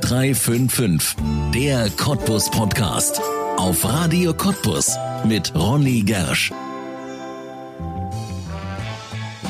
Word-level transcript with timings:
0355, 0.00 1.16
der 1.54 1.90
Cottbus 1.90 2.50
Podcast. 2.50 3.20
Auf 3.56 3.84
Radio 3.84 4.32
Cottbus 4.32 4.96
mit 5.24 5.52
Ronny 5.54 6.02
Gersch. 6.02 6.52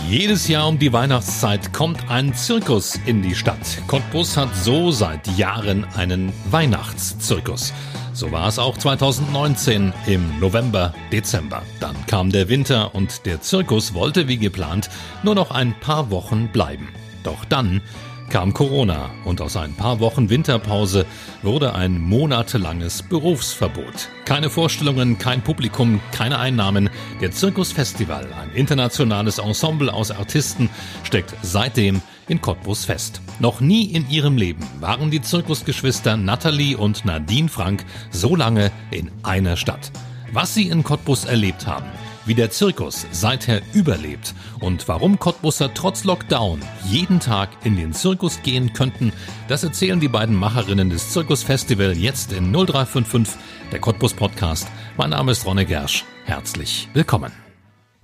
Jedes 0.09 0.49
Jahr 0.49 0.69
um 0.69 0.79
die 0.79 0.93
Weihnachtszeit 0.93 1.73
kommt 1.73 2.11
ein 2.11 2.35
Zirkus 2.35 2.99
in 3.05 3.21
die 3.23 3.35
Stadt. 3.35 3.59
Cottbus 3.89 4.37
hat 4.37 4.55
so 4.57 4.91
seit 4.91 5.27
Jahren 5.37 5.85
einen 5.97 6.33
Weihnachtszirkus. 6.51 7.75
So 8.15 8.33
war 8.33 8.49
es 8.49 8.59
auch 8.59 8.79
2019 8.79 9.93
im 10.07 10.41
November, 10.41 10.95
Dezember. 11.13 11.63
Dann 11.81 11.95
kam 12.07 12.31
der 12.31 12.49
Winter 12.49 12.95
und 12.95 13.27
der 13.27 13.43
Zirkus 13.43 13.93
wollte 13.93 14.29
wie 14.29 14.39
geplant 14.39 14.89
nur 15.23 15.35
noch 15.35 15.51
ein 15.51 15.79
paar 15.81 16.11
Wochen 16.11 16.49
bleiben. 16.49 16.89
Doch 17.23 17.45
dann 17.45 17.83
kam 18.31 18.53
Corona 18.53 19.11
und 19.25 19.41
aus 19.41 19.57
ein 19.57 19.75
paar 19.75 20.01
Wochen 20.01 20.31
Winterpause 20.31 21.07
wurde 21.43 21.75
ein 21.75 22.01
monatelanges 22.01 23.03
Berufsverbot. 23.03 24.09
Keine 24.25 24.51
Vorstellungen, 24.51 25.19
kein 25.19 25.43
Publikum, 25.43 26.01
keine 26.13 26.39
Einnahmen. 26.39 26.91
Der 27.21 27.31
Zirkusfestival, 27.31 28.29
ein 28.33 28.51
internationales 28.53 29.39
Ensemble 29.39 29.93
aus 29.93 30.11
Artisten, 30.11 30.69
steckt 31.03 31.35
seitdem 31.43 32.03
in 32.29 32.41
Cottbus 32.41 32.85
fest. 32.85 33.21
Noch 33.41 33.61
nie 33.61 33.85
in 33.87 34.09
ihrem 34.11 34.37
Leben 34.37 34.67
waren 34.81 35.11
die 35.11 35.23
Zirkusgeschwister 35.23 36.17
Nathalie 36.17 36.77
und 36.77 37.05
Nadine 37.05 37.49
Frank 37.49 37.85
so 38.11 38.37
lange 38.37 38.71
in 38.91 39.11
einer 39.23 39.57
Stadt. 39.57 39.91
Was 40.33 40.55
sie 40.55 40.69
in 40.69 40.85
Cottbus 40.85 41.25
erlebt 41.25 41.67
haben, 41.67 41.87
wie 42.29 42.35
der 42.35 42.51
Zirkus 42.51 43.07
seither 43.11 43.63
überlebt 43.73 44.35
und 44.61 44.87
warum 44.87 45.19
Cottbusser 45.19 45.73
trotz 45.73 46.05
Lockdown 46.05 46.61
jeden 46.87 47.21
Tag 47.21 47.49
in 47.65 47.77
den 47.77 47.95
Zirkus 47.95 48.43
gehen 48.43 48.75
könnten, 48.75 49.15
das 49.49 49.65
erzählen 49.65 49.99
die 49.99 50.09
beiden 50.09 50.37
Macherinnen 50.37 50.91
des 50.91 51.11
Zirkusfestival 51.11 51.97
jetzt 51.97 52.33
in 52.33 52.53
0355, 52.53 53.35
der 53.73 53.81
Cottbus 53.81 54.13
Podcast. 54.13 54.69
Mein 54.99 55.11
Name 55.11 55.33
ist 55.33 55.47
Ronne 55.47 55.65
Gersch. 55.65 56.05
Herzlich 56.27 56.91
willkommen. 56.93 57.33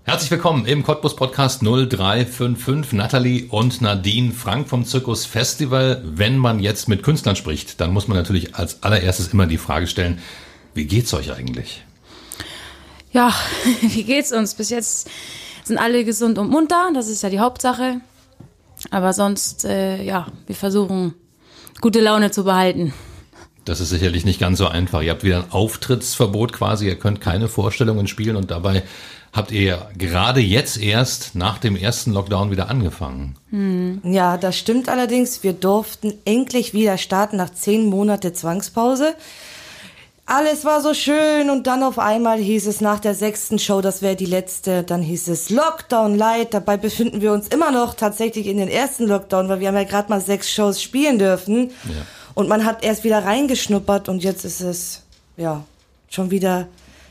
Herzlich 0.05 0.31
willkommen 0.31 0.65
im 0.65 0.85
Cottbus 0.85 1.17
Podcast 1.17 1.61
0355, 1.63 2.95
Nathalie 2.95 3.47
und 3.51 3.83
Nadine 3.83 4.33
Frank 4.33 4.69
vom 4.69 4.87
Zirkus 4.87 5.27
Festival. 5.27 6.03
Wenn 6.03 6.39
man 6.39 6.61
jetzt 6.61 6.89
mit 6.89 7.03
Künstlern 7.03 7.37
spricht, 7.37 7.79
dann 7.79 7.93
muss 7.93 8.09
man 8.09 8.17
natürlich 8.17 8.55
als 8.55 8.83
allererstes 8.83 9.29
immer 9.29 9.47
die 9.47 9.59
Frage 9.59 9.87
stellen, 9.87 10.19
wie 10.73 10.87
geht's 10.87 11.13
euch 11.13 11.31
eigentlich? 11.31 11.85
Ja, 13.15 13.33
wie 13.81 14.05
geht's 14.05 14.33
uns? 14.33 14.55
Bis 14.55 14.69
jetzt 14.69 15.09
sind 15.63 15.79
alle 15.79 16.05
gesund 16.05 16.37
und 16.37 16.51
munter, 16.51 16.91
das 16.93 17.09
ist 17.09 17.23
ja 17.23 17.31
die 17.31 17.39
Hauptsache. 17.39 18.01
Aber 18.91 19.15
sonst, 19.15 19.65
äh, 19.65 20.03
ja, 20.03 20.27
wir 20.47 20.57
versuchen, 20.57 21.15
gute 21.81 22.01
Laune 22.01 22.33
zu 22.33 22.45
behalten. 22.45 22.93
Das 23.65 23.81
ist 23.81 23.89
sicherlich 23.89 24.27
nicht 24.27 24.41
ganz 24.41 24.59
so 24.59 24.67
einfach. 24.67 25.01
Ihr 25.01 25.13
habt 25.13 25.25
wieder 25.25 25.39
ein 25.39 25.53
Auftrittsverbot 25.53 26.53
quasi, 26.53 26.87
ihr 26.87 26.99
könnt 26.99 27.23
keine 27.23 27.49
Vorstellungen 27.49 28.09
spielen 28.09 28.37
und 28.37 28.51
dabei 28.51 28.83
habt 29.33 29.53
ihr 29.53 29.89
gerade 29.97 30.41
jetzt 30.41 30.77
erst 30.77 31.35
nach 31.35 31.59
dem 31.59 31.77
ersten 31.77 32.13
Lockdown 32.13 32.51
wieder 32.51 32.69
angefangen. 32.69 33.37
Hm. 33.51 34.01
Ja, 34.05 34.37
das 34.37 34.59
stimmt 34.59 34.89
allerdings. 34.89 35.43
Wir 35.43 35.55
durften 35.55 36.13
endlich 36.25 36.75
wieder 36.75 36.99
starten 36.99 37.37
nach 37.37 37.55
zehn 37.55 37.87
Monate 37.87 38.33
Zwangspause 38.33 39.15
alles 40.27 40.65
war 40.65 40.81
so 40.81 40.95
schön 40.95 41.51
und 41.51 41.67
dann 41.67 41.83
auf 41.83 41.99
einmal 41.99 42.39
hieß 42.39 42.67
es 42.67 42.81
nach 42.81 42.99
der 42.99 43.15
sechsten 43.15 43.59
Show, 43.59 43.83
das 43.83 44.01
wäre 44.01 44.17
die 44.17 44.25
letzte, 44.27 44.83
dann 44.83 45.03
hieß 45.03 45.29
es 45.29 45.51
Lockdown 45.51 46.17
Light. 46.17 46.55
Dabei 46.55 46.79
befinden 46.79 47.21
wir 47.21 47.33
uns 47.33 47.49
immer 47.49 47.71
noch 47.71 47.95
tatsächlich 47.95 48.47
in 48.47 48.57
den 48.57 48.69
ersten 48.69 49.07
Lockdown, 49.07 49.49
weil 49.49 49.61
wir 49.61 49.69
haben 49.69 49.75
ja 49.75 49.85
gerade 49.85 50.09
mal 50.09 50.23
sechs 50.23 50.51
Shows 50.51 50.83
spielen 50.83 51.19
dürfen. 51.19 51.71
Ja. 51.85 52.07
Und 52.33 52.49
man 52.49 52.65
hat 52.65 52.83
erst 52.83 53.05
wieder 53.05 53.25
reingeschnuppert 53.25 54.09
und 54.09 54.25
jetzt 54.25 54.45
ist 54.45 54.61
es, 54.61 55.03
ja, 55.37 55.65
schon 56.09 56.31
wieder 56.31 56.69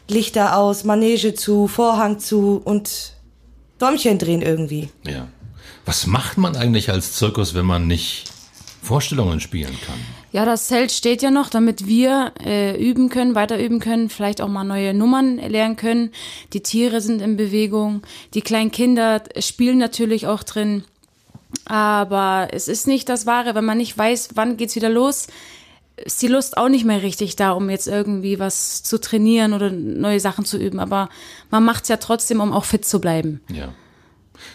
Lichter 0.08 0.58
aus, 0.58 0.84
Manege 0.84 1.36
zu, 1.36 1.68
Vorhang 1.68 2.20
zu 2.20 2.62
und 2.66 3.14
Däumchen 3.78 4.18
drehen 4.18 4.42
irgendwie. 4.42 4.90
Ja. 5.06 5.28
Was 5.86 6.08
macht 6.08 6.38
man 6.38 6.56
eigentlich 6.56 6.90
als 6.90 7.14
Zirkus, 7.14 7.54
wenn 7.54 7.66
man 7.66 7.86
nicht 7.86 8.26
Vorstellungen 8.82 9.40
spielen 9.40 9.78
kann? 9.86 10.00
Ja, 10.34 10.46
das 10.46 10.66
Zelt 10.66 10.92
steht 10.92 11.22
ja 11.22 11.30
noch, 11.30 11.48
damit 11.48 11.86
wir 11.86 12.32
äh, 12.44 12.76
üben 12.76 13.10
können, 13.10 13.36
weiter 13.36 13.64
üben 13.64 13.80
können, 13.80 14.10
vielleicht 14.10 14.42
auch 14.42 14.48
mal 14.48 14.64
neue 14.64 14.96
Nummern 14.96 15.38
lernen 15.38 15.76
können. 15.76 16.12
Die 16.54 16.64
Tiere 16.64 17.02
sind 17.02 17.22
in 17.22 17.38
Bewegung, 17.38 18.02
die 18.34 18.42
kleinen 18.42 18.72
Kinder 18.72 19.22
spielen 19.38 19.78
natürlich 19.78 20.26
auch 20.26 20.42
drin. 20.42 20.86
Aber 21.66 22.48
es 22.52 22.68
ist 22.68 22.88
nicht 22.88 23.10
das 23.10 23.28
Wahre, 23.28 23.54
wenn 23.54 23.64
man 23.64 23.78
nicht 23.78 23.96
weiß, 23.96 24.30
wann 24.34 24.58
geht's 24.58 24.76
wieder 24.76 24.90
los, 24.90 25.28
ist 25.98 26.24
die 26.24 26.28
Lust 26.28 26.58
auch 26.58 26.68
nicht 26.68 26.84
mehr 26.84 27.04
richtig 27.04 27.36
da, 27.36 27.52
um 27.52 27.70
jetzt 27.70 27.88
irgendwie 27.88 28.40
was 28.40 28.82
zu 28.82 29.00
trainieren 29.00 29.54
oder 29.54 29.70
neue 29.70 30.20
Sachen 30.20 30.46
zu 30.46 30.58
üben. 30.58 30.80
Aber 30.80 31.10
man 31.52 31.64
macht's 31.64 31.90
ja 31.90 31.98
trotzdem, 31.98 32.42
um 32.42 32.54
auch 32.54 32.66
fit 32.66 32.86
zu 32.86 33.00
bleiben. 33.00 33.40
Ja. 33.54 33.72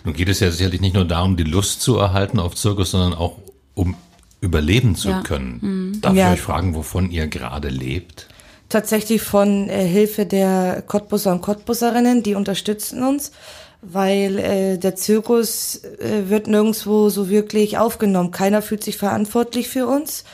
Nun 0.03 0.15
geht 0.15 0.29
es 0.29 0.41
ja 0.41 0.51
sicherlich 0.51 0.81
nicht 0.81 0.95
nur 0.95 1.05
darum, 1.05 1.37
die 1.37 1.45
Lust 1.45 1.83
zu 1.83 1.99
erhalten 1.99 2.41
auf 2.41 2.57
Zirkus, 2.57 2.91
sondern 2.91 3.15
auch 3.15 3.37
um 3.75 3.95
überleben 4.41 4.95
zu 4.95 5.11
ja. 5.11 5.23
können. 5.23 5.59
Mhm. 5.61 6.01
Darf 6.01 6.15
ja. 6.15 6.33
ich 6.33 6.39
euch 6.39 6.45
fragen, 6.45 6.75
wovon 6.75 7.11
ihr 7.11 7.27
gerade 7.27 7.69
lebt? 7.69 8.29
Tatsächlich 8.69 9.23
von 9.23 9.69
äh, 9.69 9.87
Hilfe 9.87 10.27
der 10.27 10.83
Cottbusser 10.87 11.33
und 11.33 11.41
Cottbusserinnen, 11.41 12.23
die 12.23 12.35
unterstützen 12.35 13.03
uns, 13.03 13.33
weil 13.81 14.39
äh, 14.39 14.79
der 14.79 14.95
Zirkus 14.95 15.83
äh, 15.85 16.29
wird 16.29 16.49
nirgendwo 16.49 17.09
so 17.09 17.31
wirklich 17.31 17.79
aufgenommen. 17.79 18.31
Keiner 18.31 18.61
fühlt 18.61 18.85
sich 18.85 18.99
verantwortlich 18.99 19.69
für 19.69 19.87
uns. 19.87 20.25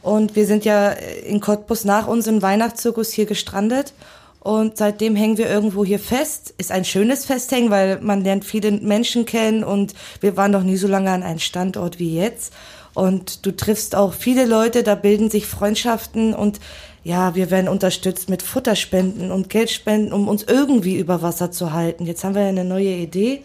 Und 0.00 0.36
wir 0.36 0.46
sind 0.46 0.64
ja 0.64 0.90
in 0.90 1.40
Cottbus 1.40 1.84
nach 1.84 2.06
unserem 2.06 2.40
Weihnachtszirkus 2.40 3.10
hier 3.10 3.26
gestrandet. 3.26 3.92
Und 4.38 4.76
seitdem 4.76 5.14
hängen 5.14 5.38
wir 5.38 5.48
irgendwo 5.48 5.84
hier 5.84 6.00
fest. 6.00 6.54
Ist 6.58 6.72
ein 6.72 6.84
schönes 6.84 7.24
Festhängen, 7.24 7.70
weil 7.70 8.00
man 8.00 8.22
lernt 8.22 8.44
viele 8.44 8.72
Menschen 8.72 9.24
kennen 9.24 9.62
und 9.62 9.94
wir 10.20 10.36
waren 10.36 10.50
noch 10.50 10.64
nie 10.64 10.76
so 10.76 10.88
lange 10.88 11.10
an 11.10 11.22
einem 11.22 11.38
Standort 11.38 11.98
wie 12.00 12.16
jetzt. 12.16 12.52
Und 12.94 13.46
du 13.46 13.56
triffst 13.56 13.94
auch 13.94 14.12
viele 14.12 14.44
Leute, 14.44 14.82
da 14.82 14.94
bilden 14.94 15.30
sich 15.30 15.46
Freundschaften 15.46 16.34
und 16.34 16.60
ja, 17.04 17.34
wir 17.34 17.50
werden 17.50 17.68
unterstützt 17.68 18.28
mit 18.28 18.42
Futterspenden 18.42 19.32
und 19.32 19.48
Geldspenden, 19.48 20.12
um 20.12 20.28
uns 20.28 20.44
irgendwie 20.44 20.96
über 20.98 21.20
Wasser 21.22 21.50
zu 21.50 21.72
halten. 21.72 22.06
Jetzt 22.06 22.22
haben 22.22 22.34
wir 22.34 22.42
eine 22.42 22.64
neue 22.64 22.90
Idee, 22.90 23.42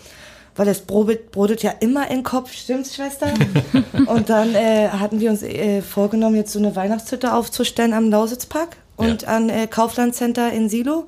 weil 0.56 0.68
es 0.68 0.82
brodelt, 0.82 1.32
brodelt 1.32 1.64
ja 1.64 1.72
immer 1.80 2.12
im 2.12 2.24
Kopf, 2.24 2.52
stimmt's, 2.52 2.96
Schwester? 2.96 3.34
und 4.08 4.30
dann 4.30 4.54
äh, 4.54 4.90
hatten 4.90 5.20
wir 5.20 5.32
uns 5.32 5.42
äh, 5.42 5.82
vorgenommen, 5.82 6.36
jetzt 6.36 6.54
so 6.54 6.60
eine 6.60 6.76
Weihnachtshütte 6.76 7.34
aufzustellen 7.34 7.94
am 7.94 8.12
Lausitzpark 8.12 8.78
und 8.96 9.24
ja. 9.24 9.30
an 9.30 9.50
äh, 9.50 9.68
Kaufland 9.68 10.14
Center 10.14 10.52
in 10.52 10.70
Silo 10.70 11.06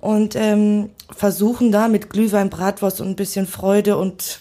und 0.00 0.36
ähm, 0.36 0.90
versuchen 1.14 1.72
da 1.72 1.88
mit 1.88 2.10
Glühwein, 2.10 2.50
Bratwurst 2.50 3.00
und 3.00 3.08
ein 3.08 3.16
bisschen 3.16 3.46
Freude 3.46 3.96
und 3.96 4.40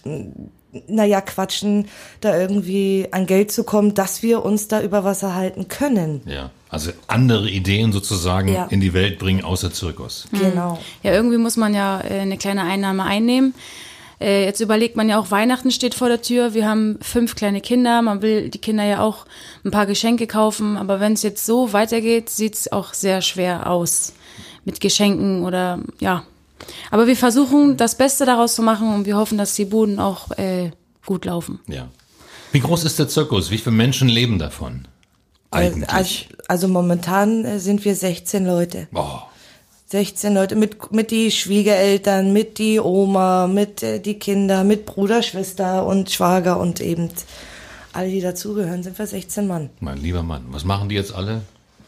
naja, 0.88 1.22
quatschen, 1.22 1.88
da 2.22 2.38
irgendwie 2.38 3.08
an 3.12 3.26
Geld 3.26 3.52
zu 3.52 3.64
kommen, 3.64 3.94
dass 3.94 4.22
wir 4.22 4.46
uns 4.46 4.68
da 4.68 4.82
über 4.82 5.04
Wasser 5.04 5.34
halten 5.34 5.68
können. 5.68 6.22
Ja, 6.26 6.52
also 6.70 6.92
andere 7.08 7.50
Ideen 7.50 7.92
sozusagen 7.92 8.54
ja. 8.54 8.66
in 8.66 8.80
die 8.80 8.94
Welt 8.94 9.18
bringen 9.18 9.44
außer 9.44 9.72
Zirkus. 9.72 10.28
Mhm. 10.32 10.40
Genau. 10.40 10.80
Ja, 11.02 11.14
irgendwie 11.14 11.38
muss 11.38 11.58
man 11.58 11.74
ja 11.74 12.02
äh, 12.02 12.20
eine 12.20 12.38
kleine 12.38 12.64
Einnahme 12.64 13.04
einnehmen. 13.04 13.56
Äh, 14.20 14.46
jetzt 14.46 14.60
überlegt 14.60 14.96
man 14.96 15.10
ja 15.10 15.18
auch, 15.18 15.32
Weihnachten 15.32 15.72
steht 15.72 15.96
vor 15.96 16.10
der 16.10 16.22
Tür. 16.22 16.54
Wir 16.54 16.68
haben 16.68 17.00
fünf 17.02 17.36
kleine 17.36 17.62
Kinder. 17.62 18.02
Man 18.02 18.22
will 18.22 18.50
die 18.50 18.60
Kinder 18.60 18.84
ja 18.84 19.02
auch 19.02 19.26
ein 19.64 19.72
paar 19.72 19.86
Geschenke 19.86 20.28
kaufen. 20.28 20.78
Aber 20.78 21.00
wenn 21.00 21.14
es 21.14 21.24
jetzt 21.24 21.46
so 21.46 21.74
weitergeht, 21.74 22.30
sieht 22.30 22.56
es 22.56 22.72
auch 22.72 22.94
sehr 22.94 23.22
schwer 23.22 23.70
aus 23.70 24.14
mit 24.66 24.82
Geschenken 24.82 25.46
oder 25.46 25.80
ja, 26.00 26.24
aber 26.92 27.08
wir 27.08 27.16
versuchen, 27.16 27.78
das 27.78 27.96
Beste 27.96 28.26
daraus 28.26 28.56
zu 28.56 28.62
machen 28.62 28.94
und 28.94 29.06
wir 29.06 29.18
hoffen, 29.18 29.38
dass 29.38 29.56
die 29.56 29.66
Buden 29.66 30.00
auch 30.00 30.32
äh, 30.32 30.72
gut 31.06 31.26
laufen. 31.26 31.60
Ja. 31.68 31.88
Wie 32.52 32.60
groß 32.60 32.84
ist 32.84 32.98
der 33.00 33.08
Zirkus? 33.08 33.52
Wie 33.52 33.58
viele 33.58 33.76
Menschen 33.76 34.10
leben 34.10 34.40
davon? 34.40 34.88
Eigentlich? 35.52 35.90
Also, 35.90 36.26
also 36.48 36.68
momentan 36.68 37.46
äh, 37.46 37.60
sind 37.60 37.84
wir 37.86 37.96
16 37.96 38.46
Leute. 38.46 38.88
Oh. 38.94 39.20
16 39.88 40.36
Leute 40.36 40.56
mit, 40.56 40.92
mit 40.92 41.10
die 41.10 41.32
Schwiegereltern, 41.32 42.32
mit 42.32 42.60
die 42.60 42.80
Oma, 42.80 43.48
mit 43.48 43.82
äh, 43.82 44.00
die 44.00 44.20
Kinder, 44.20 44.64
mit 44.64 44.86
Bruder, 44.86 45.24
Schwester 45.24 45.86
und 45.86 46.12
Schwager 46.12 46.60
und 46.60 46.80
eben 46.80 47.10
alle, 47.94 48.10
die 48.10 48.22
dazugehören, 48.22 48.84
sind 48.84 49.00
wir 49.00 49.08
16 49.08 49.48
Mann. 49.48 49.72
Mein 49.80 49.98
lieber 49.98 50.22
Mann, 50.22 50.46
was 50.50 50.64
machen 50.64 50.90
die 50.90 50.96
jetzt 50.96 51.14
alle? 51.14 51.42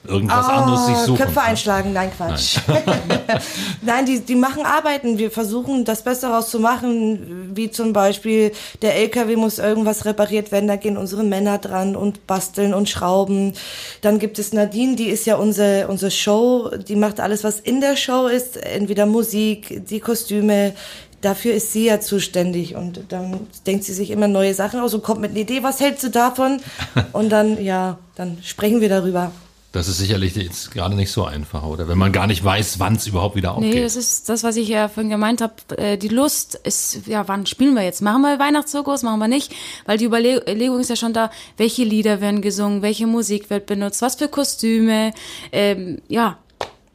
Irgendwas 0.08 0.46
oh, 0.48 0.52
anderes 0.52 0.86
sich 0.86 0.98
suchen. 0.98 1.18
Köpfe 1.18 1.42
einschlagen, 1.42 1.94
nein, 1.94 2.12
Quatsch. 2.16 2.58
Nein, 2.68 2.84
nein 3.82 4.06
die, 4.06 4.20
die 4.20 4.36
machen 4.36 4.66
Arbeiten. 4.66 5.18
Wir 5.18 5.32
versuchen, 5.32 5.86
das 5.86 6.04
Beste 6.04 6.28
daraus 6.28 6.50
zu 6.50 6.60
machen, 6.60 7.52
wie 7.56 7.70
zum 7.72 7.94
Beispiel 7.94 8.52
der 8.82 8.96
LKW 8.96 9.36
muss 9.36 9.60
irgendwas 9.60 10.06
repariert 10.06 10.52
werden, 10.52 10.68
da 10.68 10.76
gehen 10.76 10.98
unsere 10.98 11.24
Männer 11.24 11.58
dran 11.58 11.96
und 11.96 12.28
basteln 12.28 12.74
und 12.74 12.90
schrauben. 12.90 13.54
Dann 14.02 14.20
gibt 14.20 14.40
es 14.40 14.54
Nadine, 14.54 14.96
die 14.96 15.10
ist 15.10 15.26
ja 15.26 15.36
unsere, 15.36 15.88
unsere 15.88 16.12
Show, 16.12 16.72
die 16.88 16.96
macht 16.96 17.20
alles, 17.20 17.44
was 17.44 17.60
in 17.60 17.82
der 17.82 17.96
Show 17.96 18.28
ist, 18.28 18.58
entweder 18.58 19.06
Musik, 19.06 19.88
die 19.88 20.00
Kostüme, 20.00 20.74
dafür 21.22 21.54
ist 21.54 21.72
sie 21.72 21.86
ja 21.86 22.00
zuständig 22.00 22.76
und 22.76 23.02
dann 23.10 23.48
denkt 23.66 23.84
sie 23.84 23.94
sich 23.94 24.12
immer 24.12 24.28
neue 24.28 24.54
Sachen 24.54 24.80
aus 24.80 24.94
und 24.94 25.04
kommt 25.04 25.22
mit 25.22 25.32
einer 25.32 25.40
Idee, 25.40 25.64
was 25.64 25.80
hältst 25.80 26.04
du 26.04 26.10
davon? 26.10 26.60
Und 27.14 27.30
dann, 27.30 27.64
ja, 27.64 28.00
dann 28.16 28.38
sprechen 28.42 28.82
wir 28.82 28.90
darüber. 28.90 29.32
Das 29.72 29.88
ist 29.88 30.00
sicherlich 30.00 30.36
jetzt 30.36 30.72
gerade 30.72 30.96
nicht 30.96 31.12
so 31.12 31.24
einfach, 31.24 31.64
oder? 31.64 31.88
Wenn 31.88 31.98
man 31.98 32.12
gar 32.12 32.28
nicht 32.28 32.44
weiß, 32.44 32.80
wann 32.80 32.96
es 32.96 33.08
überhaupt 33.08 33.38
wieder 33.38 33.54
aufgeht. 33.54 33.74
Nee, 33.74 33.82
das 33.82 33.96
ist 33.96 34.28
das, 34.28 34.44
was 34.44 34.58
ich 34.58 34.68
ja 34.68 34.90
vorhin 34.90 35.10
gemeint 35.10 35.40
habe. 35.40 35.54
Äh, 35.78 35.98
die 35.98 36.10
Lust 36.10 36.56
ist, 36.56 37.08
ja, 37.08 37.28
wann 37.30 37.46
spielen 37.46 37.74
wir 37.74 37.84
jetzt? 37.84 38.02
Machen 38.02 38.22
wir 38.22 38.38
Weihnachtszirkus, 38.38 39.04
machen 39.04 39.20
wir 39.20 39.30
nicht? 39.30 39.54
Weil 39.86 39.98
die 39.98 40.06
Überlegung 40.06 40.80
ist 40.82 40.90
ja 40.90 40.98
schon 40.98 41.14
da, 41.14 41.32
welche 41.56 41.86
Lieder 41.86 42.20
werden 42.20 42.42
gesungen, 42.42 42.82
welche 42.82 43.08
Musik 43.08 43.50
wird 43.50 43.66
benutzt, 43.66 44.02
was 44.02 44.16
für 44.16 44.28
Kostüme, 44.28 45.14
ähm, 45.54 46.02
ja, 46.10 46.38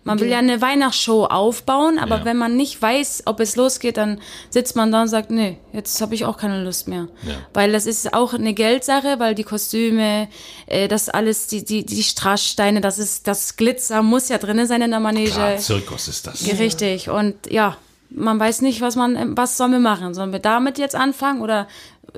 man 0.06 0.20
will 0.20 0.28
ja 0.28 0.38
eine 0.38 0.60
Weihnachtsshow 0.62 1.24
aufbauen, 1.24 1.98
aber 1.98 2.18
Ja. 2.18 2.24
wenn 2.24 2.36
man 2.36 2.56
nicht 2.56 2.80
weiß, 2.80 3.24
ob 3.26 3.40
es 3.40 3.56
losgeht, 3.56 3.96
dann 3.96 4.20
sitzt 4.50 4.76
man 4.76 4.92
da 4.92 5.02
und 5.02 5.08
sagt, 5.08 5.30
nee, 5.30 5.58
jetzt 5.72 6.00
habe 6.00 6.14
ich 6.14 6.24
auch 6.24 6.36
keine 6.36 6.62
Lust 6.62 6.86
mehr. 6.88 7.08
Ja. 7.26 7.34
Weil 7.52 7.72
das 7.72 7.86
ist 7.86 8.14
auch 8.14 8.32
eine 8.32 8.54
Geldsache, 8.54 9.18
weil 9.18 9.34
die 9.34 9.44
Kostüme, 9.44 10.28
äh, 10.66 10.86
das 10.88 11.08
alles, 11.08 11.48
die, 11.48 11.64
die, 11.64 11.84
die 11.84 12.02
Strasssteine, 12.02 12.80
das 12.80 12.98
ist, 12.98 13.26
das 13.26 13.56
Glitzer 13.56 14.02
muss 14.02 14.28
ja 14.28 14.38
drinne 14.38 14.66
sein 14.66 14.80
in 14.80 14.92
der 14.92 15.00
Manege. 15.00 15.30
Klar, 15.32 15.56
Zirkus 15.58 16.08
ist 16.08 16.26
das. 16.26 16.46
Richtig. 16.58 17.10
Und 17.10 17.34
ja, 17.50 17.76
man 18.08 18.38
weiß 18.38 18.62
nicht, 18.62 18.80
was 18.80 18.94
man, 18.94 19.36
was 19.36 19.56
sollen 19.56 19.72
wir 19.72 19.80
machen? 19.80 20.14
Sollen 20.14 20.30
wir 20.30 20.38
damit 20.38 20.78
jetzt 20.78 20.94
anfangen 20.94 21.40
oder 21.42 21.66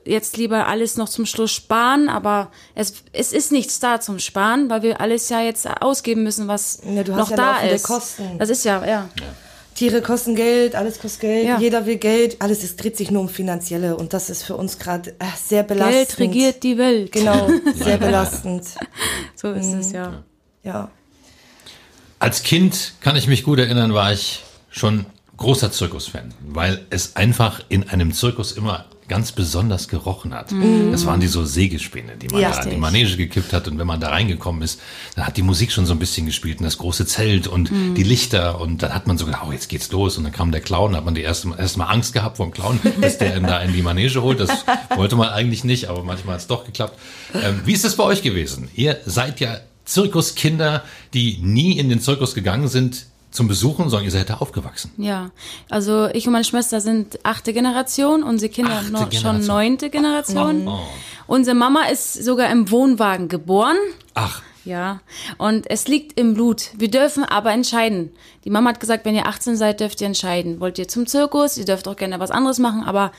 jetzt 0.04 0.36
lieber 0.36 0.66
alles 0.66 0.96
noch 0.96 1.08
zum 1.08 1.26
Schluss 1.26 1.52
sparen? 1.52 2.08
Aber 2.08 2.50
es, 2.74 2.94
es 3.12 3.32
ist 3.32 3.52
nichts 3.52 3.80
da 3.80 4.00
zum 4.00 4.18
Sparen, 4.18 4.68
weil 4.70 4.82
wir 4.82 5.00
alles 5.00 5.28
ja 5.28 5.40
jetzt 5.40 5.66
ausgeben 5.80 6.22
müssen, 6.22 6.48
was 6.48 6.80
Ja, 6.84 7.02
du 7.02 7.12
hast 7.14 7.18
noch 7.18 7.30
ja 7.30 7.36
da 7.36 7.58
ist. 7.60 7.84
Kosten. 7.84 8.38
Das 8.38 8.48
ist 8.50 8.64
ja, 8.64 8.84
ja. 8.86 9.08
Tiere 9.74 10.02
kosten 10.02 10.34
Geld, 10.34 10.74
alles 10.74 10.98
kostet 10.98 11.20
Geld, 11.20 11.46
Ja. 11.46 11.58
jeder 11.60 11.86
will 11.86 11.98
Geld, 11.98 12.42
alles 12.42 12.64
es 12.64 12.74
dreht 12.74 12.96
sich 12.96 13.12
nur 13.12 13.22
um 13.22 13.28
finanzielle 13.28 13.96
und 13.96 14.12
das 14.12 14.28
ist 14.28 14.42
für 14.42 14.56
uns 14.56 14.80
gerade 14.80 15.10
äh, 15.20 15.24
sehr 15.40 15.62
belastend. 15.62 15.94
Geld 16.08 16.18
regiert 16.18 16.62
die 16.64 16.78
Welt. 16.78 17.12
Genau, 17.12 17.48
sehr 17.76 17.96
belastend. 17.98 18.64
So 19.36 19.52
ist 19.52 19.66
Mhm. 19.66 19.78
es 19.78 19.92
ja. 19.92 20.24
Ja. 20.64 20.90
Als 22.18 22.42
Kind 22.42 22.94
kann 23.00 23.14
ich 23.14 23.28
mich 23.28 23.44
gut 23.44 23.60
erinnern, 23.60 23.94
war 23.94 24.12
ich 24.12 24.42
schon 24.70 25.06
großer 25.36 25.70
Zirkusfan, 25.70 26.34
weil 26.40 26.84
es 26.90 27.14
einfach 27.14 27.60
in 27.68 27.88
einem 27.88 28.12
Zirkus 28.12 28.50
immer 28.50 28.86
ganz 29.08 29.32
besonders 29.32 29.88
gerochen 29.88 30.34
hat. 30.34 30.52
Das 30.92 31.06
waren 31.06 31.20
die 31.20 31.26
so 31.26 31.44
Sägespäne, 31.44 32.16
die 32.16 32.28
man 32.28 32.40
Ja. 32.42 32.50
da 32.50 32.62
in 32.62 32.70
die 32.70 32.76
Manege 32.76 33.16
gekippt 33.16 33.52
hat 33.52 33.66
und 33.66 33.78
wenn 33.78 33.86
man 33.86 34.00
da 34.00 34.10
reingekommen 34.10 34.62
ist, 34.62 34.80
dann 35.16 35.26
hat 35.26 35.36
die 35.36 35.42
Musik 35.42 35.72
schon 35.72 35.86
so 35.86 35.92
ein 35.94 35.98
bisschen 35.98 36.26
gespielt 36.26 36.58
und 36.58 36.64
das 36.64 36.78
große 36.78 37.06
Zelt 37.06 37.46
und 37.46 37.70
die 37.96 38.02
Lichter 38.02 38.60
und 38.60 38.82
dann 38.82 38.94
hat 38.94 39.06
man 39.06 39.16
so 39.18 39.24
gedacht, 39.26 39.44
oh, 39.48 39.52
jetzt 39.52 39.68
geht's 39.68 39.90
los 39.90 40.18
und 40.18 40.24
dann 40.24 40.32
kam 40.32 40.52
der 40.52 40.60
Clown, 40.60 40.94
hat 40.94 41.04
man 41.04 41.14
die 41.14 41.22
erste 41.22 41.48
erst 41.58 41.76
mal 41.78 41.86
Angst 41.86 42.12
gehabt 42.12 42.36
vor 42.36 42.46
dem 42.46 42.52
Clown, 42.52 42.78
dass 43.00 43.18
der 43.18 43.36
ihn 43.36 43.44
da 43.44 43.60
in 43.60 43.72
die 43.72 43.82
Manege 43.82 44.22
holt. 44.22 44.40
Das 44.40 44.64
wollte 44.94 45.16
man 45.16 45.30
eigentlich 45.30 45.64
nicht, 45.64 45.86
aber 45.88 46.04
manchmal 46.04 46.34
hat 46.34 46.42
es 46.42 46.46
doch 46.46 46.64
geklappt. 46.64 46.98
Ähm, 47.34 47.62
wie 47.64 47.72
ist 47.72 47.84
es 47.84 47.96
bei 47.96 48.04
euch 48.04 48.22
gewesen? 48.22 48.68
Ihr 48.74 48.98
seid 49.06 49.40
ja 49.40 49.58
Zirkuskinder, 49.84 50.84
die 51.14 51.38
nie 51.40 51.78
in 51.78 51.88
den 51.88 52.00
Zirkus 52.00 52.34
gegangen 52.34 52.68
sind 52.68 53.06
zum 53.30 53.48
Besuchen, 53.48 53.88
sondern 53.90 54.04
ihr 54.04 54.10
seid 54.10 54.30
da 54.30 54.34
aufgewachsen. 54.38 54.90
Ja, 54.96 55.30
also 55.68 56.06
ich 56.06 56.26
und 56.26 56.32
meine 56.32 56.44
Schwester 56.44 56.80
sind 56.80 57.18
achte 57.24 57.52
Generation, 57.52 58.22
unsere 58.22 58.50
Kinder 58.50 58.72
Achte 58.78 58.90
noch 58.92 59.00
schon 59.02 59.10
Generation. 59.10 59.46
neunte 59.46 59.90
Generation. 59.90 60.68
Oh. 60.68 60.78
Unsere 61.26 61.54
Mama 61.56 61.82
ist 61.92 62.14
sogar 62.24 62.50
im 62.50 62.70
Wohnwagen 62.70 63.28
geboren. 63.28 63.76
Ach, 64.14 64.42
Ja, 64.64 65.00
und 65.38 65.68
es 65.70 65.88
liegt 65.88 66.18
im 66.18 66.34
Blut. 66.34 66.70
Wir 66.76 66.90
dürfen 66.90 67.24
aber 67.24 67.52
entscheiden. 67.52 68.10
Die 68.44 68.50
Mama 68.50 68.70
hat 68.70 68.80
gesagt, 68.80 69.04
wenn 69.04 69.14
ihr 69.14 69.26
18 69.26 69.56
seid, 69.56 69.80
dürft 69.80 70.00
ihr 70.00 70.06
entscheiden. 70.06 70.60
Wollt 70.60 70.78
ihr 70.78 70.88
zum 70.88 71.06
Zirkus? 71.06 71.56
Ihr 71.58 71.64
dürft 71.66 71.86
auch 71.88 71.96
gerne 71.96 72.18
was 72.20 72.30
anderes 72.30 72.58
machen, 72.58 72.82
aber 72.82 73.12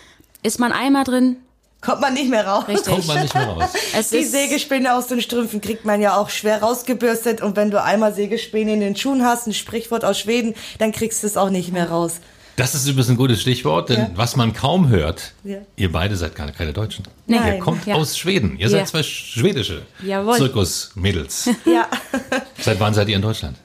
ist 0.44 0.60
man 0.60 0.72
einmal 0.72 1.04
drin? 1.04 1.38
Kommt 1.82 2.02
man 2.02 2.14
nicht 2.14 2.30
mehr 2.30 2.46
raus. 2.46 2.66
Richtig. 2.68 2.86
kommt 2.94 3.08
man 3.08 3.22
nicht 3.22 3.34
mehr 3.34 3.48
raus. 3.48 3.70
Es 3.98 4.10
Die 4.10 4.18
ist, 4.18 4.32
Sägespäne 4.32 4.94
aus 4.96 5.08
den 5.08 5.22
Strümpfen 5.22 5.62
kriegt 5.62 5.86
man 5.86 6.02
ja 6.02 6.18
auch 6.18 6.30
schwer 6.30 6.62
rausgebürstet 6.62 7.42
und 7.42 7.56
wenn 7.56 7.72
du 7.72 7.82
einmal 7.82 8.14
Sägespäne 8.14 8.74
in 8.74 8.82
den 8.82 8.96
Schuhen 8.98 9.24
hast, 9.26 9.48
ein 9.48 9.54
Sprichwort 9.54 10.04
aus 10.04 10.20
Schweden, 10.20 10.56
dann 10.80 10.92
kriegst 10.92 11.24
du 11.24 11.28
es 11.28 11.38
auch 11.38 11.50
nicht 11.50 11.72
mehr 11.72 11.90
raus. 11.90 12.16
Das 12.58 12.76
ist 12.76 12.86
übrigens 12.86 13.08
ein 13.10 13.16
gutes 13.16 13.40
Stichwort, 13.42 13.88
denn 13.88 14.00
Ja. 14.00 14.10
was 14.16 14.36
man 14.36 14.52
kaum 14.52 14.90
hört, 14.90 15.32
Ja. 15.46 15.60
ihr 15.78 15.90
beide 15.94 16.18
seid 16.18 16.36
gar 16.36 16.52
keine 16.52 16.74
Deutschen. 16.74 17.06
Nee. 17.26 17.36
Ihr 17.38 17.42
Nein. 17.42 17.60
kommt 17.62 17.86
Ja. 17.86 17.96
aus 17.96 18.18
Schweden. 18.18 18.58
Ihr 18.58 18.64
Ja. 18.68 18.70
seid 18.70 18.90
zwei 18.90 19.02
schwedische 19.04 19.84
Jawohl. 20.04 20.36
Zirkusmädels. 20.36 21.50
Ja. 21.66 21.88
Seit 22.62 22.78
wann 22.82 22.94
seid 22.94 23.08
ihr 23.08 23.16
in 23.16 23.22
Deutschland? 23.22 23.56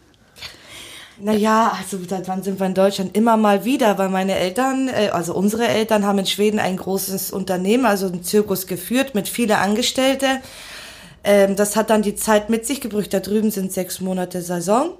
Naja, 1.19 1.77
also 1.79 1.99
seit 2.09 2.27
wann 2.29 2.43
sind 2.43 2.59
wir 2.59 2.67
in 2.67 2.75
Deutschland? 2.75 3.17
Immer 3.17 3.37
mal 3.37 3.65
wieder, 3.65 3.99
weil 3.99 4.09
meine 4.09 4.35
Eltern, 4.35 4.89
äh, 4.89 5.11
also 5.13 5.35
unsere 5.35 5.69
Eltern 5.69 6.05
haben 6.05 6.19
in 6.19 6.27
Schweden 6.27 6.59
ein 6.59 6.77
großes 6.77 7.31
Unternehmen, 7.31 7.87
also 7.87 8.07
einen 8.07 8.25
Zirkus 8.25 8.67
geführt 8.67 9.15
mit 9.15 9.29
viele 9.29 9.59
Angestellte. 9.59 10.41
Ähm, 11.23 11.57
das 11.57 11.77
hat 11.77 11.91
dann 11.91 12.03
die 12.03 12.17
Zeit 12.17 12.51
mit 12.51 12.67
sich 12.67 12.81
gebracht. 12.81 13.13
Da 13.13 13.21
drüben 13.21 13.51
sind 13.51 13.73
sechs 13.73 14.01
Monate 14.01 14.43
Saison. 14.43 14.91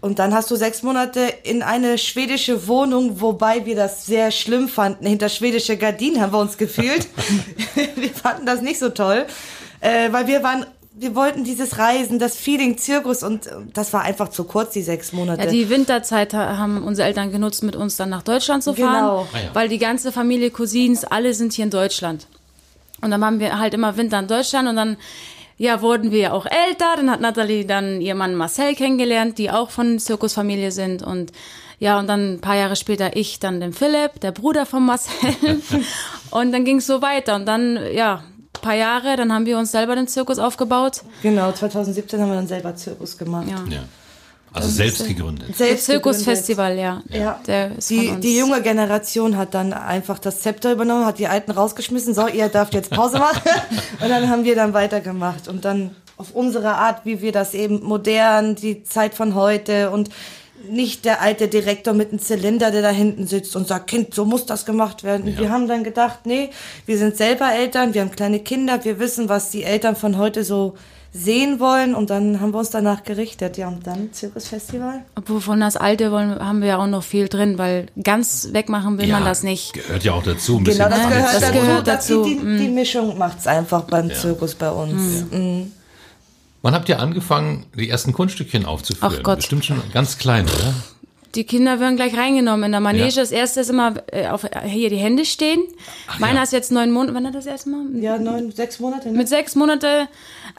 Und 0.00 0.20
dann 0.20 0.34
hast 0.34 0.50
du 0.52 0.56
sechs 0.56 0.84
Monate 0.84 1.20
in 1.42 1.62
eine 1.62 1.98
schwedische 1.98 2.68
Wohnung, 2.68 3.20
wobei 3.20 3.66
wir 3.66 3.74
das 3.74 4.06
sehr 4.06 4.30
schlimm 4.30 4.68
fanden. 4.68 5.04
Hinter 5.04 5.28
schwedische 5.28 5.76
Gardinen 5.76 6.20
haben 6.20 6.32
wir 6.32 6.38
uns 6.38 6.58
gefühlt. 6.58 7.08
wir 7.96 8.10
fanden 8.10 8.46
das 8.46 8.62
nicht 8.62 8.78
so 8.78 8.90
toll, 8.90 9.26
äh, 9.80 10.12
weil 10.12 10.28
wir 10.28 10.44
waren, 10.44 10.64
wir 11.00 11.14
wollten 11.14 11.44
dieses 11.44 11.78
Reisen, 11.78 12.18
das 12.18 12.36
Feeling 12.36 12.76
Zirkus 12.78 13.22
und 13.22 13.46
äh, 13.46 13.50
das 13.72 13.92
war 13.92 14.02
einfach 14.02 14.28
zu 14.28 14.44
kurz, 14.44 14.72
die 14.72 14.82
sechs 14.82 15.12
Monate. 15.12 15.44
ja, 15.44 15.50
die 15.50 15.68
Winterzeit 15.70 16.34
ha- 16.34 16.56
haben 16.58 16.82
unsere 16.82 17.06
Eltern 17.08 17.30
genutzt, 17.32 17.62
mit 17.62 17.76
uns 17.76 17.96
dann 17.96 18.10
nach 18.10 18.22
Deutschland 18.22 18.62
zu 18.62 18.74
fahren. 18.74 18.94
Genau. 18.94 19.28
Ah 19.32 19.38
ja. 19.38 19.50
Weil 19.54 19.68
die 19.68 19.78
ganze 19.78 20.12
Familie, 20.12 20.50
Cousins, 20.50 21.04
alle 21.04 21.34
sind 21.34 21.52
hier 21.52 21.64
in 21.64 21.70
Deutschland. 21.70 22.26
Und 23.00 23.10
dann 23.12 23.20
waren 23.20 23.38
wir 23.38 23.58
halt 23.58 23.74
immer 23.74 23.96
Winter 23.96 24.18
in 24.18 24.26
Deutschland 24.26 24.68
und 24.68 24.76
dann 24.76 24.96
ja, 25.56 25.82
wurden 25.82 26.10
wir 26.12 26.18
ja 26.20 26.32
auch 26.32 26.46
älter. 26.46 26.94
Dann 26.96 27.10
hat 27.10 27.20
Nathalie 27.20 27.64
dann 27.64 28.00
ihren 28.00 28.18
Mann 28.18 28.34
Marcel 28.36 28.74
kennengelernt, 28.76 29.38
die 29.38 29.50
auch 29.50 29.70
von 29.70 29.98
Zirkusfamilie 29.98 30.70
sind. 30.72 31.02
Und 31.02 31.32
ja, 31.80 31.98
und 31.98 32.06
dann 32.08 32.34
ein 32.34 32.40
paar 32.40 32.54
Jahre 32.56 32.76
später 32.76 33.16
ich, 33.16 33.38
dann 33.40 33.60
den 33.60 33.72
Philipp, 33.72 34.20
der 34.20 34.30
Bruder 34.32 34.66
von 34.66 34.84
Marcel. 34.86 35.12
und 36.30 36.52
dann 36.52 36.64
ging 36.64 36.78
es 36.78 36.86
so 36.86 37.02
weiter. 37.02 37.34
Und 37.36 37.46
dann, 37.46 37.78
ja, 37.92 38.22
paar 38.60 38.74
Jahre, 38.74 39.16
dann 39.16 39.32
haben 39.32 39.46
wir 39.46 39.58
uns 39.58 39.70
selber 39.72 39.94
den 39.94 40.08
Zirkus 40.08 40.38
aufgebaut. 40.38 41.02
Genau, 41.22 41.52
2017 41.52 42.20
haben 42.20 42.28
wir 42.28 42.36
dann 42.36 42.46
selber 42.46 42.74
Zirkus 42.76 43.16
gemacht. 43.16 43.48
Ja. 43.48 43.56
Ja. 43.68 43.82
Also 44.52 44.68
selbst 44.70 45.06
gegründet. 45.06 45.54
Selbst 45.56 45.84
Zirkusfestival, 45.84 46.76
ja. 46.78 47.02
Ja. 47.10 47.38
Der 47.46 47.70
Die, 47.88 48.16
die 48.20 48.38
junge 48.38 48.62
Generation 48.62 49.36
hat 49.36 49.52
dann 49.54 49.72
einfach 49.72 50.18
das 50.18 50.40
Zepter 50.40 50.72
übernommen, 50.72 51.04
hat 51.04 51.18
die 51.18 51.28
Alten 51.28 51.50
rausgeschmissen, 51.50 52.14
so, 52.14 52.26
ihr 52.26 52.48
dürft 52.48 52.74
jetzt 52.74 52.90
Pause 52.90 53.18
machen. 53.18 53.42
und 54.00 54.08
dann 54.08 54.28
haben 54.28 54.44
wir 54.44 54.54
dann 54.54 54.72
weitergemacht. 54.72 55.48
Und 55.48 55.64
dann 55.64 55.94
auf 56.16 56.34
unsere 56.34 56.74
Art, 56.74 57.04
wie 57.04 57.20
wir 57.20 57.32
das 57.32 57.54
eben 57.54 57.82
modern, 57.84 58.54
die 58.54 58.82
Zeit 58.84 59.14
von 59.14 59.34
heute 59.34 59.90
und 59.90 60.08
nicht 60.70 61.04
der 61.04 61.20
alte 61.22 61.48
Direktor 61.48 61.94
mit 61.94 62.10
einem 62.10 62.18
Zylinder, 62.20 62.70
der 62.70 62.82
da 62.82 62.90
hinten 62.90 63.26
sitzt 63.26 63.56
und 63.56 63.66
sagt, 63.68 63.86
Kind, 63.88 64.14
so 64.14 64.24
muss 64.24 64.46
das 64.46 64.64
gemacht 64.66 65.04
werden. 65.04 65.36
Wir 65.38 65.50
haben 65.50 65.68
dann 65.68 65.84
gedacht, 65.84 66.20
nee, 66.24 66.50
wir 66.86 66.98
sind 66.98 67.16
selber 67.16 67.52
Eltern, 67.52 67.94
wir 67.94 68.00
haben 68.02 68.10
kleine 68.10 68.40
Kinder, 68.40 68.84
wir 68.84 68.98
wissen, 68.98 69.28
was 69.28 69.50
die 69.50 69.64
Eltern 69.64 69.96
von 69.96 70.18
heute 70.18 70.44
so 70.44 70.74
sehen 71.10 71.58
wollen 71.58 71.94
und 71.94 72.10
dann 72.10 72.38
haben 72.40 72.52
wir 72.52 72.58
uns 72.58 72.68
danach 72.68 73.02
gerichtet. 73.02 73.56
Ja, 73.56 73.68
und 73.68 73.86
dann 73.86 74.12
Zirkusfestival. 74.12 75.00
Obwohl 75.16 75.40
von 75.40 75.58
das 75.58 75.76
Alte 75.76 76.12
wollen, 76.12 76.38
haben 76.38 76.60
wir 76.60 76.68
ja 76.68 76.78
auch 76.78 76.86
noch 76.86 77.02
viel 77.02 77.28
drin, 77.28 77.56
weil 77.56 77.86
ganz 78.02 78.48
wegmachen 78.52 78.98
will 78.98 79.08
man 79.08 79.24
das 79.24 79.42
nicht. 79.42 79.72
Gehört 79.72 80.04
ja 80.04 80.12
auch 80.12 80.22
dazu. 80.22 80.58
Ein 80.58 80.64
bisschen 80.64 80.84
Genau, 80.84 80.96
das 80.96 81.08
gehört 81.08 81.34
Das 81.34 81.40
dazu. 81.40 81.52
gehört 81.54 81.86
Das- 81.88 82.06
dazu. 82.06 82.24
Die, 82.24 82.36
die, 82.38 82.58
die 82.58 82.68
Mischung 82.68 83.16
macht's 83.16 83.46
einfach 83.46 83.82
beim 83.84 84.12
Zirkus 84.12 84.54
bei 84.54 84.70
uns. 84.70 85.24
Mhm. 85.30 85.72
Wann 86.62 86.74
habt 86.74 86.88
ihr 86.88 86.98
angefangen, 86.98 87.66
die 87.74 87.88
ersten 87.88 88.12
Kunststückchen 88.12 88.66
aufzuführen? 88.66 89.14
Ach 89.18 89.22
Gott. 89.22 89.36
Bestimmt 89.36 89.64
schon 89.64 89.80
ganz 89.92 90.18
klein, 90.18 90.44
oder? 90.46 90.74
Die 91.34 91.44
Kinder 91.44 91.78
werden 91.78 91.96
gleich 91.96 92.16
reingenommen 92.16 92.64
in 92.64 92.72
der 92.72 92.80
Manege. 92.80 93.08
Ja. 93.08 93.20
Das 93.20 93.30
erste 93.30 93.60
ist 93.60 93.70
immer 93.70 93.94
äh, 94.12 94.28
auf 94.28 94.46
hier 94.64 94.90
die 94.90 94.96
Hände 94.96 95.24
stehen. 95.24 95.62
Meiner 96.18 96.36
ja. 96.36 96.42
ist 96.42 96.52
jetzt 96.52 96.72
neun 96.72 96.90
Monate. 96.90 97.14
Wann 97.14 97.26
hat 97.26 97.34
das 97.34 97.46
erste 97.46 97.68
Mal? 97.70 97.84
Ja, 97.94 98.18
neun, 98.18 98.50
sechs 98.52 98.80
Monate. 98.80 99.10
Ne? 99.10 99.18
Mit 99.18 99.28
sechs 99.28 99.54
Monate, 99.54 100.08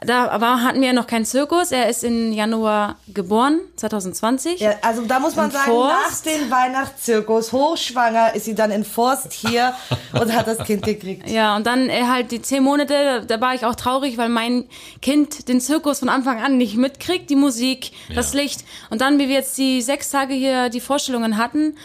da 0.04 0.28
aber 0.28 0.62
hatten 0.62 0.80
wir 0.80 0.88
ja 0.88 0.92
noch 0.92 1.06
keinen 1.06 1.24
Zirkus. 1.24 1.72
Er 1.72 1.88
ist 1.88 2.04
im 2.04 2.32
Januar 2.32 2.96
geboren, 3.12 3.60
2020. 3.76 4.60
Ja, 4.60 4.74
also 4.82 5.02
da 5.02 5.18
muss 5.18 5.36
man 5.36 5.46
Im 5.46 5.50
sagen, 5.52 5.70
Forst? 5.70 6.26
nach 6.26 6.32
dem 6.32 6.50
Weihnachtszirkus, 6.50 7.52
hochschwanger, 7.52 8.34
ist 8.34 8.44
sie 8.44 8.54
dann 8.54 8.70
in 8.70 8.84
Forst 8.84 9.32
hier 9.32 9.74
und 10.20 10.34
hat 10.34 10.46
das 10.46 10.58
Kind 10.64 10.84
gekriegt. 10.84 11.28
Ja, 11.28 11.56
und 11.56 11.66
dann 11.66 11.88
äh, 11.88 12.04
halt 12.04 12.30
die 12.30 12.42
zehn 12.42 12.62
Monate, 12.62 13.24
da 13.26 13.40
war 13.40 13.54
ich 13.54 13.64
auch 13.64 13.74
traurig, 13.74 14.18
weil 14.18 14.28
mein 14.28 14.64
Kind 15.02 15.48
den 15.48 15.60
Zirkus 15.60 15.98
von 15.98 16.08
Anfang 16.08 16.40
an 16.40 16.56
nicht 16.56 16.76
mitkriegt, 16.76 17.28
die 17.30 17.36
Musik, 17.36 17.92
das 18.14 18.32
Ja. 18.32 18.40
Licht. 18.40 18.64
Und 18.90 19.00
dann, 19.00 19.18
wie 19.18 19.28
wir 19.28 19.36
jetzt 19.36 19.56
die 19.58 19.82
sechs 19.82 20.10
Tage 20.10 20.34
hier 20.34 20.59
die 20.68 20.80
Vorstellungen 20.80 21.38
hatten, 21.38 21.76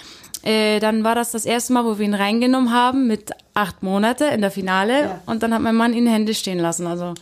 äh, 0.43 0.79
dann 0.79 1.03
war 1.03 1.15
das 1.15 1.31
das 1.31 1.45
erste 1.45 1.73
Mal, 1.73 1.85
wo 1.85 1.97
wir 1.97 2.05
ihn 2.05 2.13
reingenommen 2.13 2.71
haben 2.71 3.07
mit 3.07 3.31
acht 3.53 3.81
Monate 3.81 4.25
in 4.25 4.41
der 4.41 4.51
Finale. 4.51 5.01
Ja. 5.01 5.21
Und 5.25 5.41
dann 5.43 5.53
hat 5.53 5.61
mein 5.61 5.75
Mann 5.75 5.93
ihn 5.93 6.05
in 6.05 6.11
Hände 6.11 6.33
stehen 6.33 6.59
lassen. 6.59 6.85
Also 6.85 7.15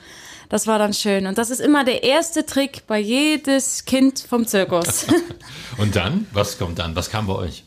das 0.50 0.68
war 0.68 0.78
dann 0.78 0.94
schön. 0.94 1.26
Und 1.26 1.38
das 1.38 1.50
ist 1.50 1.62
immer 1.62 1.86
der 1.86 2.04
erste 2.04 2.46
Trick 2.46 2.86
bei 2.86 3.00
jedes 3.00 3.86
Kind 3.86 4.20
vom 4.20 4.46
Zirkus. 4.46 5.08
Und 5.78 5.96
dann? 5.96 6.28
Was 6.34 6.58
kommt 6.60 6.80
dann? 6.80 6.96
Was 6.96 7.10
kam 7.10 7.28
bei 7.28 7.34
euch? 7.34 7.64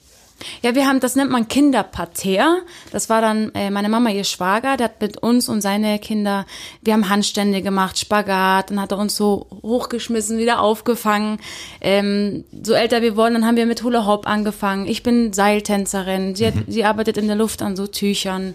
Ja, 0.62 0.74
wir 0.74 0.86
haben, 0.86 1.00
das 1.00 1.16
nennt 1.16 1.30
man 1.30 1.48
Kinderparterre. 1.48 2.62
Das 2.92 3.08
war 3.08 3.20
dann 3.20 3.52
äh, 3.54 3.70
meine 3.70 3.88
Mama, 3.88 4.10
ihr 4.10 4.24
Schwager, 4.24 4.76
der 4.76 4.86
hat 4.86 5.00
mit 5.00 5.16
uns 5.18 5.48
und 5.48 5.60
seine 5.60 5.98
Kinder, 5.98 6.46
wir 6.82 6.92
haben 6.92 7.08
Handstände 7.08 7.62
gemacht, 7.62 7.98
Spagat, 7.98 8.70
dann 8.70 8.80
hat 8.80 8.92
er 8.92 8.98
uns 8.98 9.16
so 9.16 9.46
hochgeschmissen, 9.62 10.38
wieder 10.38 10.60
aufgefangen. 10.60 11.38
Ähm, 11.80 12.44
so 12.62 12.74
älter 12.74 13.02
wir 13.02 13.16
wollen, 13.16 13.34
dann 13.34 13.46
haben 13.46 13.56
wir 13.56 13.66
mit 13.66 13.82
Hula 13.82 14.06
Hoop 14.06 14.26
angefangen. 14.26 14.86
Ich 14.86 15.02
bin 15.02 15.32
Seiltänzerin, 15.32 16.34
sie, 16.34 16.48
hat, 16.48 16.54
sie 16.66 16.84
arbeitet 16.84 17.16
in 17.16 17.26
der 17.26 17.36
Luft 17.36 17.62
an 17.62 17.76
so 17.76 17.86
Tüchern. 17.86 18.54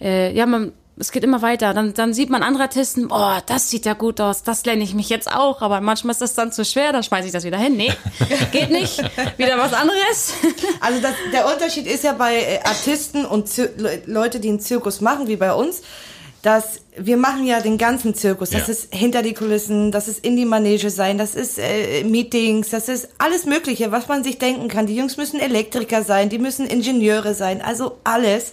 Äh, 0.00 0.32
ja, 0.34 0.46
man, 0.46 0.72
es 0.98 1.12
geht 1.12 1.24
immer 1.24 1.42
weiter. 1.42 1.74
Dann, 1.74 1.92
dann 1.94 2.14
sieht 2.14 2.30
man 2.30 2.42
andere 2.42 2.64
Artisten, 2.64 3.08
oh, 3.10 3.36
das 3.46 3.70
sieht 3.70 3.84
ja 3.86 3.92
gut 3.94 4.20
aus, 4.20 4.42
das 4.42 4.64
lerne 4.64 4.82
ich 4.82 4.94
mich 4.94 5.08
jetzt 5.08 5.30
auch, 5.30 5.60
aber 5.62 5.80
manchmal 5.80 6.12
ist 6.12 6.20
das 6.22 6.34
dann 6.34 6.52
zu 6.52 6.64
schwer, 6.64 6.92
dann 6.92 7.02
schmeiße 7.02 7.26
ich 7.26 7.32
das 7.32 7.44
wieder 7.44 7.58
hin. 7.58 7.76
Nee, 7.76 7.92
geht 8.52 8.70
nicht. 8.70 8.98
Wieder 9.36 9.58
was 9.58 9.72
anderes. 9.72 10.32
Also 10.80 11.00
das, 11.00 11.12
der 11.32 11.46
Unterschied 11.52 11.86
ist 11.86 12.04
ja 12.04 12.12
bei 12.12 12.34
äh, 12.36 12.58
Artisten 12.64 13.24
und 13.24 13.48
Zir 13.48 13.70
Le- 13.76 14.02
Leute, 14.06 14.40
die 14.40 14.48
einen 14.48 14.60
Zirkus 14.60 15.00
machen, 15.00 15.26
wie 15.28 15.36
bei 15.36 15.52
uns, 15.52 15.82
dass 16.42 16.80
wir 16.96 17.16
machen 17.16 17.44
ja 17.46 17.60
den 17.60 17.76
ganzen 17.76 18.14
Zirkus. 18.14 18.50
Das 18.50 18.66
Ja. 18.68 18.72
ist 18.72 18.94
hinter 18.94 19.22
die 19.22 19.34
Kulissen, 19.34 19.90
das 19.90 20.06
ist 20.06 20.24
in 20.24 20.36
die 20.36 20.44
Manege 20.44 20.90
sein, 20.90 21.18
das 21.18 21.34
ist 21.34 21.58
äh, 21.58 22.04
Meetings, 22.04 22.70
das 22.70 22.88
ist 22.88 23.08
alles 23.18 23.46
Mögliche, 23.46 23.90
was 23.90 24.06
man 24.08 24.22
sich 24.22 24.38
denken 24.38 24.68
kann. 24.68 24.86
Die 24.86 24.94
Jungs 24.96 25.16
müssen 25.16 25.40
Elektriker 25.40 26.02
sein, 26.04 26.28
die 26.28 26.38
müssen 26.38 26.66
Ingenieure 26.66 27.34
sein, 27.34 27.60
also 27.62 27.98
alles. 28.04 28.52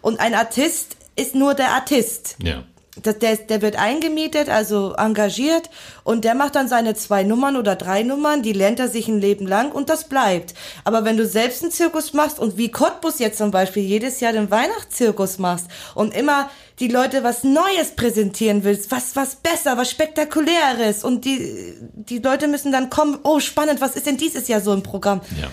Und 0.00 0.18
ein 0.20 0.34
Artist 0.34 0.96
ist 1.16 1.34
nur 1.34 1.54
der 1.54 1.70
Artist. 1.70 2.36
Ja. 2.42 2.62
Das, 3.02 3.18
der, 3.18 3.36
der 3.36 3.60
wird 3.60 3.76
eingemietet, 3.76 4.48
also 4.48 4.94
engagiert 4.94 5.68
und 6.02 6.24
der 6.24 6.34
macht 6.34 6.54
dann 6.54 6.66
seine 6.66 6.94
zwei 6.94 7.24
Nummern 7.24 7.56
oder 7.56 7.76
drei 7.76 8.02
Nummern, 8.02 8.42
die 8.42 8.54
lernt 8.54 8.80
er 8.80 8.88
sich 8.88 9.06
ein 9.06 9.20
Leben 9.20 9.46
lang 9.46 9.70
und 9.70 9.90
das 9.90 10.08
bleibt. 10.08 10.54
Aber 10.82 11.04
wenn 11.04 11.18
du 11.18 11.26
selbst 11.26 11.62
einen 11.62 11.72
Zirkus 11.72 12.14
machst 12.14 12.38
und 12.38 12.56
wie 12.56 12.70
Cottbus 12.70 13.18
jetzt 13.18 13.36
zum 13.36 13.50
Beispiel 13.50 13.82
jedes 13.82 14.20
Jahr 14.20 14.32
den 14.32 14.50
Weihnachtszirkus 14.50 15.38
machst 15.38 15.66
und 15.94 16.14
immer 16.14 16.48
die 16.78 16.88
Leute 16.88 17.22
was 17.22 17.44
Neues 17.44 17.90
präsentieren 17.96 18.64
willst, 18.64 18.90
was, 18.90 19.14
was 19.14 19.36
besser, 19.36 19.76
was 19.76 19.90
spektakuläres 19.90 21.04
und 21.04 21.26
die, 21.26 21.74
die 21.92 22.18
Leute 22.18 22.48
müssen 22.48 22.72
dann 22.72 22.88
kommen, 22.88 23.18
oh 23.24 23.40
spannend, 23.40 23.82
was 23.82 23.94
ist 23.94 24.06
denn 24.06 24.16
dieses 24.16 24.48
Jahr 24.48 24.62
so 24.62 24.72
im 24.72 24.82
Programm? 24.82 25.20
Ja. 25.38 25.48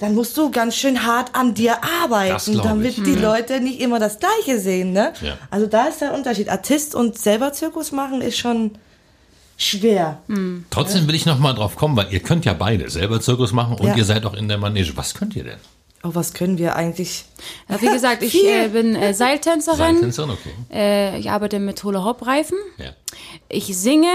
Dann 0.00 0.14
musst 0.14 0.36
du 0.36 0.50
ganz 0.50 0.74
schön 0.76 1.04
hart 1.06 1.34
an 1.34 1.54
dir 1.54 1.76
arbeiten, 2.02 2.58
damit 2.62 2.98
ich. 2.98 3.04
die 3.04 3.10
Mhm. 3.10 3.22
Leute 3.22 3.60
nicht 3.60 3.80
immer 3.80 3.98
das 3.98 4.18
Gleiche 4.18 4.58
sehen, 4.58 4.92
ne? 4.92 5.12
Ja. 5.20 5.36
Also 5.50 5.66
da 5.66 5.84
ist 5.86 6.00
der 6.00 6.14
Unterschied. 6.14 6.48
Artist 6.48 6.94
und 6.94 7.16
selber 7.18 7.52
Zirkus 7.52 7.92
machen 7.92 8.20
ist 8.22 8.38
schon 8.38 8.72
schwer. 9.56 10.22
Trotzdem 10.70 11.06
will 11.06 11.14
ich 11.14 11.26
noch 11.26 11.38
mal 11.38 11.52
drauf 11.52 11.76
kommen, 11.76 11.96
weil 11.96 12.10
ihr 12.12 12.20
könnt 12.20 12.44
ja 12.46 12.54
beide 12.54 12.88
selber 12.90 13.20
Zirkus 13.20 13.52
machen 13.52 13.76
und 13.78 13.86
Ja. 13.88 13.94
ihr 13.94 14.04
seid 14.04 14.24
auch 14.24 14.34
in 14.34 14.48
der 14.48 14.58
Manege. 14.58 14.96
Was 14.96 15.14
könnt 15.14 15.36
ihr 15.36 15.44
denn? 15.44 15.58
Oh, 16.02 16.10
was 16.14 16.32
können 16.32 16.56
wir 16.56 16.76
eigentlich? 16.76 17.26
Ja, 17.68 17.78
wie 17.82 17.88
gesagt, 17.88 18.22
ich 18.22 18.42
äh, 18.42 18.68
bin 18.68 18.96
äh, 18.96 19.12
Seiltänzerin. 19.12 19.76
Seiltänzerin, 19.96 20.30
okay. 20.30 20.50
Äh, 20.72 21.18
ich 21.18 21.30
arbeite 21.30 21.58
mit 21.58 21.84
Hula 21.84 22.02
Hoop 22.06 22.26
Reifen. 22.26 22.56
Ja. 22.78 22.92
Ich 23.50 23.66
singe. 23.76 24.08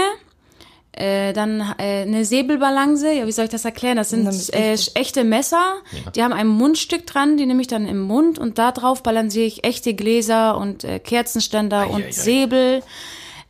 Äh, 0.96 1.34
dann 1.34 1.60
äh, 1.76 2.02
eine 2.02 2.24
Säbelbalance, 2.24 3.12
ja, 3.12 3.26
wie 3.26 3.32
soll 3.32 3.44
ich 3.44 3.50
das 3.50 3.66
erklären? 3.66 3.98
Das 3.98 4.08
sind 4.08 4.26
äh, 4.54 4.78
echte 4.94 5.24
Messer, 5.24 5.74
die 6.14 6.22
haben 6.22 6.32
ein 6.32 6.46
Mundstück 6.46 7.06
dran, 7.06 7.36
die 7.36 7.44
nehme 7.44 7.60
ich 7.60 7.66
dann 7.66 7.86
im 7.86 8.00
Mund 8.00 8.38
und 8.38 8.56
da 8.56 8.72
drauf 8.72 9.02
balanciere 9.02 9.44
ich 9.46 9.62
echte 9.64 9.92
Gläser 9.92 10.56
und 10.56 10.84
äh, 10.84 10.98
Kerzenständer 10.98 11.90
und 11.90 12.02
ei, 12.02 12.06
ei. 12.06 12.12
Säbel. 12.12 12.82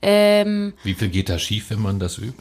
Ähm, 0.03 0.75
Wie 0.83 0.95
viel 0.95 1.09
geht 1.09 1.29
da 1.29 1.39
schief, 1.39 1.71
wenn 1.71 1.81
man 1.81 2.01
das 2.01 2.19
übt? 2.19 2.35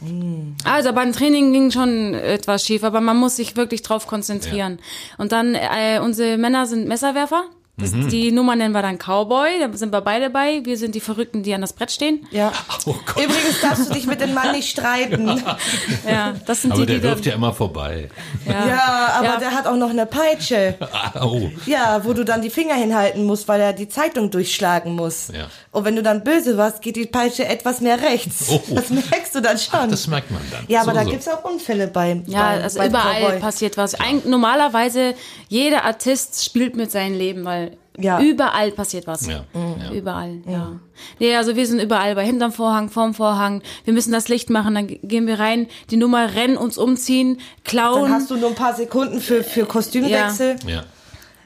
also 0.64 0.92
beim 0.92 1.12
Training 1.12 1.52
ging 1.52 1.70
schon 1.70 2.14
etwas 2.14 2.64
schief, 2.64 2.82
aber 2.82 3.00
man 3.00 3.16
muss 3.16 3.36
sich 3.36 3.56
wirklich 3.56 3.82
drauf 3.82 4.08
konzentrieren. 4.08 4.80
Und 5.18 5.30
dann, 5.30 5.54
äh, 5.54 6.00
unsere 6.02 6.36
Männer 6.36 6.66
sind 6.66 6.88
Messerwerfer. 6.88 7.44
Das, 7.78 7.90
Die 7.92 8.32
Nummer 8.32 8.56
nennen 8.56 8.72
wir 8.72 8.80
dann 8.80 8.96
Cowboy, 8.98 9.50
da 9.60 9.76
sind 9.76 9.92
wir 9.92 10.00
beide 10.00 10.30
bei. 10.30 10.62
Wir 10.64 10.78
sind 10.78 10.94
die 10.94 11.00
Verrückten, 11.00 11.42
die 11.42 11.52
an 11.52 11.60
das 11.60 11.74
Brett 11.74 11.90
stehen. 11.90 12.26
Ja. 12.30 12.50
Oh 12.88 12.94
Gott. 13.04 13.16
Übrigens 13.24 13.60
darfst 13.60 13.90
du 13.90 13.94
dich 13.94 14.06
mit 14.06 14.20
dem 14.20 14.32
Mann 14.32 14.52
nicht 14.52 14.70
streiten. 14.70 15.26
Ja, 16.08 16.34
das 16.46 16.62
sind 16.62 16.70
Aber 16.72 16.82
die, 16.82 16.86
der 16.86 16.94
die 16.96 17.00
dann, 17.02 17.10
wirft 17.10 17.26
ja 17.26 17.34
immer 17.34 17.52
vorbei. 17.52 18.08
Ja, 18.46 19.14
aber 19.18 19.24
Ja. 19.26 19.36
der 19.38 19.50
hat 19.50 19.66
auch 19.66 19.74
noch 19.76 19.90
eine 19.90 20.06
Peitsche. 20.06 20.76
Ah, 20.92 21.24
oh. 21.24 21.50
Ja, 21.66 22.00
wo 22.04 22.12
du 22.12 22.24
dann 22.24 22.42
die 22.42 22.50
Finger 22.50 22.74
hinhalten 22.76 23.24
musst, 23.24 23.48
weil 23.48 23.60
er 23.60 23.72
die 23.72 23.88
Zeitung 23.88 24.30
durchschlagen 24.30 24.94
muss. 24.94 25.28
Ja. 25.36 25.48
Und 25.72 25.84
wenn 25.84 25.96
du 25.96 26.02
dann 26.04 26.22
böse 26.22 26.56
warst, 26.56 26.80
geht 26.80 26.94
die 26.96 27.06
Peitsche 27.06 27.44
etwas 27.46 27.80
mehr 27.80 28.00
rechts. 28.00 28.46
Oh. 28.50 28.62
Das 28.70 28.88
merkst 28.90 29.34
du 29.34 29.40
dann 29.42 29.58
schon. 29.58 29.90
Das 29.90 30.06
merkt 30.06 30.30
man 30.30 30.40
dann. 30.52 30.64
ja, 30.68 30.82
aber 30.82 30.92
So, 30.92 30.96
da 30.98 31.04
so. 31.04 31.10
gibt's 31.10 31.28
auch 31.28 31.44
Unfälle 31.44 31.88
bei. 31.88 32.22
Ja, 32.26 32.38
bei, 32.56 32.62
also 32.62 32.78
beim 32.78 32.88
überall 32.90 33.22
Cowboy. 33.22 33.40
passiert 33.40 33.76
was. 33.76 33.98
Eig 34.00 34.24
normalerweise, 34.26 35.14
jeder 35.48 35.84
Artist 35.84 36.44
spielt 36.44 36.76
mit 36.76 36.92
seinem 36.92 37.18
Leben, 37.18 37.44
weil 37.44 37.65
Ja. 37.98 38.20
überall 38.20 38.72
passiert 38.72 39.06
was. 39.06 39.26
Ja, 39.26 39.44
ja. 39.54 39.90
Überall, 39.92 40.40
ja. 40.46 40.72
Nee, 41.18 41.34
also 41.34 41.56
wir 41.56 41.66
sind 41.66 41.80
überall 41.80 42.14
bei 42.14 42.24
hinterm 42.26 42.52
Vorhang, 42.52 42.90
vorm 42.90 43.14
Vorhang. 43.14 43.62
Wir 43.84 43.94
müssen 43.94 44.12
das 44.12 44.28
Licht 44.28 44.50
machen, 44.50 44.74
dann 44.74 44.86
ge- 44.86 45.00
gehen 45.02 45.26
wir 45.26 45.38
rein, 45.38 45.66
die 45.90 45.96
Nummer 45.96 46.34
rennen, 46.34 46.56
uns 46.58 46.76
umziehen, 46.76 47.40
klauen. 47.64 48.02
Dann 48.02 48.12
hast 48.12 48.30
du 48.30 48.36
nur 48.36 48.50
ein 48.50 48.54
paar 48.54 48.74
Sekunden 48.74 49.20
für, 49.20 49.42
für 49.42 49.64
Kostümwechsel. 49.64 50.56
Ja. 50.66 50.84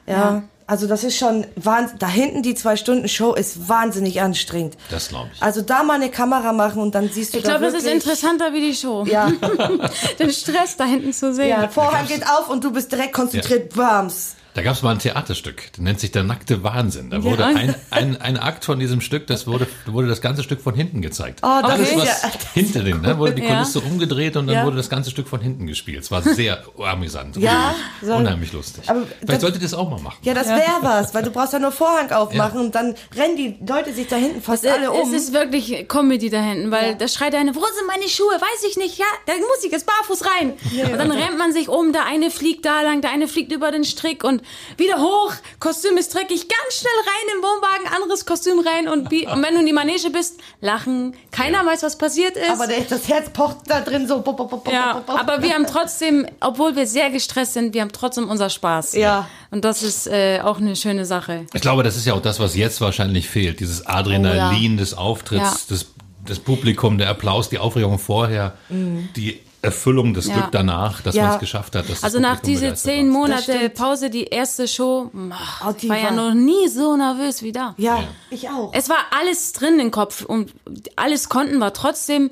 Ja. 0.07 0.43
Also 0.67 0.87
das 0.87 1.03
ist 1.03 1.17
schon 1.17 1.45
Wahnsinn. 1.57 1.97
Da 1.99 2.07
hinten 2.07 2.43
die 2.43 2.55
zwei 2.55 2.77
Stunden 2.77 3.09
Show 3.09 3.33
ist 3.33 3.67
wahnsinnig 3.67 4.21
anstrengend. 4.21 4.77
Das 4.89 5.09
glaube 5.09 5.29
ich. 5.33 5.41
Also 5.43 5.61
da 5.61 5.83
mal 5.83 5.95
eine 5.95 6.09
Kamera 6.09 6.53
machen 6.53 6.81
und 6.81 6.95
dann 6.95 7.09
siehst 7.09 7.33
du 7.33 7.39
ich 7.39 7.43
da 7.43 7.57
glaube, 7.57 7.65
das 7.73 7.83
ist 7.83 7.89
interessanter 7.91 8.53
wie 8.53 8.61
die 8.61 8.73
Show. 8.73 9.03
Ja, 9.05 9.29
Den 10.19 10.31
Stress 10.31 10.77
da 10.77 10.85
hinten 10.85 11.11
zu 11.11 11.33
sehen. 11.33 11.49
ja. 11.49 11.67
Vorhang 11.67 12.07
geht 12.07 12.23
auf 12.25 12.49
und 12.49 12.63
du 12.63 12.71
bist 12.71 12.89
direkt 12.91 13.11
konzentriert. 13.13 13.73
Bams. 13.73 14.35
Da 14.53 14.61
gab 14.63 14.73
es 14.75 14.81
mal 14.81 14.91
ein 14.91 14.99
Theaterstück, 14.99 15.71
das 15.71 15.79
nennt 15.79 15.99
sich 16.01 16.11
Der 16.11 16.23
nackte 16.23 16.61
Wahnsinn. 16.63 17.09
Da 17.09 17.23
wurde 17.23 17.41
Ja. 17.43 17.47
ein, 17.55 17.75
ein, 17.89 18.21
ein 18.21 18.37
Akt 18.37 18.65
von 18.65 18.79
diesem 18.79 18.99
Stück, 18.99 19.27
das 19.27 19.47
wurde, 19.47 19.65
wurde 19.85 20.07
das 20.09 20.19
ganze 20.21 20.43
Stück 20.43 20.59
von 20.61 20.75
hinten 20.75 21.01
gezeigt. 21.01 21.39
Oh, 21.41 21.59
das 21.61 21.71
Alles, 21.71 21.89
ist 21.91 21.97
was 21.97 22.21
ja- 22.23 22.31
hinter 22.53 22.83
den, 22.83 23.01
ne, 23.01 23.17
wurde 23.17 23.33
die 23.35 23.43
Ja. 23.43 23.53
Kulisse 23.55 23.79
umgedreht 23.79 24.35
und 24.35 24.47
dann 24.47 24.55
Ja. 24.57 24.65
wurde 24.65 24.75
das 24.77 24.89
ganze 24.89 25.09
Stück 25.09 25.27
von 25.29 25.39
hinten 25.39 25.67
gespielt. 25.67 26.03
Es 26.03 26.11
war 26.11 26.21
sehr 26.21 26.63
amüsant. 26.83 27.37
Ja, 27.37 27.73
unheimlich, 28.01 28.09
so- 28.09 28.13
unheimlich 28.15 28.53
lustig. 28.53 28.89
Aber 28.89 29.03
Vielleicht 29.03 29.29
das- 29.29 29.41
solltet 29.41 29.61
ihr 29.61 29.65
das 29.69 29.73
auch 29.73 29.89
mal 29.89 29.99
machen. 30.01 30.17
Ja, 30.23 30.33
das 30.33 30.47
wäre 30.47 30.77
was, 30.81 31.13
weil 31.13 31.23
du 31.23 31.31
brauchst 31.31 31.53
ja 31.53 31.59
nur 31.59 31.71
Vorhang 31.71 32.11
aufmachen 32.11 32.59
und 32.59 32.75
dann 32.75 32.95
rennen 33.15 33.37
die 33.37 33.57
Leute 33.65 33.93
sich 33.93 34.07
da 34.07 34.17
hinten 34.17 34.41
fast 34.41 34.67
alle 34.67 34.91
um. 34.91 35.13
Es 35.13 35.21
ist 35.27 35.33
wirklich 35.33 35.87
Comedy 35.87 36.29
da 36.29 36.41
hinten, 36.41 36.71
weil 36.71 36.89
Ja. 36.91 36.93
da 36.95 37.07
schreit 37.07 37.33
einer, 37.35 37.55
wo 37.55 37.61
sind 37.61 37.87
meine 37.87 38.09
Schuhe? 38.09 38.33
Weiß 38.33 38.63
ich 38.69 38.75
nicht. 38.75 38.97
Ja, 38.97 39.05
da 39.27 39.33
muss 39.33 39.63
ich 39.63 39.71
jetzt 39.71 39.85
barfuß 39.85 40.23
rein. 40.25 40.53
Und 40.91 40.97
dann 40.97 41.11
rennt 41.11 41.37
man 41.37 41.53
sich 41.53 41.69
um, 41.69 41.93
der 41.93 42.05
eine 42.05 42.29
fliegt 42.31 42.65
da 42.65 42.81
lang, 42.81 42.99
der 43.01 43.11
eine 43.11 43.27
fliegt 43.29 43.51
über 43.53 43.71
den 43.71 43.85
Strick 43.85 44.23
und 44.25 44.40
wieder 44.77 44.97
hoch. 44.99 45.33
Kostüm 45.59 45.97
ist 45.97 46.13
dreckig, 46.13 46.47
ganz 46.47 46.79
schnell 46.79 46.91
rein 47.05 47.37
im 47.37 47.43
Wohnwagen, 47.43 48.01
anderes 48.01 48.25
Kostüm 48.25 48.59
rein 48.59 48.87
und, 48.87 49.11
wie, 49.11 49.27
und 49.27 49.41
wenn 49.43 49.53
du 49.53 49.59
in 49.61 49.65
die 49.65 49.73
Manege 49.73 50.09
bist, 50.09 50.39
lachen. 50.61 51.15
Keiner 51.31 51.65
weiß, 51.65 51.83
was 51.83 51.97
passiert 51.97 52.37
ist. 52.37 52.49
aber 52.49 52.67
der, 52.67 52.81
das 52.81 53.07
Herz 53.07 53.29
pocht 53.31 53.57
da 53.67 53.81
drin 53.81 54.07
so. 54.07 54.21
Bop, 54.21 54.37
bop, 54.37 54.49
bop, 54.49 54.71
ja, 54.71 55.03
aber 55.07 55.41
wir 55.41 55.53
haben 55.53 55.65
trotzdem, 55.71 56.25
obwohl 56.39 56.75
wir 56.75 56.87
sehr 56.87 57.09
gestresst 57.09 57.53
sind, 57.53 57.73
wir 57.73 57.81
haben 57.81 57.91
trotzdem 57.91 58.29
unser 58.29 58.49
Spaß. 58.49 58.93
Ja. 58.93 59.27
Und 59.51 59.65
das 59.65 59.83
ist 59.83 60.07
äh, 60.07 60.39
auch 60.43 60.57
eine 60.59 60.75
schöne 60.75 61.05
Sache. 61.05 61.45
Ich 61.53 61.61
glaube, 61.61 61.83
das 61.83 61.95
ist 61.97 62.05
ja 62.05 62.13
auch 62.13 62.21
das, 62.21 62.39
was 62.39 62.55
jetzt 62.55 62.79
wahrscheinlich 62.81 63.27
fehlt. 63.29 63.59
Dieses 63.59 63.85
Adrenalin 63.85 64.77
des 64.77 64.93
Auftritts, 64.93 65.41
Ja. 65.43 65.57
das, 65.69 65.85
das 66.25 66.39
Publikum, 66.39 66.97
der 66.97 67.09
Applaus, 67.09 67.49
die 67.49 67.57
Aufregung 67.57 67.99
vorher, 67.99 68.53
die 68.69 69.39
Erfüllung, 69.61 70.13
das 70.13 70.27
Ja. 70.27 70.33
Glück 70.35 70.51
danach, 70.51 71.01
dass 71.01 71.15
Ja. 71.15 71.23
man 71.25 71.33
es 71.35 71.39
geschafft 71.39 71.75
hat. 71.75 71.85
Also 72.01 72.19
nach 72.19 72.39
diese 72.39 72.73
zehn 72.73 73.11
war. 73.13 73.19
Monate. 73.21 73.69
Pause, 73.69 74.09
die 74.09 74.25
erste 74.25 74.67
Show, 74.67 75.11
ach, 75.31 75.63
Oh, 75.69 75.71
die 75.73 75.85
ich 75.85 75.89
war 75.91 75.97
ja 75.97 76.03
war- 76.05 76.11
noch 76.29 76.33
nie 76.33 76.67
so 76.67 76.95
nervös 76.97 77.43
wie 77.43 77.51
da. 77.51 77.75
Ja, 77.77 77.97
Ja. 77.97 78.03
ich 78.31 78.49
auch. 78.49 78.71
Es 78.73 78.89
war 78.89 78.97
alles 79.19 79.53
drin 79.53 79.79
im 79.79 79.91
Kopf 79.91 80.25
und 80.25 80.51
alles 80.95 81.29
konnten 81.29 81.57
wir 81.59 81.73
trotzdem. 81.73 82.31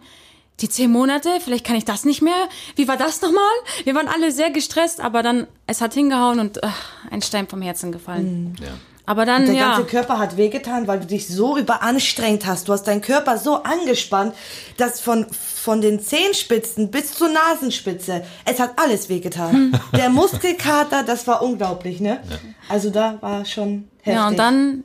Die 0.62 0.68
zehn 0.68 0.92
Monate, 0.92 1.30
vielleicht 1.44 1.66
kann 1.66 1.78
ich 1.78 1.86
das 1.86 2.04
nicht 2.04 2.22
mehr. 2.22 2.50
Wie 2.76 2.88
war 2.90 2.98
das 2.98 3.22
nochmal? 3.22 3.44
Wir 3.86 3.96
waren 3.96 4.10
alle 4.10 4.32
sehr 4.34 4.50
gestresst, 4.50 5.00
aber 5.00 5.24
dann, 5.24 5.48
es 5.68 5.80
hat 5.80 5.94
hingehauen 5.94 6.40
und 6.42 6.62
ach, 6.64 6.76
ein 7.12 7.22
Stein 7.22 7.48
vom 7.48 7.62
Herzen 7.62 7.94
gefallen. 7.94 8.56
Ja. 8.62 8.68
Aber 9.06 9.26
dann, 9.26 9.46
Der 9.46 9.56
ja. 9.56 9.66
ganze 9.72 9.86
Körper 9.86 10.20
hat 10.20 10.36
wehgetan, 10.38 10.86
weil 10.88 11.00
du 11.00 11.08
dich 11.08 11.28
so 11.28 11.58
überanstrengt 11.58 12.46
hast. 12.46 12.68
Du 12.68 12.74
hast 12.74 12.84
deinen 12.84 13.02
Körper 13.02 13.38
so 13.38 13.64
angespannt, 13.64 14.36
dass 14.78 15.00
von, 15.00 15.26
von 15.60 15.82
den 15.82 16.00
Zehenspitzen 16.00 16.90
bis 16.90 17.14
zur 17.14 17.30
Nasenspitze, 17.30 18.24
es 18.46 18.60
hat 18.60 18.72
alles 18.78 19.10
wehgetan. 19.10 19.80
Der 19.96 20.10
Muskelkater, 20.10 21.04
das 21.04 21.28
war 21.28 21.42
unglaublich, 21.42 22.00
ne? 22.00 22.22
Also 22.70 22.90
da 22.90 23.18
war 23.22 23.46
schon 23.46 23.90
heftig. 24.02 24.14
Ja, 24.14 24.28
und 24.28 24.38
dann 24.38 24.84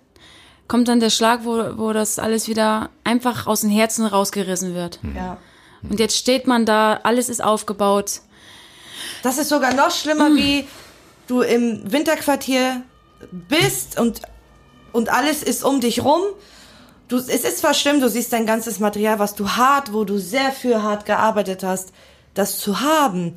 kommt 0.66 0.88
dann 0.88 0.98
der 0.98 1.10
Schlag, 1.10 1.44
wo, 1.44 1.78
wo 1.78 1.92
das 1.92 2.18
alles 2.18 2.48
wieder 2.48 2.90
einfach 3.04 3.46
aus 3.46 3.60
dem 3.60 3.70
Herzen 3.70 4.06
rausgerissen 4.06 4.74
wird. 4.74 4.98
Ja. 5.14 5.36
Und 5.88 6.00
jetzt 6.00 6.16
steht 6.16 6.46
man 6.46 6.64
da, 6.64 7.00
alles 7.02 7.28
ist 7.28 7.44
aufgebaut. 7.44 8.22
Das 9.22 9.38
ist 9.38 9.50
sogar 9.50 9.74
noch 9.74 9.90
schlimmer, 9.90 10.34
wie 10.34 10.66
du 11.26 11.42
im 11.42 11.80
Winterquartier 11.90 12.82
bist 13.30 13.98
und, 14.00 14.22
und 14.92 15.10
alles 15.10 15.42
ist 15.42 15.62
um 15.62 15.80
dich 15.80 16.02
rum. 16.02 16.22
Du, 17.08 17.16
es 17.16 17.28
ist 17.28 17.58
zwar 17.58 17.74
schlimm, 17.74 18.00
du 18.00 18.08
siehst 18.08 18.32
dein 18.32 18.46
ganzes 18.46 18.80
Material, 18.80 19.18
was 19.18 19.34
du 19.34 19.50
hart, 19.50 19.92
wo 19.92 20.04
du 20.04 20.18
sehr 20.18 20.52
für 20.52 20.82
hart 20.82 21.04
gearbeitet 21.04 21.62
hast, 21.62 21.92
das 22.34 22.58
zu 22.58 22.80
haben 22.80 23.34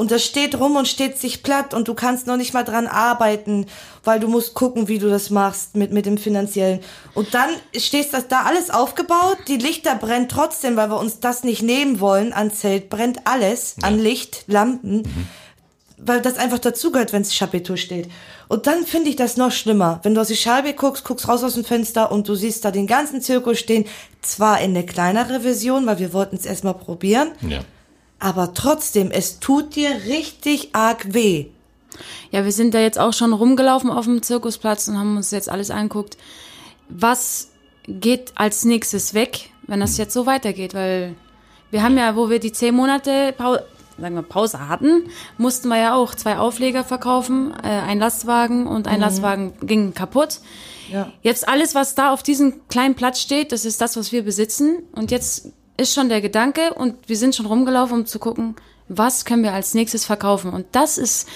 Und 0.00 0.10
das 0.10 0.24
steht 0.24 0.58
rum 0.58 0.76
und 0.76 0.88
steht 0.88 1.18
sich 1.18 1.42
platt 1.42 1.74
und 1.74 1.86
du 1.86 1.92
kannst 1.92 2.26
noch 2.26 2.38
nicht 2.38 2.54
mal 2.54 2.64
dran 2.64 2.86
arbeiten, 2.86 3.66
weil 4.02 4.18
du 4.18 4.28
musst 4.28 4.54
gucken, 4.54 4.88
wie 4.88 4.98
du 4.98 5.10
das 5.10 5.28
machst 5.28 5.76
mit, 5.76 5.92
mit 5.92 6.06
dem 6.06 6.16
finanziellen. 6.16 6.80
Und 7.12 7.34
dann 7.34 7.50
stehst 7.76 8.14
das 8.14 8.26
da 8.26 8.44
alles 8.44 8.70
aufgebaut, 8.70 9.36
die 9.46 9.58
Lichter 9.58 9.94
brennen 9.96 10.30
trotzdem, 10.30 10.76
weil 10.76 10.88
wir 10.88 10.98
uns 10.98 11.20
das 11.20 11.44
nicht 11.44 11.62
nehmen 11.62 12.00
wollen. 12.00 12.32
An 12.32 12.50
Zelt 12.50 12.88
brennt 12.88 13.26
alles, 13.26 13.74
an 13.82 13.98
Licht, 13.98 14.44
Lampen, 14.46 15.02
weil 16.04 16.20
das 16.20 16.38
einfach 16.38 16.58
dazugehört, 16.58 17.12
wenn 17.12 17.22
es 17.22 17.36
Chapiteau 17.36 17.76
steht. 17.76 18.08
Und 18.48 18.66
dann 18.66 18.84
finde 18.84 19.10
ich 19.10 19.16
das 19.16 19.36
noch 19.36 19.52
schlimmer. 19.52 20.00
Wenn 20.02 20.14
du 20.14 20.20
aus 20.20 20.28
die 20.28 20.36
Scheibe 20.36 20.72
guckst, 20.72 21.04
guckst 21.04 21.28
raus 21.28 21.44
aus 21.44 21.54
dem 21.54 21.64
Fenster 21.64 22.10
und 22.10 22.28
du 22.28 22.34
siehst 22.34 22.64
da 22.64 22.70
den 22.70 22.86
ganzen 22.86 23.20
Zirkus 23.20 23.58
stehen. 23.58 23.84
Zwar 24.22 24.60
in 24.60 24.70
eine 24.70 24.84
kleinere 24.84 25.40
Version, 25.40 25.86
weil 25.86 25.98
wir 25.98 26.12
wollten 26.12 26.36
es 26.36 26.46
erstmal 26.46 26.74
probieren. 26.74 27.32
Ja. 27.48 27.60
Aber 28.18 28.54
trotzdem, 28.54 29.10
es 29.10 29.40
tut 29.40 29.76
dir 29.76 29.90
richtig 30.06 30.70
arg 30.72 31.14
weh. 31.14 31.46
Ja, 32.30 32.44
wir 32.44 32.52
sind 32.52 32.74
da 32.74 32.80
jetzt 32.80 32.98
auch 32.98 33.12
schon 33.12 33.32
rumgelaufen 33.32 33.90
auf 33.90 34.04
dem 34.04 34.22
Zirkusplatz 34.22 34.88
und 34.88 34.98
haben 34.98 35.16
uns 35.16 35.30
jetzt 35.30 35.48
alles 35.48 35.70
angeguckt. 35.70 36.16
Was 36.88 37.48
geht 37.86 38.32
als 38.36 38.64
nächstes 38.64 39.14
weg, 39.14 39.50
wenn 39.66 39.80
das 39.80 39.96
jetzt 39.96 40.14
so 40.14 40.26
weitergeht? 40.26 40.74
Weil 40.74 41.14
wir 41.70 41.82
haben 41.82 41.96
ja, 41.96 42.16
wo 42.16 42.30
wir 42.30 42.40
die 42.40 42.52
zehn 42.52 42.74
Monate 42.74 43.34
sagen 44.00 44.14
wir, 44.14 44.22
Pause 44.22 44.68
hatten, 44.68 45.04
mussten 45.38 45.68
wir 45.68 45.78
ja 45.78 45.94
auch 45.94 46.14
zwei 46.14 46.38
Aufleger 46.38 46.84
verkaufen, 46.84 47.52
äh, 47.62 47.68
ein 47.68 47.98
Lastwagen 47.98 48.66
und 48.66 48.88
ein 48.88 49.00
Lastwagen 49.00 49.52
ging 49.62 49.94
kaputt. 49.94 50.40
Ja. 50.90 51.12
Jetzt 51.22 51.48
alles, 51.48 51.74
was 51.74 51.94
da 51.94 52.12
auf 52.12 52.22
diesem 52.22 52.66
kleinen 52.68 52.94
Platz 52.94 53.20
steht, 53.20 53.52
das 53.52 53.64
ist 53.64 53.80
das, 53.80 53.96
was 53.96 54.12
wir 54.12 54.24
besitzen. 54.24 54.82
Und 54.92 55.10
jetzt 55.10 55.52
ist 55.76 55.94
schon 55.94 56.08
der 56.08 56.20
Gedanke 56.20 56.74
und 56.74 57.08
wir 57.08 57.16
sind 57.16 57.34
schon 57.34 57.46
rumgelaufen, 57.46 58.00
um 58.00 58.06
zu 58.06 58.18
gucken, 58.18 58.56
was 58.88 59.24
können 59.24 59.42
wir 59.42 59.52
als 59.52 59.74
nächstes 59.74 60.04
verkaufen. 60.04 60.52
Und 60.52 60.66
das 60.72 60.98
ist, 60.98 61.28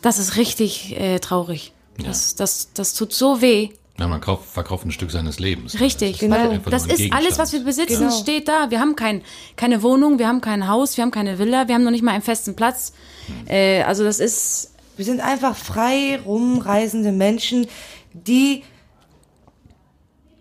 das 0.00 0.18
ist 0.18 0.36
richtig 0.36 0.98
äh, 0.98 1.18
traurig. 1.18 1.72
Das, 2.02 2.34
das, 2.36 2.72
das 2.74 2.94
tut 2.94 3.12
so 3.12 3.40
weh. 3.40 3.70
Na, 3.98 4.06
man 4.06 4.20
kauft, 4.20 4.48
verkauft 4.48 4.84
ein 4.84 4.92
Stück 4.92 5.10
seines 5.10 5.40
Lebens. 5.40 5.80
Richtig, 5.80 6.20
Genau. 6.20 6.36
weil 6.36 6.50
Einfach 6.50 6.70
das 6.70 6.86
nur 6.86 6.94
ein 6.96 7.00
ist 7.06 7.12
alles, 7.12 7.38
was 7.38 7.52
wir 7.52 7.60
besitzen, 7.64 7.98
Genau. 7.98 8.10
steht 8.12 8.46
da. 8.46 8.70
Wir 8.70 8.78
haben 8.80 8.94
kein, 8.94 9.22
keine 9.56 9.82
Wohnung, 9.82 10.18
wir 10.20 10.28
haben 10.28 10.40
kein 10.40 10.68
Haus, 10.68 10.96
wir 10.96 11.02
haben 11.02 11.10
keine 11.10 11.38
Villa, 11.40 11.66
wir 11.66 11.74
haben 11.74 11.82
noch 11.84 11.90
nicht 11.90 12.04
mal 12.04 12.12
einen 12.12 12.22
festen 12.22 12.54
Platz. 12.54 12.92
Äh, 13.48 13.82
also 13.82 14.04
das 14.04 14.20
ist, 14.20 14.72
Wir 14.96 15.04
sind 15.04 15.20
einfach 15.20 15.54
frei 15.56 16.18
rumreisende 16.24 17.12
Menschen, 17.12 17.66
die 18.12 18.64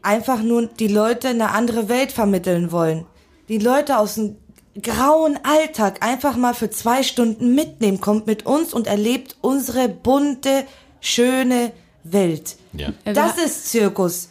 einfach 0.02 0.42
nur 0.42 0.68
die 0.68 0.88
Leute 0.88 1.28
eine 1.30 1.52
andere 1.52 1.90
Welt 1.90 2.12
vermitteln 2.12 2.72
wollen. 2.72 3.06
Die 3.50 3.58
Leute 3.60 3.98
aus 4.00 4.16
dem 4.16 4.38
grauen 4.82 5.38
Alltag 5.44 6.04
einfach 6.06 6.38
mal 6.38 6.54
für 6.54 6.70
zwei 6.70 7.04
Stunden 7.04 7.54
mitnehmen, 7.56 8.00
kommt 8.02 8.26
mit 8.28 8.46
uns 8.46 8.74
und 8.74 8.88
erlebt 8.88 9.36
unsere 9.42 9.90
bunte, 9.90 10.66
schöne 11.02 11.72
Welt. 12.04 12.56
Ja. 12.78 12.90
Ja, 13.06 13.14
Das 13.14 13.38
ist 13.38 13.70
Zirkus. 13.70 14.30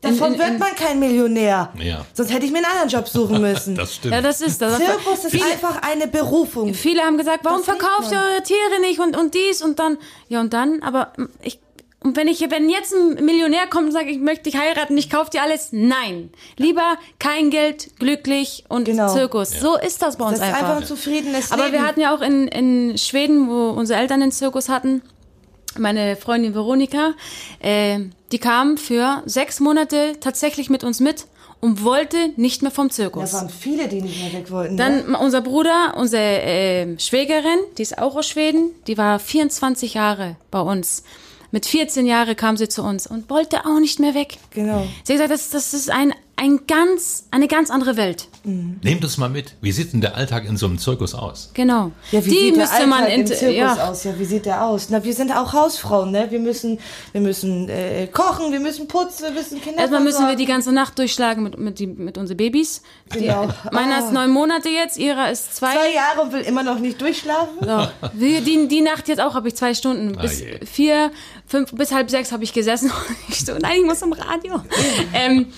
Davon 0.00 0.32
in- 0.32 0.38
wird 0.40 0.48
in- 0.50 0.58
man 0.58 0.74
kein 0.74 0.98
Millionär. 0.98 1.72
Ja. 1.78 2.04
Sonst 2.12 2.32
hätte 2.32 2.44
ich 2.44 2.50
mir 2.50 2.58
einen 2.58 2.66
anderen 2.66 2.88
Job 2.88 3.06
suchen 3.08 3.40
müssen. 3.40 3.76
Das 3.76 3.94
stimmt. 3.94 4.14
ja, 4.14 4.20
das 4.20 4.40
ist 4.40 4.60
das. 4.60 4.78
Zirkus 4.78 5.24
ist 5.24 5.30
viele, 5.30 5.44
einfach 5.44 5.80
eine 5.82 6.08
Berufung. 6.08 6.74
viele 6.74 7.02
haben 7.02 7.18
gesagt, 7.18 7.44
warum 7.44 7.58
Das 7.58 7.66
verkauft 7.66 8.10
ihr 8.10 8.18
eure 8.18 8.42
Tiere 8.42 8.80
nicht 8.80 8.98
und, 8.98 9.16
und 9.16 9.34
dies 9.34 9.62
und 9.62 9.78
dann, 9.78 9.98
ja 10.28 10.40
und 10.40 10.52
dann, 10.52 10.82
aber 10.82 11.12
ich, 11.42 11.60
und 12.04 12.16
wenn 12.16 12.26
ich, 12.26 12.40
wenn 12.50 12.68
jetzt 12.68 12.92
ein 12.92 13.24
Millionär 13.24 13.68
kommt 13.70 13.86
und 13.86 13.92
sagt, 13.92 14.06
ich 14.08 14.18
möchte 14.18 14.50
dich 14.50 14.56
heiraten, 14.56 14.98
ich 14.98 15.08
kaufe 15.08 15.30
dir 15.30 15.40
alles, 15.40 15.68
nein. 15.70 16.30
Lieber 16.56 16.96
kein 17.20 17.50
Geld, 17.50 17.90
glücklich 18.00 18.64
und 18.68 18.86
Genau. 18.86 19.14
Zirkus. 19.14 19.50
So 19.60 19.76
ist 19.78 20.02
das 20.02 20.16
bei 20.16 20.24
uns 20.24 20.40
Das 20.40 20.48
ist 20.48 20.52
einfach. 20.52 20.68
einfach 20.70 20.80
ein 20.82 20.86
zufriedenes 20.88 21.52
Aber 21.52 21.66
Leben. 21.66 21.74
wir 21.74 21.86
hatten 21.86 22.00
ja 22.00 22.12
auch 22.12 22.22
in, 22.22 22.48
in 22.48 22.98
Schweden, 22.98 23.48
wo 23.48 23.68
unsere 23.70 24.00
Eltern 24.00 24.18
den 24.18 24.32
Zirkus 24.32 24.68
hatten, 24.68 25.00
meine 25.78 26.16
Freundin 26.16 26.54
Veronika, 26.54 27.12
äh, 27.60 28.00
die 28.32 28.38
kam 28.38 28.76
für 28.78 29.22
sechs 29.26 29.60
Monate 29.60 30.14
tatsächlich 30.20 30.70
mit 30.70 30.84
uns 30.84 31.00
mit 31.00 31.26
und 31.60 31.84
wollte 31.84 32.16
nicht 32.36 32.62
mehr 32.62 32.70
vom 32.72 32.88
Da 32.88 32.94
Zirkus. 32.94 33.32
waren 33.34 33.48
viele, 33.48 33.86
die 33.88 34.02
nicht 34.02 34.20
mehr 34.20 34.32
weg 34.32 34.50
wollten. 34.50 34.74
ne? 34.74 35.04
Dann 35.04 35.14
unser 35.14 35.40
Bruder, 35.42 35.94
unsere 35.96 36.42
äh, 36.42 36.98
Schwägerin, 36.98 37.58
die 37.78 37.82
ist 37.82 37.98
auch 37.98 38.16
aus 38.16 38.28
Schweden, 38.28 38.70
die 38.86 38.98
war 38.98 39.18
24 39.18 39.94
Jahre 39.94 40.36
bei 40.50 40.60
uns. 40.60 41.04
Mit 41.52 41.66
14 41.66 42.06
Jahren 42.06 42.34
kam 42.34 42.56
sie 42.56 42.68
zu 42.68 42.82
uns 42.82 43.06
und 43.06 43.28
wollte 43.28 43.66
auch 43.66 43.78
nicht 43.78 44.00
mehr 44.00 44.14
weg. 44.14 44.38
Genau. 44.50 44.86
Sie 45.04 45.12
hat 45.12 45.20
gesagt, 45.20 45.30
das, 45.32 45.50
das 45.50 45.74
ist 45.74 45.90
ein, 45.90 46.14
ein 46.36 46.60
ganz, 46.66 47.26
eine 47.30 47.46
ganz 47.46 47.70
andere 47.70 47.96
Welt. 47.98 48.28
Nehmt 48.44 49.04
es 49.04 49.18
mal 49.18 49.28
mit. 49.28 49.54
Wie 49.60 49.70
sieht 49.70 49.92
denn 49.92 50.00
der 50.00 50.16
Alltag 50.16 50.44
in 50.46 50.56
so 50.56 50.66
einem 50.66 50.78
Zirkus 50.78 51.14
aus? 51.14 51.50
Genau. 51.54 51.92
Ja, 52.10 52.24
wie 52.24 52.30
die 52.30 52.36
sieht 52.36 52.56
der 52.56 52.62
müsste 52.62 52.74
Alltag 52.76 52.88
man 52.88 53.06
im 53.06 53.26
Zirkus 53.26 53.56
ja. 53.56 53.88
aus? 53.88 54.04
Ja, 54.04 54.18
wie 54.18 54.24
sieht 54.24 54.46
der 54.46 54.64
aus? 54.64 54.88
Na, 54.90 55.04
wir 55.04 55.14
sind 55.14 55.30
auch 55.30 55.52
Hausfrauen, 55.52 56.10
ne? 56.10 56.26
Wir 56.30 56.40
müssen, 56.40 56.80
wir 57.12 57.20
müssen 57.20 57.68
äh, 57.68 58.08
kochen, 58.12 58.50
wir 58.50 58.58
müssen 58.58 58.88
putzen, 58.88 59.24
wir 59.24 59.30
müssen 59.30 59.60
Kinder 59.60 59.78
Erstmal 59.78 60.00
müssen 60.00 60.26
wir 60.26 60.34
die 60.34 60.46
ganze 60.46 60.72
Nacht 60.72 60.98
durchschlagen 60.98 61.44
mit, 61.44 61.56
mit, 61.58 61.78
die, 61.78 61.86
mit 61.86 62.18
unseren 62.18 62.36
Babys. 62.36 62.82
Genau. 63.10 63.48
Meiner 63.70 63.96
Ah. 63.96 63.98
ist 64.00 64.12
neun 64.12 64.30
Monate 64.30 64.68
jetzt, 64.70 64.98
ihrer 64.98 65.30
ist 65.30 65.54
zwei. 65.56 65.72
zwei 65.74 65.92
Jahre 65.94 66.22
und 66.22 66.32
will 66.32 66.40
immer 66.40 66.64
noch 66.64 66.78
nicht 66.80 67.00
durchschlafen. 67.00 67.58
So. 67.60 67.86
Wir- 68.14 68.40
Die, 68.40 68.66
die 68.66 68.80
Nacht 68.80 69.06
jetzt 69.06 69.20
auch 69.20 69.34
habe 69.34 69.48
ich 69.48 69.54
zwei 69.54 69.74
Stunden. 69.74 70.16
Bis 70.20 70.40
je. 70.40 70.58
vier, 70.66 71.12
fünf, 71.46 71.72
bis 71.72 71.92
halb 71.92 72.10
sechs 72.10 72.32
habe 72.32 72.42
ich 72.42 72.52
gesessen. 72.52 72.90
Ich 73.28 73.44
so, 73.44 73.52
nein, 73.58 73.76
ich 73.80 73.84
muss 73.84 74.00
zum 74.00 74.12
Radio. 74.12 74.60
ähm, 75.14 75.52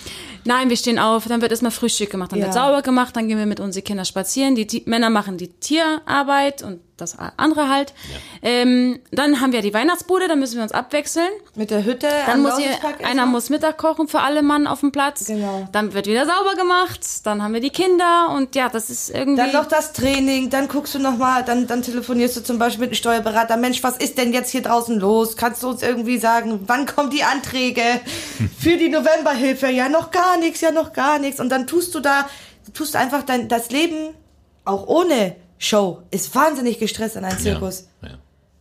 nein, 0.44 0.68
wir 0.70 0.76
stehen 0.76 0.98
auf, 0.98 1.26
dann 1.26 1.40
wird 1.40 1.50
erstmal 1.50 1.70
Frühstück 1.72 2.10
gemacht, 2.10 2.32
dann 2.32 2.38
wird 2.40 2.54
Ja. 2.54 2.66
sauber 2.66 2.82
gemacht, 2.82 3.16
dann 3.16 3.28
gehen 3.28 3.38
wir 3.38 3.46
mit 3.46 3.60
unseren 3.60 3.84
Kindern 3.84 4.04
spazieren. 4.06 4.54
Die, 4.54 4.66
Ti- 4.66 4.82
Männer 4.86 5.10
machen 5.10 5.36
die 5.38 5.48
Tierarbeit 5.48 6.62
und 6.62 6.80
das 6.96 7.16
andere 7.36 7.68
halt. 7.68 7.92
Ähm, 8.42 9.00
dann 9.10 9.40
haben 9.40 9.52
wir 9.52 9.62
die 9.62 9.74
Weihnachtsbude, 9.74 10.28
dann 10.28 10.38
müssen 10.38 10.56
wir 10.56 10.62
uns 10.62 10.72
abwechseln. 10.72 11.28
Mit 11.56 11.70
der 11.70 11.84
Hütte. 11.84 12.08
Dann 12.26 12.42
muss 12.42 12.56
hier, 12.56 12.70
einer 13.04 13.26
muss 13.26 13.50
Mittag 13.50 13.78
kochen 13.78 14.06
für 14.06 14.20
alle 14.20 14.42
Mann 14.42 14.66
auf 14.66 14.80
dem 14.80 14.92
Platz. 14.92 15.26
Genau. 15.26 15.68
Dann 15.72 15.92
wird 15.92 16.06
wieder 16.06 16.24
sauber 16.24 16.54
gemacht. 16.54 17.00
Dann 17.24 17.42
haben 17.42 17.52
wir 17.52 17.60
die 17.60 17.70
Kinder 17.70 18.30
und 18.34 18.54
ja, 18.54 18.68
das 18.68 18.90
ist 18.90 19.10
irgendwie. 19.10 19.42
Dann 19.42 19.52
noch 19.52 19.66
das 19.66 19.92
Training, 19.92 20.50
dann 20.50 20.68
guckst 20.68 20.94
du 20.94 21.00
noch 21.00 21.18
mal, 21.18 21.42
dann, 21.42 21.66
dann 21.66 21.82
telefonierst 21.82 22.36
du 22.36 22.42
zum 22.42 22.58
Beispiel 22.58 22.82
mit 22.82 22.90
einem 22.90 22.96
Steuerberater. 22.96 23.56
Mensch, 23.56 23.82
was 23.82 23.96
ist 23.96 24.16
denn 24.16 24.32
jetzt 24.32 24.50
hier 24.50 24.62
draußen 24.62 24.98
los? 24.98 25.36
Kannst 25.36 25.62
du 25.62 25.68
uns 25.70 25.82
irgendwie 25.82 26.18
sagen, 26.18 26.60
wann 26.66 26.86
kommen 26.86 27.10
die 27.10 27.24
Anträge 27.24 27.82
für 28.58 28.76
die 28.76 28.88
Novemberhilfe? 28.88 29.68
Ja, 29.68 29.88
noch 29.88 30.12
gar 30.12 30.36
nichts, 30.38 30.60
ja, 30.60 30.70
noch 30.70 30.92
gar 30.92 31.18
nichts. 31.18 31.40
Und 31.40 31.48
dann 31.48 31.66
tust 31.66 31.94
du 31.94 32.00
da, 32.00 32.28
du 32.66 32.72
tust 32.72 32.94
einfach 32.94 33.24
dein, 33.24 33.48
das 33.48 33.70
Leben, 33.70 34.14
auch 34.64 34.86
ohne 34.86 35.36
Show, 35.64 36.02
ist 36.10 36.34
wahnsinnig 36.34 36.78
gestresst 36.78 37.16
an 37.16 37.24
einem 37.24 37.38
Zirkus. 37.38 37.88
Ja. 38.02 38.08
Ja. 38.08 38.14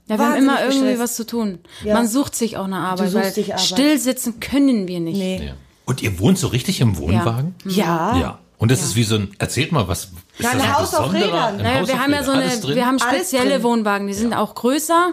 Ja, 0.07 0.19
wir 0.19 0.25
haben 0.25 0.35
immer 0.35 0.59
irgendwie 0.61 0.79
gestresst. 0.79 0.99
was 1.01 1.15
zu 1.15 1.25
tun. 1.25 1.59
Ja. 1.85 1.93
Man 1.93 2.07
sucht 2.07 2.35
sich 2.35 2.57
auch 2.57 2.65
eine 2.65 2.77
Arbeit, 2.77 3.09
suchst 3.11 3.23
weil 3.25 3.31
dich 3.33 3.53
Arbeit. 3.53 3.65
still 3.65 3.97
sitzen 3.99 4.39
können 4.41 4.87
wir 4.87 4.99
nicht. 4.99 5.17
Nee. 5.17 5.45
Ja. 5.47 5.53
Und 5.85 6.01
ihr 6.01 6.19
wohnt 6.19 6.37
so 6.37 6.47
richtig 6.47 6.81
im 6.81 6.97
Wohnwagen? 6.97 7.55
Ja. 7.65 8.17
Ja. 8.17 8.39
Und 8.57 8.71
das 8.71 8.81
ist 8.81 8.95
wie 8.95 9.03
so 9.03 9.15
ein, 9.15 9.31
erzählt 9.39 9.71
mal, 9.73 9.87
was 9.87 10.05
ist 10.05 10.11
Ja, 10.39 10.49
ein 10.51 10.57
das 10.57 10.67
ein 10.67 10.77
Haus 10.77 10.93
auf 10.95 11.13
Rädern. 11.13 11.57
Naja, 11.57 11.79
Haus 11.81 11.87
wir 11.87 11.93
auf 11.95 11.99
haben 12.01 12.11
ja 12.13 12.19
Rädern? 12.19 12.59
so 12.59 12.67
eine, 12.67 12.75
wir 12.75 12.85
haben 12.85 12.99
spezielle. 12.99 13.63
Wohnwagen, 13.63 14.07
die 14.07 14.13
sind 14.13 14.33
auch 14.33 14.55
größer. 14.55 15.11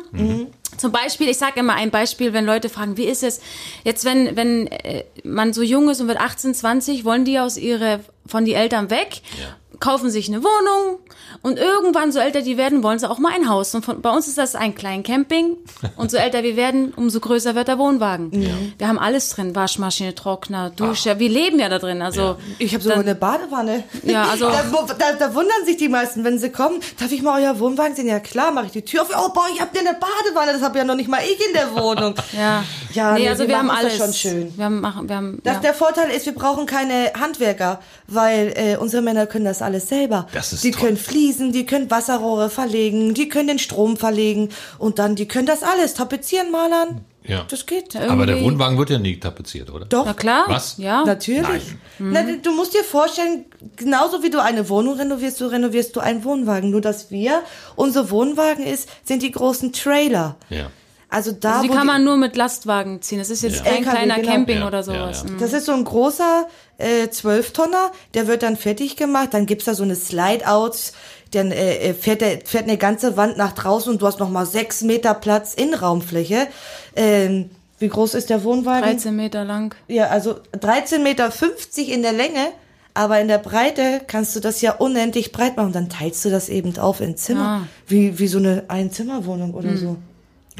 Zum 0.76 0.92
Beispiel, 0.92 1.28
ich 1.28 1.38
sage 1.38 1.60
immer 1.60 1.74
ein 1.74 1.90
Beispiel, 1.90 2.32
wenn 2.32 2.44
Leute 2.46 2.68
fragen, 2.68 2.96
wie 2.96 3.04
ist 3.04 3.22
es 3.22 3.40
jetzt, 3.84 4.04
wenn 4.04 4.36
wenn 4.36 4.66
äh, 4.68 5.04
man 5.24 5.52
so 5.52 5.62
jung 5.62 5.88
ist 5.90 6.00
und 6.00 6.08
wird 6.08 6.20
18, 6.20 6.54
20, 6.54 7.04
wollen 7.04 7.24
die 7.24 7.38
aus 7.38 7.56
ihre 7.56 8.00
von 8.26 8.44
die 8.44 8.54
Eltern 8.54 8.90
weg, 8.90 9.22
Ja. 9.40 9.56
Kaufen 9.80 10.10
sich 10.10 10.28
eine 10.28 10.42
Wohnung 10.44 10.98
und 11.42 11.58
irgendwann, 11.58 12.12
so 12.12 12.18
älter 12.18 12.42
die 12.42 12.56
werden, 12.58 12.82
wollen 12.82 12.98
sie 12.98 13.08
auch 13.08 13.18
mal 13.18 13.32
ein 13.34 13.48
Haus. 13.48 13.74
Und 13.74 13.84
von, 13.84 14.02
bei 14.02 14.10
uns 14.10 14.28
ist 14.28 14.36
das 14.36 14.54
ein 14.54 14.74
klein 14.74 15.02
Camping 15.02 15.56
und 15.96 16.10
so 16.10 16.16
älter 16.18 16.42
wir 16.42 16.54
werden, 16.56 16.92
umso 16.94 17.18
größer 17.20 17.54
wird 17.54 17.68
der 17.68 17.78
Wohnwagen. 17.78 18.30
Wir 18.76 18.88
haben 18.88 18.98
alles 18.98 19.30
drin, 19.30 19.54
Waschmaschine, 19.56 20.14
Trockner, 20.14 20.70
Dusche, 20.70 21.18
wir 21.18 21.28
leben 21.28 21.58
ja 21.58 21.68
da 21.70 21.78
drin. 21.78 22.02
Also 22.02 22.36
Ich 22.58 22.74
habe 22.74 22.82
sogar 22.84 22.98
eine 22.98 23.14
Badewanne. 23.14 23.84
Ja, 24.02 24.24
also- 24.24 24.50
da, 24.50 24.62
da, 24.98 25.12
da 25.18 25.34
wundern 25.34 25.64
sich 25.64 25.76
die 25.78 25.88
meisten, 25.88 26.24
wenn 26.24 26.38
sie 26.38 26.50
kommen. 26.50 26.80
Darf 26.98 27.10
ich 27.10 27.22
mal 27.22 27.40
euer 27.42 27.58
Wohnwagen 27.58 27.96
sehen? 27.96 28.06
Ja 28.06 28.20
klar, 28.20 28.50
mache 28.52 28.66
ich 28.66 28.72
die 28.72 28.82
Tür 28.82 29.02
auf. 29.02 29.08
Oh 29.16 29.32
boah, 29.32 29.46
ich 29.54 29.60
habe 29.60 29.70
eine 29.78 29.94
Badewanne. 29.94 30.52
Das 30.52 30.62
habe 30.62 30.76
ja 30.78 30.84
noch 30.84 30.94
nicht 30.96 31.08
mal 31.08 31.20
ich 31.24 31.40
in 31.46 31.54
der 31.54 31.74
Wohnung. 31.74 32.14
ja, 32.36 32.62
Ja, 32.92 33.14
nee, 33.14 33.20
nee, 33.20 33.28
also 33.30 33.44
wir 33.44 33.48
wir, 33.48 33.58
haben 33.58 33.70
alles. 33.70 33.96
das 33.96 34.04
schon 34.06 34.12
schön. 34.32 34.52
Wir 34.58 34.64
haben, 34.66 34.80
machen, 34.80 35.08
wir 35.08 35.16
haben 35.16 35.40
Das, 35.42 35.54
ja. 35.54 35.60
Der 35.60 35.74
Vorteil 35.74 36.10
ist, 36.10 36.26
wir 36.26 36.34
brauchen 36.34 36.66
keine 36.66 37.12
Handwerker, 37.18 37.80
weil 38.08 38.52
äh, 38.56 38.76
unsere 38.76 39.00
Männer 39.02 39.26
können 39.26 39.46
das 39.46 39.62
alles 39.62 39.69
selber. 39.78 40.26
Das 40.32 40.52
ist 40.52 40.64
die 40.64 40.72
toll. 40.72 40.86
können 40.86 40.96
Fliesen, 40.96 41.52
die 41.52 41.64
können 41.66 41.88
Wasserrohre 41.90 42.50
verlegen, 42.50 43.14
die 43.14 43.28
können 43.28 43.46
den 43.46 43.58
Strom 43.60 43.96
verlegen 43.96 44.48
und 44.78 44.98
dann 44.98 45.14
die 45.14 45.28
können 45.28 45.46
das 45.46 45.62
alles 45.62 45.94
tapezieren, 45.94 46.50
malern. 46.50 47.04
Ja. 47.22 47.44
Das 47.48 47.66
geht. 47.66 47.94
Aber 47.94 48.24
der 48.26 48.36
irgendwie- 48.36 48.52
Wohnwagen 48.52 48.78
wird 48.78 48.88
ja 48.90 48.98
nie 48.98 49.20
tapeziert, 49.20 49.70
oder? 49.70 49.84
Doch. 49.84 50.06
Na 50.06 50.14
klar. 50.14 50.44
Was? 50.48 50.78
Ja. 50.78 51.04
Natürlich. 51.04 51.62
Na, 51.98 52.22
du 52.22 52.50
musst 52.52 52.72
dir 52.74 52.82
vorstellen, 52.82 53.44
genauso 53.76 54.22
wie 54.22 54.30
du 54.30 54.42
eine 54.42 54.68
Wohnung 54.70 54.94
renovierst, 54.96 55.36
so 55.36 55.46
renovierst 55.48 55.94
du 55.94 56.00
einen 56.00 56.24
Wohnwagen. 56.24 56.70
Nur 56.70 56.80
dass 56.80 57.10
wir, 57.10 57.42
unser 57.76 58.10
Wohnwagen 58.10 58.64
ist, 58.64 58.88
sind 59.04 59.22
die 59.22 59.30
großen 59.30 59.72
Trailer. 59.74 60.36
Ja. 60.48 60.70
Also 61.10 61.32
da, 61.32 61.54
Also 61.56 61.62
die 61.64 61.68
wo 61.70 61.74
kann 61.74 61.86
man 61.86 62.04
nur 62.04 62.16
mit 62.16 62.36
Lastwagen 62.36 63.02
ziehen. 63.02 63.18
Das 63.18 63.30
ist 63.30 63.42
jetzt 63.42 63.58
Ja. 63.58 63.64
kein 63.64 63.74
LKW, 63.78 63.90
kleiner 63.90 64.14
genau. 64.16 64.32
Camping 64.32 64.58
Ja, 64.58 64.66
oder 64.68 64.78
ja, 64.78 64.82
sowas. 64.84 65.24
ja. 65.26 65.30
Mhm. 65.32 65.38
Das 65.38 65.52
ist 65.52 65.66
so 65.66 65.72
ein 65.72 65.84
großer 65.84 66.46
äh, 66.78 67.04
12-Tonner, 67.08 67.90
der 68.14 68.26
wird 68.28 68.42
dann 68.42 68.56
fertig 68.56 68.96
gemacht, 68.96 69.30
dann 69.32 69.44
gibt's 69.46 69.64
da 69.66 69.74
so 69.74 69.82
eine 69.82 69.96
Slide-Outs, 69.96 70.92
dann 71.32 71.52
äh, 71.52 71.94
fährt, 71.94 72.20
der, 72.22 72.38
fährt 72.44 72.64
eine 72.64 72.76
ganze 72.78 73.16
Wand 73.16 73.36
nach 73.36 73.52
draußen 73.52 73.92
und 73.92 74.00
du 74.02 74.06
hast 74.06 74.18
noch 74.20 74.30
mal 74.30 74.46
sechs 74.46 74.82
Meter 74.82 75.14
Platz 75.14 75.54
in 75.54 75.74
Raumfläche. 75.74 76.46
Ähm, 76.96 77.50
wie 77.78 77.88
groß 77.88 78.14
ist 78.14 78.30
der 78.30 78.44
Wohnwagen? 78.44 78.82
13 78.82 79.14
Meter 79.16 79.44
lang. 79.44 79.74
Ja, 79.88 80.08
also 80.08 80.36
13,50 80.58 80.98
Meter 81.00 81.30
in 81.92 82.02
der 82.02 82.12
Länge, 82.12 82.48
aber 82.94 83.20
in 83.20 83.28
der 83.28 83.38
Breite 83.38 84.00
kannst 84.06 84.34
du 84.36 84.40
das 84.40 84.60
ja 84.60 84.72
unendlich 84.72 85.32
breit 85.32 85.56
machen. 85.56 85.72
Dann 85.72 85.88
teilst 85.88 86.24
du 86.24 86.30
das 86.30 86.48
eben 86.48 86.76
auf 86.78 87.00
in 87.00 87.16
Zimmer. 87.16 87.62
Ah. 87.64 87.68
Wie, 87.86 88.18
wie 88.18 88.26
so 88.28 88.38
eine 88.38 88.64
Einzimmerwohnung 88.68 89.54
oder 89.54 89.76
so. 89.76 89.96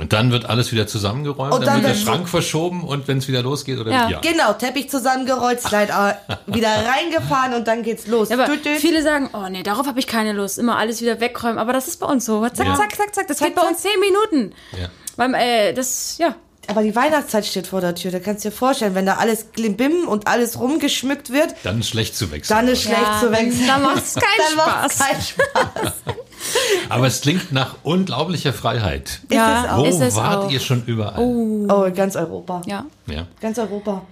Und 0.01 0.13
dann 0.13 0.31
wird 0.31 0.47
alles 0.47 0.73
wieder 0.73 0.87
zusammengeräumt, 0.87 1.53
Und 1.55 1.61
dann, 1.67 1.75
dann 1.75 1.83
wird 1.85 1.95
der 1.95 2.01
Schrank 2.01 2.29
verschoben 2.29 2.85
und 2.85 3.07
wenn 3.09 3.19
es 3.19 3.29
wieder 3.29 3.43
losgeht 3.43 3.79
oder 3.79 3.91
Ja. 3.93 4.09
ja. 4.09 4.21
Genau, 4.21 4.53
Teppich 4.55 4.89
zusammengerollt, 4.91 5.61
Slide 5.61 5.93
wieder 6.47 6.69
reingefahren 6.71 7.55
und 7.55 7.69
dann 7.69 7.83
geht's 7.83 8.07
los. 8.07 8.29
Ja, 8.31 8.47
viele 8.79 9.03
sagen, 9.03 9.31
oh 9.33 9.49
nee, 9.51 9.63
darauf 9.63 9.87
habe 9.87 9.99
ich 10.01 10.07
keine 10.07 10.33
Lust. 10.33 10.59
Immer 10.59 10.79
alles 10.79 11.01
wieder 11.01 11.21
wegräumen. 11.21 11.59
Aber 11.59 11.73
das 11.73 11.87
ist 11.89 12.01
bei 12.01 12.07
uns 12.07 12.25
so. 12.25 12.49
Zack, 12.49 12.67
Ja. 12.67 12.75
zack, 12.77 12.97
zack, 12.97 13.15
zack. 13.15 13.29
Das 13.29 13.37
Zack, 13.39 13.49
geht 13.49 13.57
bei 13.57 13.63
zack. 13.63 13.71
uns 13.71 13.81
zehn 13.83 14.01
Minuten. 14.01 14.55
Ja. 14.81 14.89
Beim, 15.17 15.35
äh, 15.35 15.73
das, 15.75 16.17
ja. 16.19 16.35
Aber 16.67 16.83
die 16.83 16.95
Weihnachtszeit 16.95 17.45
steht 17.47 17.67
vor 17.67 17.81
der 17.81 17.95
Tür. 17.97 18.11
Da 18.13 18.21
kannst 18.21 18.45
du 18.45 18.51
dir 18.51 18.55
vorstellen, 18.57 18.95
wenn 18.95 19.05
da 19.07 19.15
alles 19.17 19.53
klimbim 19.53 20.07
und 20.07 20.29
alles 20.29 20.61
rumgeschmückt 20.61 21.31
wird, 21.33 21.55
Dann 21.65 21.81
ist 21.81 21.89
schlecht 21.89 22.17
zu 22.17 22.31
wechseln. 22.31 22.57
dann 22.57 22.69
ist 22.69 22.83
schlecht 22.83 23.01
Ja, 23.03 23.19
zu 23.21 23.33
wechseln. 23.33 23.67
dann 23.67 23.83
macht's 23.83 24.15
keinen 24.15 24.57
Dann 24.57 24.67
macht's 24.67 24.95
Spaß. 24.95 25.09
keinen 25.09 25.23
Spaß. 25.23 25.93
Aber 26.89 27.07
es 27.07 27.21
klingt 27.21 27.53
nach 27.53 27.77
unglaublicher 27.83 28.53
Freiheit. 28.53 29.21
ja, 29.31 29.65
es 29.65 29.71
auch. 29.71 29.79
Wo 29.79 29.85
ist 29.85 30.01
es 30.01 30.17
wart 30.17 30.45
auch. 30.45 30.51
ihr 30.51 30.61
schon 30.61 30.85
überall? 30.85 31.19
Oh, 31.19 31.91
ganz 31.95 32.17
Europa. 32.17 32.63
Ja. 32.67 32.87
Ja. 33.07 33.27
Ganz 33.41 33.59
Europa. 33.59 34.03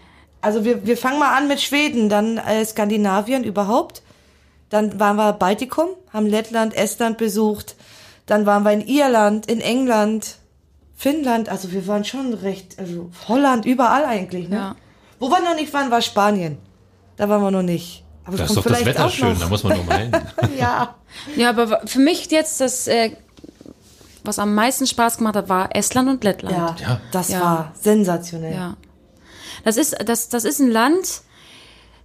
Also 0.40 0.64
wir, 0.64 0.86
wir 0.86 0.96
fangen 0.96 1.18
mal 1.18 1.36
an 1.36 1.48
mit 1.48 1.60
Schweden, 1.60 2.08
dann 2.08 2.38
äh, 2.38 2.64
Skandinavien 2.64 3.44
überhaupt. 3.44 4.02
Dann 4.70 5.00
waren 5.00 5.16
wir 5.16 5.32
Baltikum, 5.32 5.88
haben 6.12 6.26
Lettland, 6.26 6.74
Estland 6.74 7.18
besucht. 7.18 7.76
Dann 8.26 8.44
waren 8.46 8.62
wir 8.62 8.72
in 8.72 8.86
Irland, 8.86 9.46
in 9.46 9.60
England, 9.60 10.36
Finnland. 10.94 11.48
Also 11.48 11.72
wir 11.72 11.86
waren 11.86 12.04
schon 12.04 12.34
recht, 12.34 12.78
also 12.78 13.10
Holland, 13.26 13.64
überall 13.64 14.04
eigentlich. 14.04 14.48
Ne? 14.48 14.56
Ja. 14.56 14.76
Wo 15.18 15.30
wir 15.30 15.40
noch 15.40 15.54
nicht 15.54 15.72
waren, 15.72 15.90
war 15.90 16.02
Spanien. 16.02 16.58
Da 17.16 17.28
waren 17.28 17.42
wir 17.42 17.50
noch 17.50 17.62
nicht. 17.62 18.04
Aber 18.28 18.36
Da 18.36 18.44
ist 18.44 18.48
kommt 18.48 18.58
doch 18.58 18.64
das 18.64 18.72
vielleicht 18.78 18.86
Wetter 18.98 19.06
auch 19.06 19.10
schön, 19.10 19.36
da 19.40 19.48
muss 19.48 19.64
man 19.64 19.76
nur 19.76 19.84
mal 19.86 19.98
hin. 19.98 20.12
Ja. 20.58 20.94
Ja, 21.36 21.48
aber 21.50 21.80
für 21.86 21.98
mich 21.98 22.30
jetzt 22.30 22.60
das, 22.60 22.86
äh, 22.86 23.12
was 24.24 24.38
am 24.38 24.54
meisten 24.54 24.86
Spaß 24.86 25.16
gemacht 25.18 25.34
hat, 25.36 25.48
war 25.48 25.74
Estland 25.74 26.08
und 26.08 26.22
Lettland. 26.24 26.56
Ja, 26.80 26.88
Ja. 26.88 27.00
das 27.10 27.28
Ja. 27.30 27.40
war 27.40 27.72
sensationell. 27.80 28.54
Ja. 28.54 28.76
Das 29.64 29.76
ist, 29.76 29.96
das, 30.06 30.28
das 30.28 30.44
ist 30.44 30.60
ein 30.60 30.70
Land, 30.70 31.22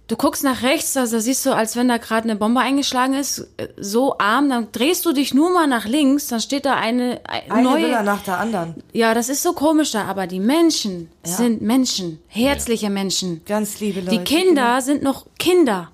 du 0.08 0.16
guckst 0.16 0.42
nach 0.44 0.62
rechts, 0.62 0.96
also 0.96 1.16
da 1.16 1.20
siehst 1.22 1.46
du, 1.46 1.54
als 1.54 1.76
wenn 1.76 1.88
da 1.88 1.98
gerade 1.98 2.24
eine 2.24 2.36
Bombe 2.36 2.60
eingeschlagen 2.60 3.14
ist, 3.14 3.46
äh, 3.58 3.68
so 3.76 4.16
arm, 4.18 4.48
dann 4.48 4.68
drehst 4.72 5.04
du 5.06 5.12
dich 5.12 5.34
nur 5.34 5.50
mal 5.52 5.66
nach 5.66 5.84
links, 5.86 6.26
dann 6.28 6.40
steht 6.40 6.64
da 6.66 6.74
eine, 6.74 7.20
eine 7.24 7.52
Eine 7.52 7.62
neue. 7.62 7.84
Villa 7.84 8.02
nach 8.02 8.22
der 8.22 8.38
anderen. 8.38 8.82
Ja, 8.92 9.14
das 9.14 9.28
ist 9.28 9.42
so 9.42 9.52
komisch 9.52 9.92
da, 9.92 10.04
aber 10.06 10.26
die 10.26 10.40
Menschen 10.40 11.10
sind 11.22 11.62
Menschen, 11.62 12.20
herzliche 12.28 12.90
Menschen. 12.90 13.42
Ganz 13.46 13.80
liebe 13.80 14.00
Leute. 14.00 14.18
Die 14.18 14.24
Kinder 14.24 14.80
sind 14.80 15.02
noch 15.02 15.26
Kinder. 15.38 15.90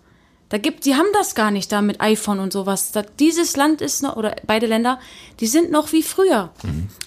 Da 0.51 0.59
gibt, 0.59 0.85
die 0.85 0.97
haben 0.97 1.07
das 1.13 1.37
gar 1.37 1.53
nicht 1.53 1.71
da 1.71 1.81
mit 1.81 2.01
iPhone 2.01 2.41
und 2.41 2.53
sowas. 2.53 2.91
Da, 2.91 3.03
dieses 3.03 3.57
Land 3.57 3.81
ist 3.81 4.03
noch, 4.03 4.17
oder 4.17 4.35
beide 4.47 4.67
Länder, 4.67 4.99
die 5.39 5.47
sind 5.47 5.71
noch 5.71 5.93
wie 5.93 6.03
früher. 6.03 6.51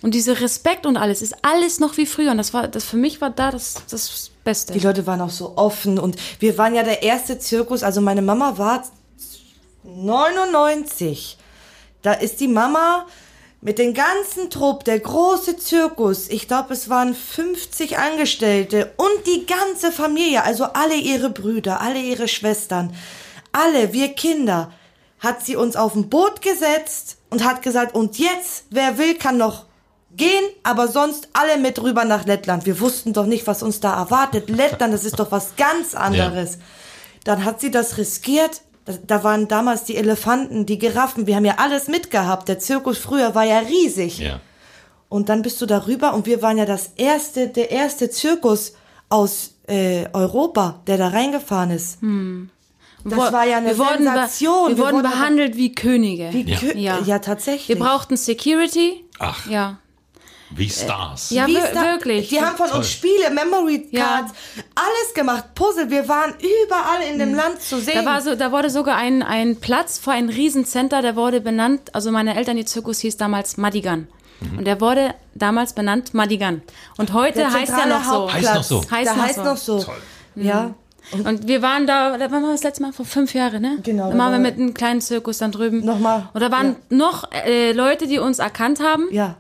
Und 0.01 0.15
dieser 0.15 0.39
Respekt 0.39 0.85
und 0.85 0.95
alles 0.95 1.21
ist 1.21 1.35
alles 1.43 1.79
noch 1.79 1.97
wie 1.97 2.05
früher. 2.05 2.31
Und 2.31 2.37
das 2.37 2.53
war, 2.53 2.69
das 2.69 2.85
für 2.85 2.95
mich 2.95 3.19
war 3.19 3.29
da 3.29 3.51
das, 3.51 3.83
das 3.89 4.31
Beste. 4.45 4.71
Die 4.71 4.79
Leute 4.79 5.05
waren 5.05 5.19
auch 5.19 5.29
so 5.29 5.57
offen 5.57 5.99
und 5.99 6.15
wir 6.39 6.57
waren 6.57 6.73
ja 6.73 6.83
der 6.83 7.03
erste 7.03 7.37
Zirkus. 7.37 7.83
Also 7.83 7.99
meine 7.99 8.21
Mama 8.21 8.57
war 8.57 8.83
99. 9.83 11.37
Da 12.01 12.13
ist 12.13 12.39
die 12.39 12.47
Mama 12.47 13.07
mit 13.59 13.77
dem 13.77 13.93
ganzen 13.93 14.49
Trupp, 14.49 14.85
der 14.85 14.99
große 14.99 15.57
Zirkus. 15.57 16.29
Ich 16.29 16.47
glaube, 16.47 16.73
es 16.73 16.89
waren 16.89 17.13
50 17.13 17.97
Angestellte 17.97 18.93
und 18.97 19.27
die 19.27 19.45
ganze 19.45 19.91
Familie, 19.91 20.43
also 20.43 20.65
alle 20.65 20.95
ihre 20.95 21.29
Brüder, 21.29 21.81
alle 21.81 21.99
ihre 21.99 22.27
Schwestern, 22.27 22.93
alle, 23.53 23.93
wir 23.93 24.09
Kinder, 24.09 24.71
hat 25.19 25.45
sie 25.45 25.55
uns 25.55 25.77
auf 25.77 25.95
ein 25.95 26.09
Boot 26.09 26.41
gesetzt 26.41 27.17
und 27.29 27.45
hat 27.45 27.61
gesagt, 27.61 27.95
und 27.95 28.19
jetzt, 28.19 28.65
wer 28.69 28.97
will, 28.97 29.15
kann 29.15 29.37
noch 29.37 29.65
gehen, 30.15 30.43
aber 30.63 30.87
sonst 30.87 31.29
alle 31.33 31.57
mit 31.57 31.81
rüber 31.81 32.05
nach 32.05 32.25
Lettland. 32.25 32.65
Wir 32.65 32.79
wussten 32.79 33.13
doch 33.13 33.25
nicht, 33.25 33.47
was 33.47 33.63
uns 33.63 33.79
da 33.79 33.95
erwartet. 33.95 34.49
Lettland, 34.49 34.93
das 34.93 35.05
ist 35.05 35.19
doch 35.19 35.31
was 35.31 35.55
ganz 35.55 35.95
anderes. 35.95 36.59
Dann 37.23 37.45
hat 37.45 37.61
sie 37.61 37.71
das 37.71 37.97
riskiert. 37.97 38.61
Da, 39.07 39.23
waren 39.23 39.47
damals 39.47 39.85
die 39.85 39.95
Elefanten, 39.95 40.65
die 40.65 40.77
Giraffen, 40.77 41.25
wir 41.25 41.37
haben 41.37 41.45
ja 41.45 41.55
alles 41.57 41.87
mitgehabt. 41.87 42.49
Der 42.49 42.59
Zirkus 42.59 42.97
früher 42.97 43.33
war 43.33 43.45
ja 43.45 43.59
riesig. 43.59 44.19
Ja. 44.19 44.41
Und 45.07 45.29
dann 45.29 45.41
bist 45.41 45.61
du 45.61 45.65
darüber 45.65 46.13
und 46.13 46.25
wir 46.25 46.41
waren 46.41 46.57
ja 46.57 46.65
das 46.65 46.91
erste, 46.97 47.47
der 47.47 47.71
erste 47.71 48.09
Zirkus 48.09 48.73
aus 49.07 49.53
äh, 49.67 50.05
Europa, 50.11 50.81
der 50.85 50.97
da 50.97 51.07
reingefahren 51.07 51.71
ist. 51.71 51.99
Das 53.05 53.17
Wo- 53.19 53.31
war 53.33 53.45
ja 53.45 53.57
eine 53.57 53.67
wir 53.69 53.77
wurden, 53.77 54.03
Sensation. 54.05 54.69
Wir, 54.69 54.77
Wir 54.77 54.83
wurden 54.85 55.01
behandelt 55.01 55.57
wie 55.57 55.73
Könige. 55.75 56.29
Wie 56.31 56.43
Ja. 56.49 56.57
Kö- 56.57 56.77
Ja. 56.77 56.99
ja. 57.05 57.19
tatsächlich. 57.19 57.69
wir 57.69 57.79
brauchten 57.85 58.15
Security. 58.17 59.03
Ach, 59.19 59.45
Ja. 59.47 59.77
wie 60.55 60.69
Stars. 60.69 61.31
Ja, 61.31 61.47
Wie 61.47 61.55
da- 61.55 61.81
wirklich. 61.83 62.29
Die 62.29 62.39
haben 62.41 62.55
von 62.55 62.69
uns 62.71 62.89
Spiele, 62.91 63.29
Memory 63.31 63.87
Ja. 63.91 64.03
Cards, 64.05 64.33
alles 64.75 65.13
gemacht, 65.15 65.53
Puzzle. 65.55 65.89
Wir 65.89 66.07
waren 66.07 66.33
überall 66.65 67.01
in 67.11 67.17
dem 67.19 67.33
Land 67.33 67.61
zu 67.61 67.79
sehen. 67.79 68.05
Da, 68.05 68.05
war 68.05 68.21
so, 68.21 68.35
da 68.35 68.51
wurde 68.51 68.69
sogar 68.69 68.95
ein, 68.97 69.23
ein 69.23 69.55
Platz 69.57 69.97
vor 69.97 70.13
ein 70.13 70.29
Riesencenter, 70.29 71.01
der 71.01 71.15
wurde 71.15 71.41
benannt, 71.41 71.93
also 71.95 72.11
meine 72.11 72.35
Eltern, 72.35 72.55
die 72.57 72.65
Zirkus 72.65 72.99
hieß 72.99 73.17
damals 73.17 73.57
Madigan. 73.57 74.07
Und 74.57 74.65
der 74.65 74.79
wurde 74.81 75.15
damals 75.35 75.71
benannt 75.73 76.13
Madigan. 76.13 76.61
Und 76.97 77.13
heute 77.13 77.49
heißt 77.51 77.71
er 77.71 77.85
noch 77.85 78.03
so. 78.03 78.31
Heißt 78.33 78.53
noch 78.53 78.63
so. 78.63 78.83
Heißt 78.91 79.15
noch 79.15 79.23
heißt 79.23 79.35
so. 79.35 79.43
noch 79.43 79.57
so. 79.57 79.83
Toll. 79.83 79.95
Ja. 80.35 80.73
Und 81.11 81.47
wir 81.47 81.61
waren 81.61 81.85
da, 81.85 82.17
da 82.17 82.31
waren 82.31 82.41
wir 82.41 82.51
das 82.51 82.63
letzte 82.63 82.81
Mal 82.81 82.93
vor 82.93 83.05
fünf 83.05 83.33
Jahren, 83.33 83.61
ne? 83.61 83.77
Genau, 83.83 84.11
Da 84.11 84.17
waren 84.17 84.31
wir 84.31 84.39
mit 84.39 84.55
einem 84.57 84.73
kleinen 84.73 85.01
Zirkus 85.01 85.37
dann 85.37 85.51
drüben. 85.51 85.83
Nochmal, 85.85 86.29
Und 86.33 86.41
da 86.41 86.49
waren 86.51 86.75
noch 86.89 87.29
äh, 87.45 87.71
Leute, 87.73 88.07
die 88.07 88.19
uns 88.19 88.39
erkannt 88.39 88.79
haben. 88.81 89.07
Ja. 89.11 89.35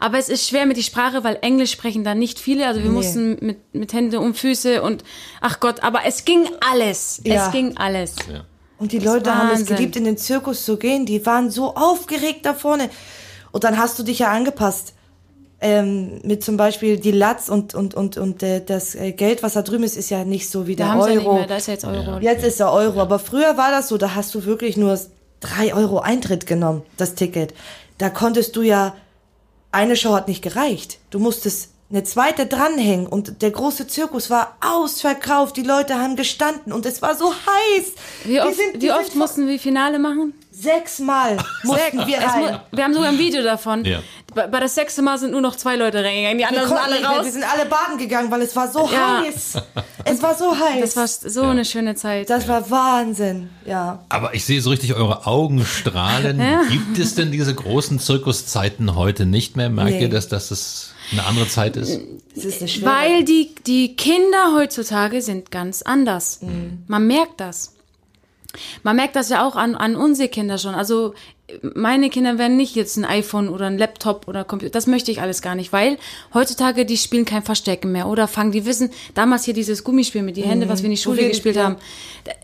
Aber 0.00 0.16
es 0.18 0.28
ist 0.30 0.48
schwer 0.48 0.64
mit 0.64 0.78
die 0.78 0.82
Sprache, 0.82 1.22
weil 1.22 1.38
Englisch 1.42 1.70
sprechen 1.72 2.02
da 2.02 2.14
nicht 2.14 2.38
viele. 2.38 2.66
Also 2.66 2.80
wir 2.82 2.88
Nee. 2.88 2.94
mussten 2.96 3.36
mit, 3.44 3.74
mit 3.74 3.92
Hände 3.92 4.20
um 4.20 4.34
Füße 4.34 4.82
und 4.82 5.04
ach 5.42 5.60
Gott, 5.60 5.82
aber 5.82 6.00
es 6.06 6.24
ging 6.24 6.48
alles. 6.66 7.20
Ja. 7.24 7.46
Es 7.46 7.52
ging 7.52 7.76
alles. 7.76 8.16
Ja. 8.32 8.44
Und 8.78 8.92
die 8.92 8.98
Leute 8.98 9.34
haben 9.34 9.48
es 9.50 9.60
Wahnsinn. 9.60 9.76
geliebt, 9.76 9.96
in 9.96 10.04
den 10.04 10.16
Zirkus 10.16 10.64
zu 10.64 10.76
gehen. 10.78 11.04
Die 11.06 11.24
waren 11.26 11.50
so 11.50 11.74
aufgeregt 11.74 12.44
da 12.46 12.54
vorne. 12.54 12.88
Und 13.52 13.64
dann 13.64 13.78
hast 13.78 13.98
du 13.98 14.02
dich 14.02 14.18
ja 14.20 14.30
angepasst. 14.32 14.94
Ähm, 15.58 16.20
mit 16.22 16.44
zum 16.44 16.58
Beispiel 16.58 16.98
die 16.98 17.12
Latz 17.12 17.48
und, 17.48 17.74
und, 17.74 17.94
und, 17.94 18.18
und 18.18 18.42
äh, 18.42 18.62
das 18.64 18.94
äh, 18.94 19.12
Geld, 19.12 19.42
was 19.42 19.54
da 19.54 19.62
drüben 19.62 19.84
ist, 19.84 19.96
ist 19.96 20.10
ja 20.10 20.22
nicht 20.24 20.50
so 20.50 20.66
wie 20.66 20.76
Da 20.76 20.92
der 20.94 21.02
sie 21.04 21.08
ja 21.10 21.14
nicht 21.16 21.26
Euro. 21.26 21.34
mehr, 21.38 21.46
da 21.46 21.56
ist 21.56 21.66
ja 21.68 21.72
jetzt 21.72 21.84
Euro. 21.86 22.18
Jetzt 22.20 22.44
ist 22.44 22.60
der 22.60 22.70
Euro, 22.72 23.00
aber 23.00 23.18
früher 23.18 23.56
war 23.56 23.70
das 23.70 23.88
so, 23.88 23.96
da 23.96 24.14
hast 24.14 24.34
du 24.34 24.44
wirklich 24.44 24.76
nur 24.76 24.98
drei 25.40 25.72
Euro 25.74 26.00
Eintritt 26.00 26.46
genommen, 26.46 26.82
das 26.98 27.14
Ticket. 27.14 27.54
Da 27.96 28.10
konntest 28.10 28.54
du 28.54 28.60
ja, 28.60 28.94
eine 29.72 29.96
Show 29.96 30.12
hat 30.14 30.28
nicht 30.28 30.42
gereicht. 30.42 30.98
Du 31.08 31.18
musstest 31.18 31.70
eine 31.88 32.04
zweite 32.04 32.46
dranhängen 32.46 33.06
und 33.06 33.40
der 33.40 33.50
große 33.52 33.86
Zirkus 33.86 34.28
war 34.28 34.56
ausverkauft. 34.60 35.56
Die 35.56 35.62
Leute 35.62 35.94
haben 35.98 36.16
gestanden 36.16 36.72
und 36.72 36.84
es 36.84 37.00
war 37.00 37.14
so 37.14 37.32
heiß. 37.32 37.92
Wie 38.24 38.40
oft, 38.42 38.56
sind- 38.56 38.82
wie 38.82 38.92
oft 38.92 39.14
mussten 39.14 39.46
wir 39.46 39.58
Finale 39.58 39.98
machen? 39.98 40.34
Sechsmal 40.58 41.36
mussten 41.64 42.06
wir 42.06 42.18
rein. 42.18 42.60
wir 42.72 42.84
haben 42.84 42.94
sogar 42.94 43.10
ein 43.10 43.18
Video 43.18 43.42
davon. 43.42 43.84
Ja. 43.84 43.98
Bei, 44.34 44.46
bei 44.46 44.60
das 44.60 44.74
sechste 44.74 45.02
Mal 45.02 45.18
sind 45.18 45.32
nur 45.32 45.40
noch 45.42 45.56
zwei 45.56 45.76
Leute 45.76 46.02
reingegangen. 46.02 46.38
Die 46.38 46.42
Wir, 46.44 46.48
anderen 46.48 46.68
sind 46.68 46.78
alle 46.78 47.00
mehr. 47.00 47.08
raus. 47.10 47.24
wir 47.26 47.32
sind 47.32 47.44
alle 47.44 47.66
baden 47.66 47.98
gegangen, 47.98 48.30
weil 48.30 48.40
es 48.42 48.56
war 48.56 48.70
so 48.70 48.88
Ja. 48.90 49.22
heiß. 49.22 49.54
Es 50.04 50.22
war 50.22 50.34
so 50.34 50.56
heiß. 50.58 50.94
Das 50.94 50.96
war 50.96 51.30
so 51.30 51.42
eine 51.42 51.64
schöne 51.64 51.94
Zeit. 51.94 52.30
das 52.30 52.48
war 52.48 52.70
Wahnsinn. 52.70 53.50
Ja. 53.66 54.04
Aber 54.08 54.34
ich 54.34 54.44
sehe 54.46 54.60
so 54.62 54.70
richtig 54.70 54.94
eure 54.94 55.26
Augen 55.26 55.64
strahlen. 55.64 56.40
Ja. 56.46 56.62
Gibt 56.70 56.98
es 56.98 57.14
denn 57.14 57.32
diese 57.32 57.54
großen 57.54 57.98
Zirkuszeiten 57.98 58.94
heute 58.94 59.26
nicht 59.26 59.56
mehr? 59.56 59.68
Merkt 59.68 59.90
Nee. 59.92 60.02
ihr, 60.02 60.08
dass, 60.10 60.28
dass 60.28 60.48
das 60.48 60.90
eine 61.12 61.24
andere 61.24 61.48
Zeit 61.48 61.76
ist? 61.76 62.00
Es 62.34 62.44
ist 62.44 62.62
eine 62.62 62.86
Weil 62.86 63.24
die, 63.24 63.54
die 63.66 63.94
Kinder 63.96 64.54
heutzutage 64.56 65.20
sind 65.22 65.50
ganz 65.50 65.82
anders. 65.82 66.40
Mhm. 66.42 66.84
Man 66.86 67.06
merkt 67.06 67.40
das. 67.40 67.72
Man 68.82 68.96
merkt 68.96 69.16
das 69.16 69.28
ja 69.28 69.46
auch 69.46 69.56
an, 69.56 69.74
an 69.74 69.96
unsere 69.96 70.28
Kinder 70.28 70.58
schon. 70.58 70.74
Also 70.74 71.14
meine 71.62 72.10
Kinder 72.10 72.38
werden 72.38 72.56
nicht 72.56 72.74
jetzt 72.74 72.96
ein 72.96 73.04
iPhone 73.04 73.48
oder 73.48 73.66
ein 73.66 73.78
Laptop 73.78 74.26
oder 74.26 74.42
Computer. 74.42 74.72
Das 74.72 74.86
möchte 74.88 75.12
ich 75.12 75.20
alles 75.20 75.42
gar 75.42 75.54
nicht, 75.54 75.72
weil 75.72 75.96
heutzutage 76.34 76.84
die 76.84 76.96
spielen 76.96 77.24
kein 77.24 77.44
Verstecken 77.44 77.92
mehr 77.92 78.08
oder 78.08 78.26
fangen 78.26 78.50
die 78.50 78.66
wissen. 78.66 78.90
Damals 79.14 79.44
hier 79.44 79.54
dieses 79.54 79.84
Gummispiel 79.84 80.22
mit 80.22 80.36
die 80.36 80.42
Hände, 80.42 80.68
was 80.68 80.80
wir 80.82 80.86
in 80.86 80.90
die 80.96 80.96
Schule 81.00 81.28
gespielt 81.28 81.56
haben. 81.56 81.76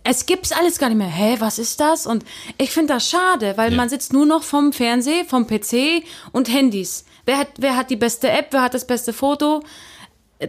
Es 0.04 0.26
gibt's 0.26 0.52
alles 0.52 0.78
gar 0.78 0.88
nicht 0.88 0.98
mehr. 0.98 1.08
Hä, 1.08 1.36
was 1.40 1.58
ist 1.58 1.80
das? 1.80 2.06
Und 2.06 2.24
ich 2.58 2.70
finde 2.70 2.94
das 2.94 3.08
schade, 3.08 3.54
weil 3.56 3.72
Ja. 3.72 3.76
man 3.76 3.88
sitzt 3.88 4.12
nur 4.12 4.26
noch 4.26 4.44
vom 4.44 4.72
Fernseher, 4.72 5.24
vom 5.24 5.46
PC 5.48 6.04
und 6.30 6.48
Handys. 6.52 7.04
Wer 7.24 7.38
hat, 7.38 7.48
wer 7.58 7.76
hat 7.76 7.90
die 7.90 7.96
beste 7.96 8.30
App? 8.30 8.48
Wer 8.50 8.62
hat 8.62 8.74
das 8.74 8.86
beste 8.86 9.12
Foto? 9.12 9.62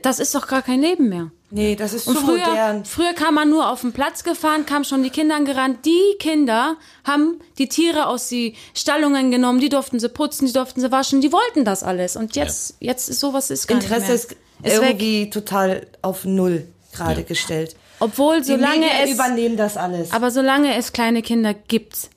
Das 0.02 0.20
ist 0.20 0.34
doch 0.36 0.48
gar 0.48 0.62
kein 0.62 0.82
Leben 0.82 1.10
mehr. 1.10 1.32
Nee, 1.50 1.76
das 1.76 1.94
ist 1.94 2.08
Und 2.08 2.16
zu 2.18 2.26
früher, 2.26 2.48
modern. 2.48 2.84
früher 2.86 3.14
kam 3.14 3.36
man 3.36 3.50
nur 3.50 3.70
auf 3.70 3.82
den 3.82 3.94
Platz 3.94 4.24
gefahren, 4.24 4.66
kam 4.66 4.84
schon 4.84 5.04
die 5.04 5.12
Kinder 5.12 5.36
angerannt. 5.36 5.86
Die 5.86 6.16
Kinder 6.20 6.78
haben 7.06 7.40
die 7.60 7.70
Tiere 7.70 8.08
aus 8.08 8.28
die 8.28 8.56
Stallungen 8.74 9.30
genommen, 9.30 9.60
die 9.60 9.70
durften 9.70 10.00
sie 10.00 10.10
putzen, 10.10 10.48
die 10.48 10.54
durften 10.54 10.82
sie 10.82 10.92
waschen, 10.92 11.22
die 11.22 11.32
wollten 11.32 11.64
das 11.64 11.84
alles. 11.84 12.16
Und 12.16 12.36
jetzt, 12.36 12.76
jetzt 12.80 13.08
ist 13.10 13.20
sowas 13.20 13.52
ist 13.52 13.68
gar 13.68 13.76
Interesse 13.80 14.12
nicht 14.12 14.24
ist, 14.24 14.36
mehr. 14.62 14.72
ist 14.74 14.82
weg. 14.82 14.90
irgendwie 14.90 15.30
total 15.30 15.86
auf 16.02 16.26
Null 16.26 16.68
gerade 16.92 17.22
Ja. 17.22 17.28
gestellt. 17.28 17.76
Obwohl, 18.00 18.40
Die 18.42 18.46
solange 18.48 18.80
Medien 18.80 19.04
es, 19.10 19.12
übernehmen 19.14 19.56
das 19.58 19.78
alles. 19.78 20.12
aber 20.12 20.32
solange 20.32 20.76
es 20.76 20.92
kleine 20.92 21.22
Kinder 21.22 21.54
gibt, 21.54 22.10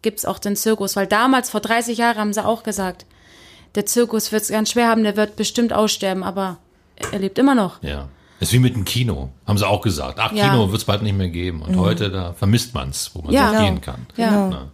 gibt's 0.00 0.24
auch 0.24 0.38
den 0.38 0.56
Zirkus. 0.56 0.96
Weil 0.96 1.06
damals, 1.06 1.50
vor 1.50 1.60
30 1.60 1.98
Jahren, 1.98 2.16
haben 2.16 2.32
sie 2.32 2.44
auch 2.44 2.62
gesagt, 2.62 3.04
der 3.74 3.84
Zirkus 3.84 4.32
wird's 4.32 4.48
ganz 4.48 4.70
schwer 4.70 4.88
haben, 4.88 5.04
der 5.04 5.16
wird 5.16 5.36
bestimmt 5.36 5.72
aussterben, 5.74 6.22
aber 6.24 6.56
er 7.12 7.18
lebt 7.18 7.38
immer 7.38 7.54
noch. 7.54 7.82
Ja. 7.82 8.08
Ist 8.40 8.52
wie 8.52 8.58
mit 8.60 8.74
dem 8.76 8.84
Kino, 8.84 9.30
haben 9.46 9.58
sie 9.58 9.66
auch 9.66 9.80
gesagt. 9.80 10.18
Ach, 10.20 10.32
Ja. 10.32 10.48
Kino 10.50 10.68
wird 10.70 10.78
es 10.78 10.84
bald 10.84 11.02
nicht 11.02 11.16
mehr 11.16 11.28
geben. 11.28 11.62
Und 11.62 11.76
heute, 11.76 12.10
da 12.10 12.34
vermisst 12.34 12.72
man 12.74 12.90
es, 12.90 13.10
wo 13.14 13.22
man 13.22 13.32
Ja. 13.32 13.46
so 13.48 13.52
Genau. 13.54 13.64
gehen 13.64 13.80
kann. 13.80 14.06
Ja. 14.16 14.48
Na. 14.48 14.70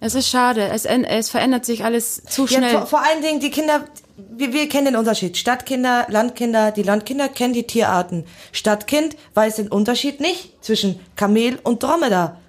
Es 0.00 0.14
ist 0.16 0.28
schade. 0.28 0.66
Es, 0.68 0.84
es 0.84 1.30
verändert 1.30 1.64
sich 1.64 1.84
alles 1.84 2.24
zu 2.24 2.42
Ja, 2.46 2.58
schnell. 2.58 2.70
vor, 2.72 2.86
vor 2.86 3.02
allen 3.04 3.22
Dingen 3.22 3.38
die 3.40 3.50
Kinder, 3.50 3.84
wir, 4.16 4.52
wir 4.52 4.68
kennen 4.68 4.86
den 4.86 4.96
Unterschied. 4.96 5.36
Stadtkinder, 5.36 6.06
Landkinder, 6.08 6.72
die 6.72 6.82
Landkinder 6.82 7.28
kennen 7.28 7.54
die 7.54 7.64
Tierarten. 7.66 8.24
Stadtkind 8.52 9.16
weiß 9.34 9.56
den 9.56 9.68
Unterschied 9.68 10.20
nicht 10.20 10.52
zwischen 10.64 10.98
Kamel 11.14 11.58
und 11.62 11.82
Dromedar. 11.84 12.40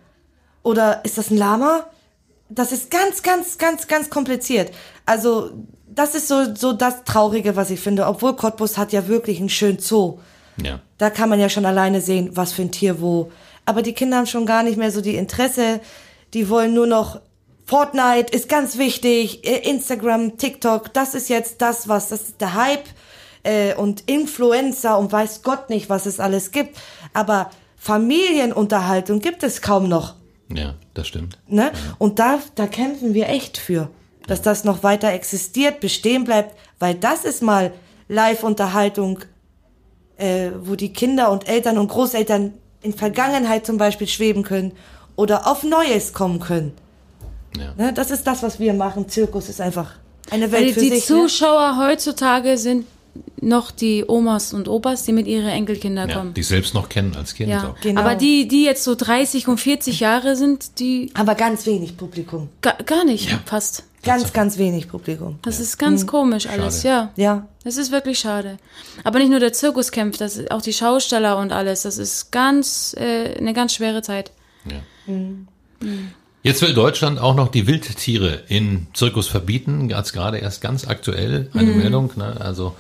Oder 0.64 1.06
ist 1.06 1.18
das 1.20 1.30
ein 1.30 1.38
Lama? 1.38 1.86
Das 2.50 2.72
ist 2.72 2.90
ganz, 2.90 3.22
ganz, 3.22 3.58
ganz, 3.60 3.88
ganz 3.88 4.10
kompliziert. 4.10 4.72
Also, 5.06 5.52
das 5.96 6.16
ist 6.16 6.28
so, 6.28 6.54
so 6.56 6.74
das 6.74 7.04
Traurige, 7.04 7.56
was 7.56 7.70
ich 7.70 7.80
finde. 7.80 8.06
Obwohl 8.08 8.36
Cottbus 8.36 8.78
hat 8.78 8.94
ja 8.94 9.08
wirklich 9.08 9.40
einen 9.40 9.50
schönen 9.50 9.80
Zoo. 9.80 10.20
Ja. 10.62 10.80
Da 10.98 11.10
kann 11.10 11.30
man 11.30 11.40
ja 11.40 11.50
schon 11.50 11.66
alleine 11.66 12.02
sehen, 12.02 12.32
was 12.34 12.54
für 12.54 12.62
ein 12.62 12.72
Tier 12.72 13.02
wo. 13.02 13.32
Aber 13.66 13.82
die 13.82 13.94
Kinder 13.94 14.18
haben 14.18 14.28
schon 14.28 14.46
gar 14.46 14.64
nicht 14.64 14.78
mehr 14.78 14.92
so 14.92 15.02
die 15.02 15.16
Interesse. 15.16 15.82
Die 16.34 16.50
wollen 16.50 16.74
nur 16.74 16.88
noch 16.88 17.20
Fortnite 17.66 18.32
ist 18.32 18.48
ganz 18.48 18.78
wichtig, 18.78 19.46
äh, 19.46 19.68
Instagram, 19.68 20.38
TikTok, 20.38 20.94
das 20.94 21.16
ist 21.16 21.30
jetzt 21.30 21.62
das, 21.62 21.88
was, 21.88 22.10
das 22.10 22.22
ist 22.22 22.42
der 22.42 22.54
Hype 22.54 22.86
äh, 23.42 23.74
und 23.74 24.02
Influencer 24.02 25.00
und 25.00 25.12
weiß 25.12 25.42
Gott 25.42 25.70
nicht, 25.72 25.90
was 25.90 26.06
es 26.06 26.20
alles 26.20 26.52
gibt. 26.52 26.78
Aber 27.14 27.50
Familienunterhaltung 27.76 29.20
gibt 29.20 29.42
es 29.44 29.62
kaum 29.62 29.90
noch. 29.90 30.14
ja, 30.50 30.76
das 30.94 31.08
stimmt. 31.08 31.40
Ne? 31.48 31.72
Und 31.98 32.20
da, 32.20 32.40
da 32.54 32.68
kämpfen 32.68 33.16
wir 33.16 33.30
echt 33.30 33.58
für, 33.58 33.90
dass 34.28 34.42
das 34.42 34.64
noch 34.64 34.84
weiter 34.84 35.12
existiert, 35.12 35.80
bestehen 35.80 36.24
bleibt, 36.24 36.56
weil 36.80 36.96
das 36.96 37.26
ist 37.26 37.42
mal 37.42 37.74
Live-Unterhaltung, 38.08 39.20
äh, 40.18 40.52
wo 40.62 40.76
die 40.76 40.94
Kinder 40.94 41.32
und 41.32 41.48
Eltern 41.48 41.78
und 41.78 41.88
Großeltern 41.88 42.54
in 42.82 42.94
Vergangenheit 42.94 43.66
zum 43.66 43.78
Beispiel 43.78 44.08
schweben 44.08 44.44
können 44.44 44.72
oder 45.16 45.48
auf 45.48 45.64
Neues 45.64 46.14
kommen 46.14 46.40
können. 46.40 46.74
Ja. 47.58 47.74
Ne? 47.78 47.94
Das 47.94 48.12
ist 48.12 48.28
das, 48.28 48.44
was 48.44 48.60
wir 48.60 48.74
machen. 48.74 49.10
Zirkus 49.10 49.50
ist 49.50 49.62
einfach 49.62 49.94
eine 50.30 50.52
Weil 50.52 50.64
Welt 50.64 50.74
für 50.74 50.80
die 50.82 50.90
sich. 50.90 51.10
Ne? 51.10 51.16
Zuschauer 51.16 51.78
heutzutage 51.78 52.58
sind 52.58 52.86
noch 53.42 53.72
die 53.72 54.04
Omas 54.08 54.54
und 54.54 54.68
Opas, 54.68 55.04
die 55.04 55.14
mit 55.14 55.28
ihren 55.28 55.48
Enkelkindern 55.48 56.10
Ja, 56.10 56.18
kommen. 56.18 56.34
die 56.34 56.44
selbst 56.44 56.74
noch 56.74 56.90
kennen 56.90 57.16
als 57.16 57.34
Kind. 57.36 57.50
Ja. 57.50 57.76
Genau. 57.82 58.02
aber 58.02 58.16
die, 58.16 58.48
die 58.48 58.64
jetzt 58.64 58.84
so 58.84 58.96
30 58.96 59.48
und 59.48 59.60
40 59.60 60.00
Jahre 60.00 60.36
sind, 60.36 60.80
die 60.80 61.12
Aber 61.14 61.36
ganz 61.36 61.66
wenig 61.66 61.96
Publikum. 61.98 62.50
ga, 62.62 62.72
gar 62.86 63.06
nicht 63.06 63.30
fast. 63.46 63.84
Ganz, 64.04 64.34
ganz 64.34 64.58
wenig 64.60 64.88
Publikum. 64.88 65.40
Das 65.42 65.60
ist 65.60 65.80
ganz 65.80 66.06
komisch 66.06 66.48
alles, 66.48 66.84
Schade. 66.84 67.10
ja. 67.16 67.24
Ja. 67.36 67.48
Das 67.64 67.78
ist 67.78 67.92
wirklich 67.92 68.20
schade. 68.20 68.58
Aber 69.04 69.18
nicht 69.18 69.32
nur 69.32 69.40
der 69.40 69.52
Zirkus 69.54 69.92
kämpft, 69.92 70.22
das 70.22 70.38
ist 70.38 70.52
auch 70.52 70.62
die 70.62 70.74
Schausteller 70.74 71.38
und 71.40 71.52
alles. 71.52 71.82
Das 71.82 71.98
ist 71.98 72.32
ganz 72.32 72.96
äh, 73.00 73.36
eine 73.40 73.54
ganz 73.54 73.74
schwere 73.74 74.04
Zeit. 74.04 74.32
Ja. 74.70 75.14
Jetzt 76.44 76.62
will 76.62 76.74
Deutschland 76.76 77.20
auch 77.20 77.34
noch 77.36 77.48
die 77.48 77.66
Wildtiere 77.66 78.44
in 78.48 78.86
Zirkus 78.94 79.28
verbieten, 79.28 79.92
als 79.94 80.14
gerade 80.14 80.38
erst 80.38 80.62
ganz 80.62 80.88
aktuell 80.88 81.50
eine 81.54 81.72
Mhm. 81.72 81.78
Meldung. 81.80 82.12
Ne? 82.16 82.38
Also 82.40 82.76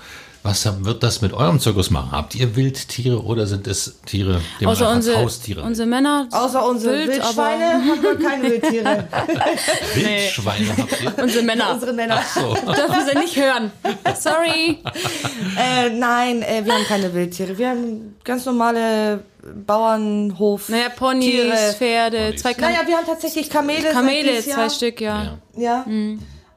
was 0.45 0.85
wird 0.85 1.01
das 1.01 1.21
mit 1.21 1.33
eurem 1.33 1.59
Zirkus 1.59 1.89
machen? 1.89 2.11
Habt 2.11 2.35
ihr 2.35 2.55
Wildtiere 2.55 3.23
oder 3.23 3.47
sind 3.47 3.65
es 3.65 3.95
Tiere, 4.05 4.41
die 4.59 4.65
man 4.65 4.73
Außer 4.73 4.85
einfach 4.85 4.95
unsere, 4.97 5.17
Haustiere 5.17 5.63
unsere 5.63 5.87
Männer. 5.87 6.27
Außer 6.31 6.67
unsere 6.67 6.93
wild, 6.93 7.07
Wildschweine 7.07 7.65
aber 7.65 7.85
haben 7.85 8.03
wir 8.03 8.29
keine 8.29 8.43
Wildtiere. 8.43 9.07
Wildschweine 9.95 10.77
habt 10.77 11.01
ihr? 11.01 11.23
unsere 11.23 11.43
Männer. 11.43 11.73
unsere 11.73 11.93
Männer. 11.93 12.21
So. 12.33 12.53
Dürfen 12.73 13.07
sie 13.11 13.17
nicht 13.17 13.35
hören. 13.35 13.71
Sorry. 14.19 14.77
Äh, 15.57 15.89
nein, 15.89 16.43
äh, 16.43 16.63
wir 16.63 16.75
haben 16.75 16.85
keine 16.85 17.11
Wildtiere. 17.11 17.57
Wir 17.57 17.69
haben 17.69 18.15
ganz 18.23 18.45
normale 18.45 19.21
Bauernhof. 19.65 20.69
Naja, 20.69 20.89
Ponys, 20.89 21.25
Tiere. 21.25 21.73
Pferde, 21.75 22.17
Ponys. 22.27 22.41
zwei 22.41 22.53
Kam 22.53 22.71
Naja, 22.71 22.85
wir 22.85 22.97
haben 22.97 23.07
tatsächlich 23.07 23.49
Kamele. 23.49 23.89
Kamele, 23.89 24.43
zwei 24.43 24.51
Jahr. 24.51 24.69
Stück, 24.69 25.01
ja. 25.01 25.39
Ja. 25.57 25.85
Ja. 25.85 25.85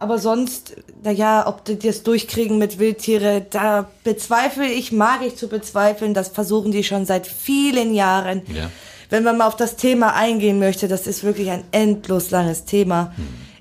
Aber 0.01 0.19
sonst, 0.19 0.77
naja, 1.03 1.47
ob 1.49 1.65
die 1.65 1.79
das 1.79 2.05
durchkriegen 2.05 2.59
mit 2.59 2.79
Wildtiere, 2.79 3.45
da 3.51 3.91
bezweifle 4.05 4.67
ich, 4.67 4.93
mag 4.93 5.23
ich 5.27 5.37
zu 5.37 5.49
bezweifeln. 5.49 6.15
Das 6.15 6.29
versuchen 6.29 6.71
die 6.71 6.85
schon 6.85 7.05
seit 7.05 7.27
vielen 7.27 7.95
Jahren. 7.95 8.43
Ja. 8.55 8.71
Wenn 9.11 9.25
man 9.25 9.39
mal 9.39 9.47
auf 9.47 9.57
das 9.57 9.77
Thema 9.77 10.15
eingehen 10.15 10.59
möchte, 10.59 10.87
das 10.87 11.07
ist 11.07 11.25
wirklich 11.25 11.51
ein 11.51 11.65
endlos 11.73 12.31
langes 12.31 12.65
Thema. 12.65 13.13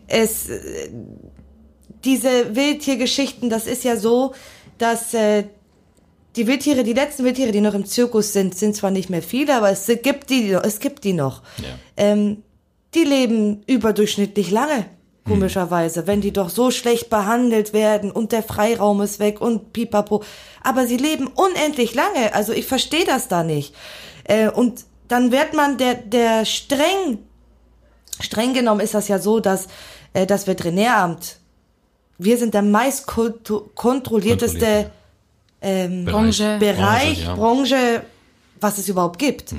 Es, 0.08 0.50
äh, 0.50 0.90
diese 2.04 2.56
Wildtiergeschichten, 2.56 3.50
das 3.50 3.66
ist 3.66 3.84
ja 3.84 3.98
so, 3.98 4.34
dass 4.78 5.14
äh, 5.16 5.46
die 6.36 6.46
Wildtiere, 6.46 6.84
die 6.84 6.94
letzten 6.94 7.24
Wildtiere, 7.24 7.52
die 7.52 7.62
noch 7.62 7.74
im 7.74 7.86
Zirkus 7.86 8.32
sind, 8.32 8.56
sind 8.56 8.76
zwar 8.76 8.92
nicht 8.92 9.10
mehr 9.10 9.24
viele, 9.24 9.56
aber 9.56 9.72
es 9.72 9.88
gibt 10.04 10.30
die, 10.30 10.52
es 10.52 10.80
gibt 10.80 11.04
die 11.04 11.14
noch. 11.14 11.42
Ja. 11.58 11.80
Ähm, 11.98 12.44
die 12.94 13.04
leben 13.04 13.64
überdurchschnittlich 13.66 14.52
lange, 14.52 14.86
komischerweise, 15.28 16.08
wenn 16.08 16.22
die 16.22 16.32
doch 16.32 16.50
so 16.50 16.72
schlecht 16.72 17.10
behandelt 17.10 17.74
werden 17.74 18.12
und 18.12 18.32
der 18.32 18.44
Freiraum 18.44 19.02
ist 19.02 19.20
weg 19.20 19.42
und 19.42 19.74
pipapo. 19.74 20.24
Aber 20.64 20.88
sie 20.88 20.98
leben 20.98 21.28
unendlich 21.28 21.94
lange, 21.94 22.34
also 22.34 22.54
ich 22.54 22.66
verstehe 22.66 23.06
das 23.06 23.28
da 23.28 23.44
nicht. 23.44 23.76
Äh, 24.24 24.50
und 24.50 24.86
dann 25.08 25.32
wird 25.32 25.54
man 25.54 25.78
der, 25.78 25.96
der 25.96 26.46
streng, 26.46 27.20
streng 28.20 28.54
genommen 28.54 28.82
ist 28.82 28.94
das 28.94 29.08
ja 29.08 29.20
so, 29.20 29.40
dass 29.40 29.68
äh, 30.14 30.26
das 30.26 30.48
Veterinäramt, 30.48 31.38
wir 32.18 32.38
sind 32.38 32.54
der 32.54 32.64
meist 32.64 33.06
kontrollierteste 33.06 33.72
Kontrolliert, 33.76 34.92
ähm, 35.62 36.06
Branche. 36.06 36.58
Bereich, 36.60 37.24
ja. 37.24 37.36
Branche, 37.36 38.04
was 38.60 38.78
es 38.78 38.90
überhaupt 38.90 39.20
gibt. 39.20 39.54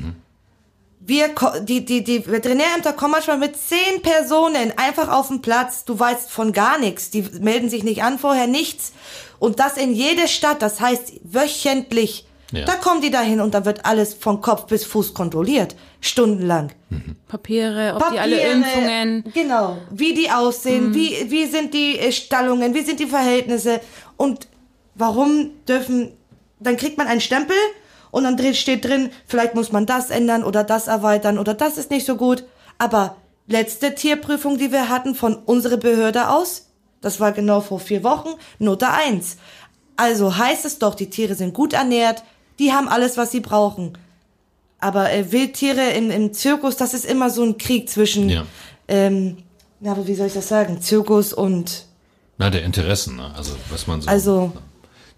Wir, 1.09 1.31
die, 1.63 1.87
die, 1.87 2.05
die 2.05 2.27
Veterinärämter 2.27 2.93
kommen 2.93 3.13
manchmal 3.13 3.39
mit 3.39 3.57
zehn 3.57 4.03
Personen 4.03 4.75
einfach 4.77 5.09
auf 5.11 5.29
den 5.29 5.41
Platz. 5.41 5.87
Du 5.87 5.99
weißt 5.99 6.31
von 6.31 6.53
gar 6.53 6.79
nichts. 6.79 7.09
Die 7.09 7.23
melden 7.41 7.71
sich 7.71 7.83
nicht 7.83 8.03
an, 8.03 8.19
vorher 8.19 8.47
nichts. 8.47 8.93
Und 9.39 9.59
das 9.59 9.79
in 9.79 9.95
jede 9.95 10.29
Stadt. 10.29 10.61
Das 10.61 10.83
heißt 10.83 11.15
wöchentlich. 11.25 12.27
Ja. 12.53 12.67
Da 12.67 12.75
kommen 12.75 13.01
die 13.01 13.11
dahin 13.11 13.41
und 13.41 13.55
dann 13.55 13.65
wird 13.65 13.87
alles 13.87 14.13
von 14.13 14.43
Kopf 14.43 14.67
bis 14.67 14.85
Fuß 14.85 15.15
kontrolliert. 15.15 15.77
Stundenlang. 16.03 16.73
Papiere, 17.27 17.95
ob 17.97 18.11
die 18.13 18.19
alle 18.19 18.41
Impfungen. 18.41 19.25
Genau. 19.33 19.79
Wie 19.91 20.13
die 20.13 20.31
aussehen, 20.31 20.95
wie, 20.95 21.31
wie 21.31 21.47
sind 21.47 21.73
die 21.73 21.99
äh, 21.99 22.13
Stallungen, 22.13 22.75
wie 22.75 22.83
sind 22.83 23.01
die 23.01 23.07
Verhältnisse 23.07 23.81
und 24.19 24.47
warum 24.95 25.53
dürfen, 25.67 26.13
dann 26.61 26.77
kriegt 26.77 26.99
man 26.99 27.07
einen 27.07 27.23
Stempel 27.23 27.57
und 28.11 28.25
dann 28.25 28.37
drin- 28.37 28.55
steht 28.55 28.85
drin, 28.85 29.11
vielleicht 29.27 29.55
muss 29.55 29.73
man 29.73 29.87
das 29.87 30.11
ändern 30.11 30.45
oder 30.45 30.65
das 30.65 30.87
erweitern 30.89 31.39
oder 31.39 31.55
das 31.55 31.79
ist 31.79 31.91
nicht 31.91 32.07
so 32.07 32.17
gut. 32.17 32.45
Aber 32.79 33.17
letzte 33.47 33.95
Tierprüfung, 33.95 34.59
die 34.59 34.73
wir 34.73 34.89
hatten 34.89 35.15
von 35.15 35.35
unserer 35.37 35.77
Behörde 35.77 36.31
aus, 36.31 36.67
das 37.01 37.21
war 37.21 37.33
genau 37.33 37.61
vor 37.61 37.81
vier 37.81 38.03
Wochen, 38.05 38.31
Note 38.59 38.89
1. 38.91 39.37
Also 39.97 40.37
heißt 40.37 40.65
es 40.65 40.79
doch, 40.79 40.95
die 40.95 41.11
Tiere 41.11 41.35
sind 41.35 41.55
gut 41.55 41.73
ernährt, 41.73 42.23
die 42.59 42.73
haben 42.73 42.89
alles, 42.89 43.17
was 43.17 43.31
sie 43.31 43.41
brauchen. 43.41 43.97
Aber 44.81 45.11
äh, 45.13 45.33
Wildtiere 45.33 45.91
im, 45.91 46.11
im 46.11 46.33
Zirkus, 46.33 46.77
das 46.77 46.95
ist 46.95 47.05
immer 47.05 47.31
so 47.31 47.43
ein 47.43 47.59
Krieg 47.59 47.89
zwischen, 47.91 48.29
Ja. 48.29 48.45
ähm, 48.87 49.39
na, 49.81 49.93
aber 49.93 50.07
wie 50.07 50.15
soll 50.15 50.27
ich 50.29 50.35
das 50.35 50.49
sagen, 50.49 50.81
Zirkus 50.81 51.33
und 51.33 51.87
Na, 52.37 52.49
der 52.51 52.65
Interessen, 52.65 53.17
ne? 53.17 53.33
also 53.37 53.53
was 53.71 53.87
man 53.89 54.01
so. 54.03 54.09
Also- 54.09 54.53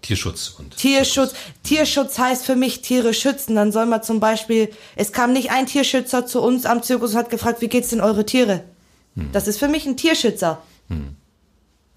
Tierschutz 0.01 0.55
und. 0.57 0.77
Tierschutz. 0.77 1.33
Tierschutz 1.63 2.17
heißt 2.17 2.45
für 2.45 2.55
mich 2.55 2.81
Tiere 2.81 3.13
schützen. 3.13 3.55
Dann 3.55 3.71
soll 3.71 3.85
man 3.85 4.03
zum 4.03 4.19
Beispiel, 4.19 4.71
es 4.95 5.11
kam 5.11 5.33
nicht 5.33 5.51
ein 5.51 5.67
Tierschützer 5.67 6.25
zu 6.25 6.41
uns 6.41 6.65
am 6.65 6.83
Zirkus 6.83 7.11
und 7.11 7.17
hat 7.17 7.29
gefragt, 7.29 7.61
wie 7.61 7.67
geht's 7.67 7.89
denn 7.89 8.01
eure 8.01 8.25
Tiere? 8.25 8.63
Das 9.33 9.47
ist 9.47 9.59
für 9.59 9.67
mich 9.67 9.85
ein 9.85 9.97
Tierschützer. 9.97 10.61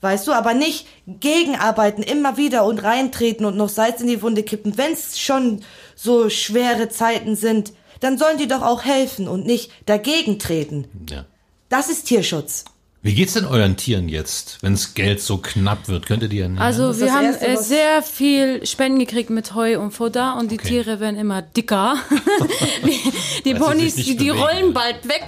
Weißt 0.01 0.27
du, 0.27 0.33
aber 0.33 0.53
nicht 0.53 0.87
gegenarbeiten, 1.07 2.03
immer 2.03 2.37
wieder 2.37 2.65
und 2.65 2.83
reintreten 2.83 3.47
und 3.47 3.57
noch 3.57 3.71
Salz 3.71 4.01
in 4.01 4.09
die 4.09 4.21
Wunde 4.21 4.43
kippen. 4.43 4.77
Wenn 4.77 4.93
es 4.93 5.19
schon 5.19 5.63
so 5.95 6.29
schwere 6.29 6.89
Zeiten 6.91 7.37
sind, 7.37 7.73
dann 8.01 8.19
sollen 8.19 8.37
die 8.37 8.49
doch 8.49 8.63
auch 8.63 8.85
helfen 8.85 9.29
und 9.29 9.47
nicht 9.47 9.71
dagegen 9.87 10.39
treten. 10.39 10.87
Ja. 11.09 11.25
Das 11.71 11.89
ist 11.89 12.05
Tierschutz. 12.05 12.65
Wie 13.07 13.15
geht's 13.15 13.35
denn 13.35 13.45
euren 13.45 13.77
Tieren 13.77 14.09
jetzt, 14.09 14.63
wenns 14.63 14.95
Geld 14.95 15.21
so 15.21 15.37
knapp 15.37 15.89
wird? 15.89 16.07
Könntet 16.07 16.33
ihr 16.33 16.45
ernähren? 16.45 16.63
Also 16.65 16.99
wir 16.99 17.05
das 17.07 17.15
haben 17.15 17.27
Erste, 17.27 17.47
äh, 17.47 17.57
sehr 17.59 18.03
viel 18.03 18.65
Spenden 18.67 18.99
gekriegt 18.99 19.29
mit 19.29 19.55
Heu 19.55 19.79
und 19.79 19.91
Futter 19.91 20.37
und 20.39 20.51
die 20.51 20.55
Okay. 20.59 20.69
Tiere 20.69 21.01
werden 21.01 21.17
immer 21.21 21.43
dicker. 21.43 21.97
die 23.45 23.55
Ponys, 23.55 23.95
die, 23.97 24.15
bewegen. 24.15 24.31
rollen 24.39 24.73
bald 24.73 25.07
weg. 25.07 25.27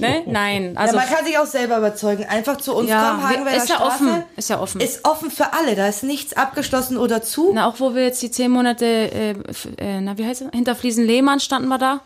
Ne? 0.00 0.24
Nein, 0.26 0.76
also 0.76 0.96
ja, 0.96 1.00
man 1.04 1.08
kann 1.14 1.24
sich 1.24 1.38
auch 1.38 1.46
selber 1.46 1.78
überzeugen. 1.78 2.24
Einfach 2.28 2.56
zu 2.56 2.74
uns 2.74 2.88
Ja, 2.90 3.10
kommen, 3.12 3.28
Hagenwälder 3.28 3.56
ist 3.62 3.68
ja 3.68 3.76
Straße. 3.76 3.94
offen, 4.04 4.22
ist 4.36 4.50
ja 4.50 4.60
offen. 4.60 4.80
Ist 4.80 5.04
offen 5.04 5.30
für 5.30 5.52
alle. 5.52 5.76
Da 5.76 5.86
ist 5.86 6.02
nichts 6.02 6.32
abgeschlossen 6.32 6.96
oder 6.96 7.22
zu. 7.22 7.52
Na, 7.54 7.68
auch 7.68 7.78
wo 7.78 7.94
wir 7.94 8.02
jetzt 8.02 8.20
die 8.22 8.32
zehn 8.32 8.50
Monate, 8.50 8.84
äh, 8.84 9.30
f- 9.48 9.68
äh, 9.78 10.00
na, 10.00 10.18
wie 10.18 10.26
heißt 10.26 10.42
es? 10.42 10.48
Hinter 10.52 10.74
Fliesen 10.74 11.06
Lehmann 11.06 11.38
standen 11.38 11.68
wir 11.68 11.78
da. 11.78 12.00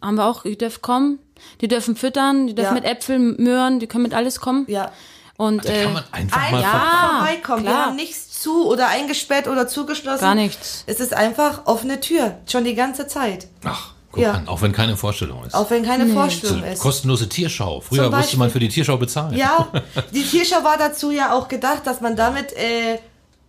Haben 0.00 0.14
wir 0.16 0.24
auch, 0.24 0.44
dürfen 0.44 0.80
kommen. 0.80 1.18
Die 1.60 1.68
dürfen 1.68 1.96
füttern, 1.96 2.46
die 2.46 2.54
dürfen 2.54 2.74
Ja. 2.76 2.80
mit 2.80 2.84
Äpfeln, 2.84 3.36
Möhren, 3.42 3.80
die 3.80 3.86
können 3.86 4.02
mit 4.04 4.14
alles 4.14 4.40
kommen. 4.40 4.64
Ja. 4.68 4.90
Und 5.36 5.64
da 5.64 5.68
äh, 5.72 5.82
kann 5.84 5.92
man 5.94 6.04
einfach 6.12 6.42
Ein 6.42 6.52
mal 6.52 6.62
ja. 6.62 7.10
vorbeikommen. 7.18 7.64
Wir 7.64 7.70
klar. 7.72 7.86
haben 7.86 7.96
nichts 7.96 8.40
zu 8.40 8.66
oder 8.68 8.88
eingesperrt 8.88 9.48
oder 9.48 9.66
zugeschlossen. 9.66 10.20
Gar 10.20 10.34
nichts. 10.36 10.84
Es 10.86 11.00
ist 11.00 11.12
einfach 11.14 11.62
offene 11.66 11.98
Tür. 12.00 12.36
Schon 12.46 12.62
die 12.64 12.74
ganze 12.76 13.06
Zeit. 13.08 13.48
Ach, 13.64 13.90
guck 14.12 14.22
Ja. 14.22 14.32
an, 14.34 14.46
auch 14.48 14.62
wenn 14.62 14.70
keine 14.72 14.96
Vorstellung 14.96 15.44
ist. 15.44 15.54
Auch 15.54 15.68
wenn 15.70 15.84
keine 15.84 16.06
Vorstellung 16.06 16.60
So, 16.60 16.64
ist. 16.66 16.78
kostenlose 16.80 17.28
Tierschau. 17.28 17.80
Früher 17.80 18.10
musste 18.10 18.36
man 18.36 18.48
für 18.50 18.60
die 18.60 18.68
Tierschau 18.68 18.96
bezahlen. 18.96 19.34
Ja, 19.36 19.66
die 20.12 20.22
Tierschau 20.22 20.62
war 20.62 20.76
dazu 20.78 21.10
ja 21.10 21.32
auch 21.32 21.48
gedacht, 21.48 21.84
dass 21.86 22.00
man 22.00 22.14
damit 22.14 22.52
äh, 22.52 22.98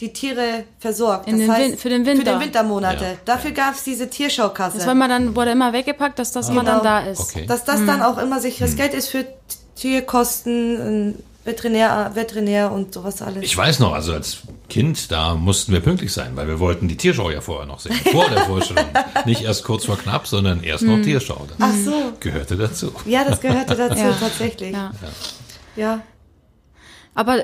die 0.02 0.12
Tiere 0.12 0.66
versorgt. 0.80 1.28
In 1.28 1.38
das 1.38 1.48
den 1.48 1.52
heißt, 1.54 1.72
Win- 1.72 1.78
für 1.78 1.90
den 1.90 2.06
Winter. 2.06 2.26
Für 2.34 2.38
den 2.38 2.40
Wintermonate. 2.42 3.04
Ja. 3.06 3.12
Dafür 3.26 3.52
gab 3.52 3.76
es 3.76 3.84
diese 3.84 4.10
Tierschaukasse. 4.10 4.78
das 4.78 4.86
war 4.86 4.94
immer 4.94 5.08
dann, 5.08 5.36
wurde 5.36 5.52
immer 5.52 5.72
weggepackt, 5.74 6.20
dass 6.20 6.32
das 6.32 6.50
immer 6.50 6.62
Genau. 6.62 6.76
dann 6.76 6.84
da 6.84 7.00
ist. 7.00 7.20
Okay. 7.22 7.46
dass 7.46 7.64
das 7.64 7.86
dann 7.86 8.02
auch 8.02 8.18
immer 8.18 8.40
sich 8.42 8.58
das 8.58 8.76
Geld 8.76 8.94
ist 8.94 9.08
für 9.10 9.26
Tierkosten, 9.76 11.24
Veterinär, 11.46 12.12
Veterinär 12.16 12.72
und 12.72 12.94
sowas 12.94 13.22
alles. 13.22 13.44
Ich 13.44 13.56
weiß 13.56 13.80
noch, 13.80 13.94
also 13.94 14.14
als 14.14 14.40
Kind, 14.68 15.12
da 15.12 15.36
mussten 15.36 15.72
wir 15.74 15.80
pünktlich 15.80 16.12
sein, 16.12 16.36
weil 16.36 16.48
wir 16.48 16.60
wollten 16.60 16.88
die 16.88 16.98
Tierschau 16.98 17.30
ja 17.30 17.40
vorher 17.40 17.68
noch 17.68 17.80
sehen. 17.80 17.94
Vor 18.12 18.28
der 18.30 18.46
Vorstellung. 18.46 18.84
Nicht 19.26 19.44
erst 19.44 19.64
kurz 19.64 19.86
vor 19.86 19.98
knapp, 19.98 20.26
sondern 20.28 20.64
erst 20.64 20.84
noch 20.84 21.00
Tierschau. 21.02 21.46
Das 21.48 21.58
Ach 21.70 21.76
so. 21.86 22.14
gehörte 22.20 22.58
dazu. 22.58 22.92
Ja, 23.06 23.24
das 23.24 23.40
gehörte 23.40 23.76
dazu 23.76 23.96
Ja. 24.04 24.12
tatsächlich. 24.20 24.74
Ja. 24.74 24.92
Ja. 25.76 26.02
Aber 27.14 27.44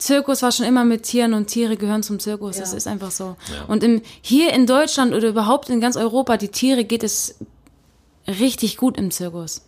Zirkus 0.00 0.42
war 0.42 0.50
schon 0.50 0.66
immer 0.66 0.84
mit 0.84 1.02
Tieren 1.04 1.34
und 1.34 1.46
Tiere 1.46 1.76
gehören 1.76 2.02
zum 2.02 2.18
Zirkus. 2.18 2.56
Das 2.56 2.72
Ja. 2.72 2.76
ist 2.78 2.86
einfach 2.86 3.10
so. 3.10 3.36
Ja. 3.54 3.64
Und 3.68 3.84
im, 3.84 4.02
hier 4.22 4.52
in 4.52 4.66
Deutschland 4.66 5.14
oder 5.14 5.28
überhaupt 5.28 5.68
in 5.68 5.80
ganz 5.80 5.96
Europa, 5.96 6.36
die 6.38 6.48
Tiere 6.48 6.84
geht 6.84 7.04
es 7.04 7.36
richtig 8.26 8.76
gut 8.78 8.96
im 8.96 9.10
Zirkus. 9.10 9.62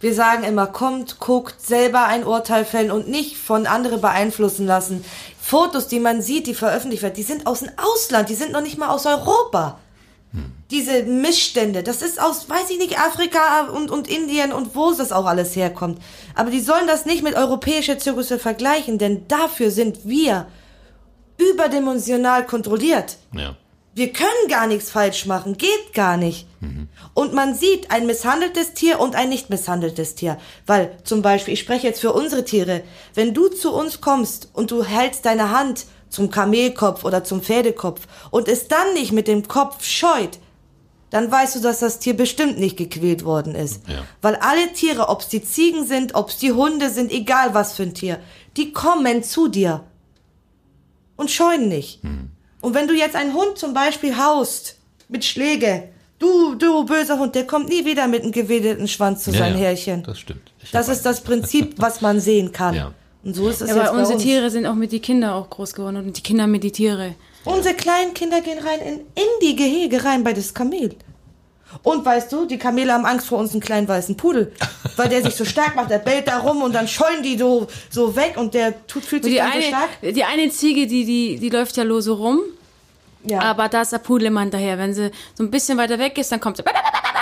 Wir 0.00 0.14
sagen 0.14 0.44
immer, 0.44 0.66
kommt, 0.66 1.18
guckt, 1.18 1.60
selber 1.60 2.04
ein 2.04 2.24
Urteil 2.24 2.64
fällen 2.64 2.90
und 2.90 3.08
nicht 3.08 3.36
von 3.36 3.66
anderen 3.66 4.00
beeinflussen 4.00 4.66
lassen. 4.66 5.04
Fotos, 5.40 5.88
die 5.88 5.98
man 6.00 6.20
sieht, 6.22 6.46
die 6.46 6.54
veröffentlicht 6.54 7.02
werden, 7.02 7.14
die 7.14 7.22
sind 7.22 7.46
aus 7.46 7.60
dem 7.60 7.70
Ausland, 7.76 8.28
die 8.28 8.34
sind 8.34 8.52
noch 8.52 8.60
nicht 8.60 8.78
mal 8.78 8.88
aus 8.90 9.06
Europa. 9.06 9.78
Diese 10.70 11.04
Missstände, 11.04 11.82
das 11.82 12.02
ist 12.02 12.20
aus, 12.20 12.50
weiß 12.50 12.68
ich 12.70 12.78
nicht, 12.78 12.98
Afrika 12.98 13.68
und, 13.68 13.90
und 13.90 14.06
Indien 14.08 14.52
und 14.52 14.76
wo 14.76 14.92
das 14.92 15.12
auch 15.12 15.24
alles 15.24 15.56
herkommt. 15.56 16.00
Aber 16.34 16.50
die 16.50 16.60
sollen 16.60 16.86
das 16.86 17.06
nicht 17.06 17.22
mit 17.22 17.34
europäischer 17.34 17.98
Zirkusse 17.98 18.38
vergleichen, 18.38 18.98
denn 18.98 19.26
dafür 19.28 19.70
sind 19.70 20.06
wir 20.06 20.46
überdimensional 21.38 22.44
kontrolliert. 22.44 23.16
Ja. 23.32 23.56
Wir 23.94 24.12
können 24.12 24.48
gar 24.48 24.66
nichts 24.66 24.90
falsch 24.90 25.26
machen, 25.26 25.56
geht 25.56 25.92
gar 25.92 26.16
nicht. 26.16 26.46
Und 27.14 27.32
man 27.34 27.54
sieht 27.54 27.90
ein 27.90 28.06
misshandeltes 28.06 28.74
Tier 28.74 29.00
und 29.00 29.16
ein 29.16 29.28
nicht 29.28 29.50
misshandeltes 29.50 30.14
Tier. 30.14 30.38
Weil 30.66 30.96
zum 31.02 31.20
Beispiel, 31.22 31.54
ich 31.54 31.60
spreche 31.60 31.88
jetzt 31.88 32.00
für 32.00 32.12
unsere 32.12 32.44
Tiere, 32.44 32.82
wenn 33.14 33.34
du 33.34 33.48
zu 33.48 33.72
uns 33.72 34.00
kommst 34.00 34.50
und 34.52 34.70
du 34.70 34.84
hältst 34.84 35.24
deine 35.24 35.50
Hand 35.50 35.86
zum 36.08 36.30
Kamelkopf 36.30 37.04
oder 37.04 37.24
zum 37.24 37.42
Pferdekopf 37.42 38.06
und 38.30 38.48
es 38.48 38.68
dann 38.68 38.94
nicht 38.94 39.12
mit 39.12 39.28
dem 39.28 39.46
Kopf 39.46 39.84
scheut, 39.84 40.38
dann 41.10 41.30
weißt 41.30 41.56
du, 41.56 41.60
dass 41.60 41.80
das 41.80 41.98
Tier 41.98 42.14
bestimmt 42.14 42.58
nicht 42.58 42.76
gequält 42.76 43.24
worden 43.24 43.54
ist. 43.54 43.88
Ja. 43.88 44.04
Weil 44.20 44.36
alle 44.36 44.72
Tiere, 44.72 45.08
ob 45.08 45.22
es 45.22 45.28
die 45.28 45.42
Ziegen 45.42 45.86
sind, 45.86 46.14
ob 46.14 46.28
es 46.28 46.38
die 46.38 46.52
Hunde 46.52 46.90
sind, 46.90 47.10
egal 47.10 47.54
was 47.54 47.74
für 47.74 47.84
ein 47.84 47.94
Tier, 47.94 48.18
die 48.56 48.72
kommen 48.72 49.22
zu 49.22 49.48
dir 49.48 49.84
und 51.16 51.30
scheuen 51.30 51.68
nicht. 51.68 52.00
Und 52.60 52.74
wenn 52.74 52.88
du 52.88 52.94
jetzt 52.94 53.16
einen 53.16 53.34
Hund 53.34 53.56
zum 53.56 53.72
Beispiel 53.72 54.16
haust 54.18 54.76
mit 55.08 55.24
Schläge, 55.24 55.88
du, 56.18 56.54
du 56.54 56.84
böser 56.84 57.18
Hund, 57.18 57.34
der 57.34 57.46
kommt 57.46 57.68
nie 57.68 57.84
wieder 57.84 58.06
mit 58.08 58.22
einem 58.22 58.32
gewedelten 58.32 58.88
Schwanz 58.88 59.24
zu 59.24 59.30
Ja, 59.30 59.38
seinem 59.38 59.54
ja, 59.54 59.68
Härchen. 59.68 60.02
Das 60.02 60.18
stimmt. 60.18 60.52
Ich 60.62 60.70
Das 60.70 60.88
ist 60.88 61.06
das 61.06 61.22
Prinzip, 61.22 61.74
was 61.78 62.00
man 62.00 62.20
sehen 62.20 62.52
kann. 62.52 62.74
Ja. 62.74 62.92
Und 63.28 63.34
so 63.34 63.46
ist 63.50 63.60
es 63.60 63.68
Ja, 63.68 63.76
jetzt 63.76 63.88
aber 63.88 63.98
unsere 63.98 64.14
uns. 64.14 64.22
Tiere 64.22 64.48
sind 64.50 64.64
auch 64.64 64.74
mit 64.74 64.90
die 64.90 65.00
Kinder 65.00 65.34
auch 65.34 65.50
groß 65.50 65.74
geworden 65.74 65.96
und 65.98 66.16
die 66.16 66.22
Kinder 66.22 66.46
mit 66.46 66.64
die 66.64 66.72
Tiere. 66.72 67.14
Unsere 67.44 67.74
kleinen 67.74 68.14
Kinder 68.14 68.40
gehen 68.40 68.58
rein 68.58 68.80
in, 68.80 68.94
in 69.00 69.28
die 69.42 69.54
Gehege 69.54 70.02
rein 70.02 70.24
bei 70.24 70.32
das 70.32 70.54
Kamel. 70.54 70.94
Und 71.82 72.06
weißt 72.06 72.32
du, 72.32 72.46
die 72.46 72.56
Kamele 72.56 72.90
haben 72.94 73.04
Angst 73.04 73.26
vor 73.26 73.36
uns 73.38 73.52
einen 73.52 73.60
kleinen 73.60 73.86
weißen 73.86 74.16
Pudel, 74.16 74.50
weil 74.96 75.10
der 75.10 75.22
sich 75.22 75.34
so 75.34 75.44
stark 75.44 75.76
macht, 75.76 75.90
der 75.90 75.98
bellt 75.98 76.26
da 76.26 76.38
rum 76.38 76.62
und 76.62 76.74
dann 76.74 76.88
scheuen 76.88 77.22
die 77.22 77.36
so, 77.36 77.66
so 77.90 78.16
weg 78.16 78.32
und 78.38 78.54
der 78.54 78.86
tut, 78.86 79.04
fühlt 79.04 79.24
sich 79.24 79.34
Die 79.34 79.38
dann 79.38 79.52
so 79.52 79.60
stark. 79.60 79.88
eine, 80.00 80.12
die 80.14 80.24
eine 80.24 80.48
Ziege, 80.48 80.86
die, 80.86 81.04
die, 81.04 81.38
die 81.38 81.50
läuft 81.50 81.76
ja 81.76 81.82
lose 81.82 82.12
rum, 82.12 82.40
Ja. 83.24 83.40
aber 83.42 83.68
da 83.68 83.82
ist 83.82 83.92
der 83.92 83.98
Pudel 83.98 84.28
immer 84.28 84.40
hinterher. 84.40 84.78
Wenn 84.78 84.94
sie 84.94 85.10
so 85.34 85.44
ein 85.44 85.50
bisschen 85.50 85.76
weiter 85.76 85.98
weg 85.98 86.16
ist, 86.16 86.32
dann 86.32 86.40
kommt 86.40 86.56
sie. 86.56 86.62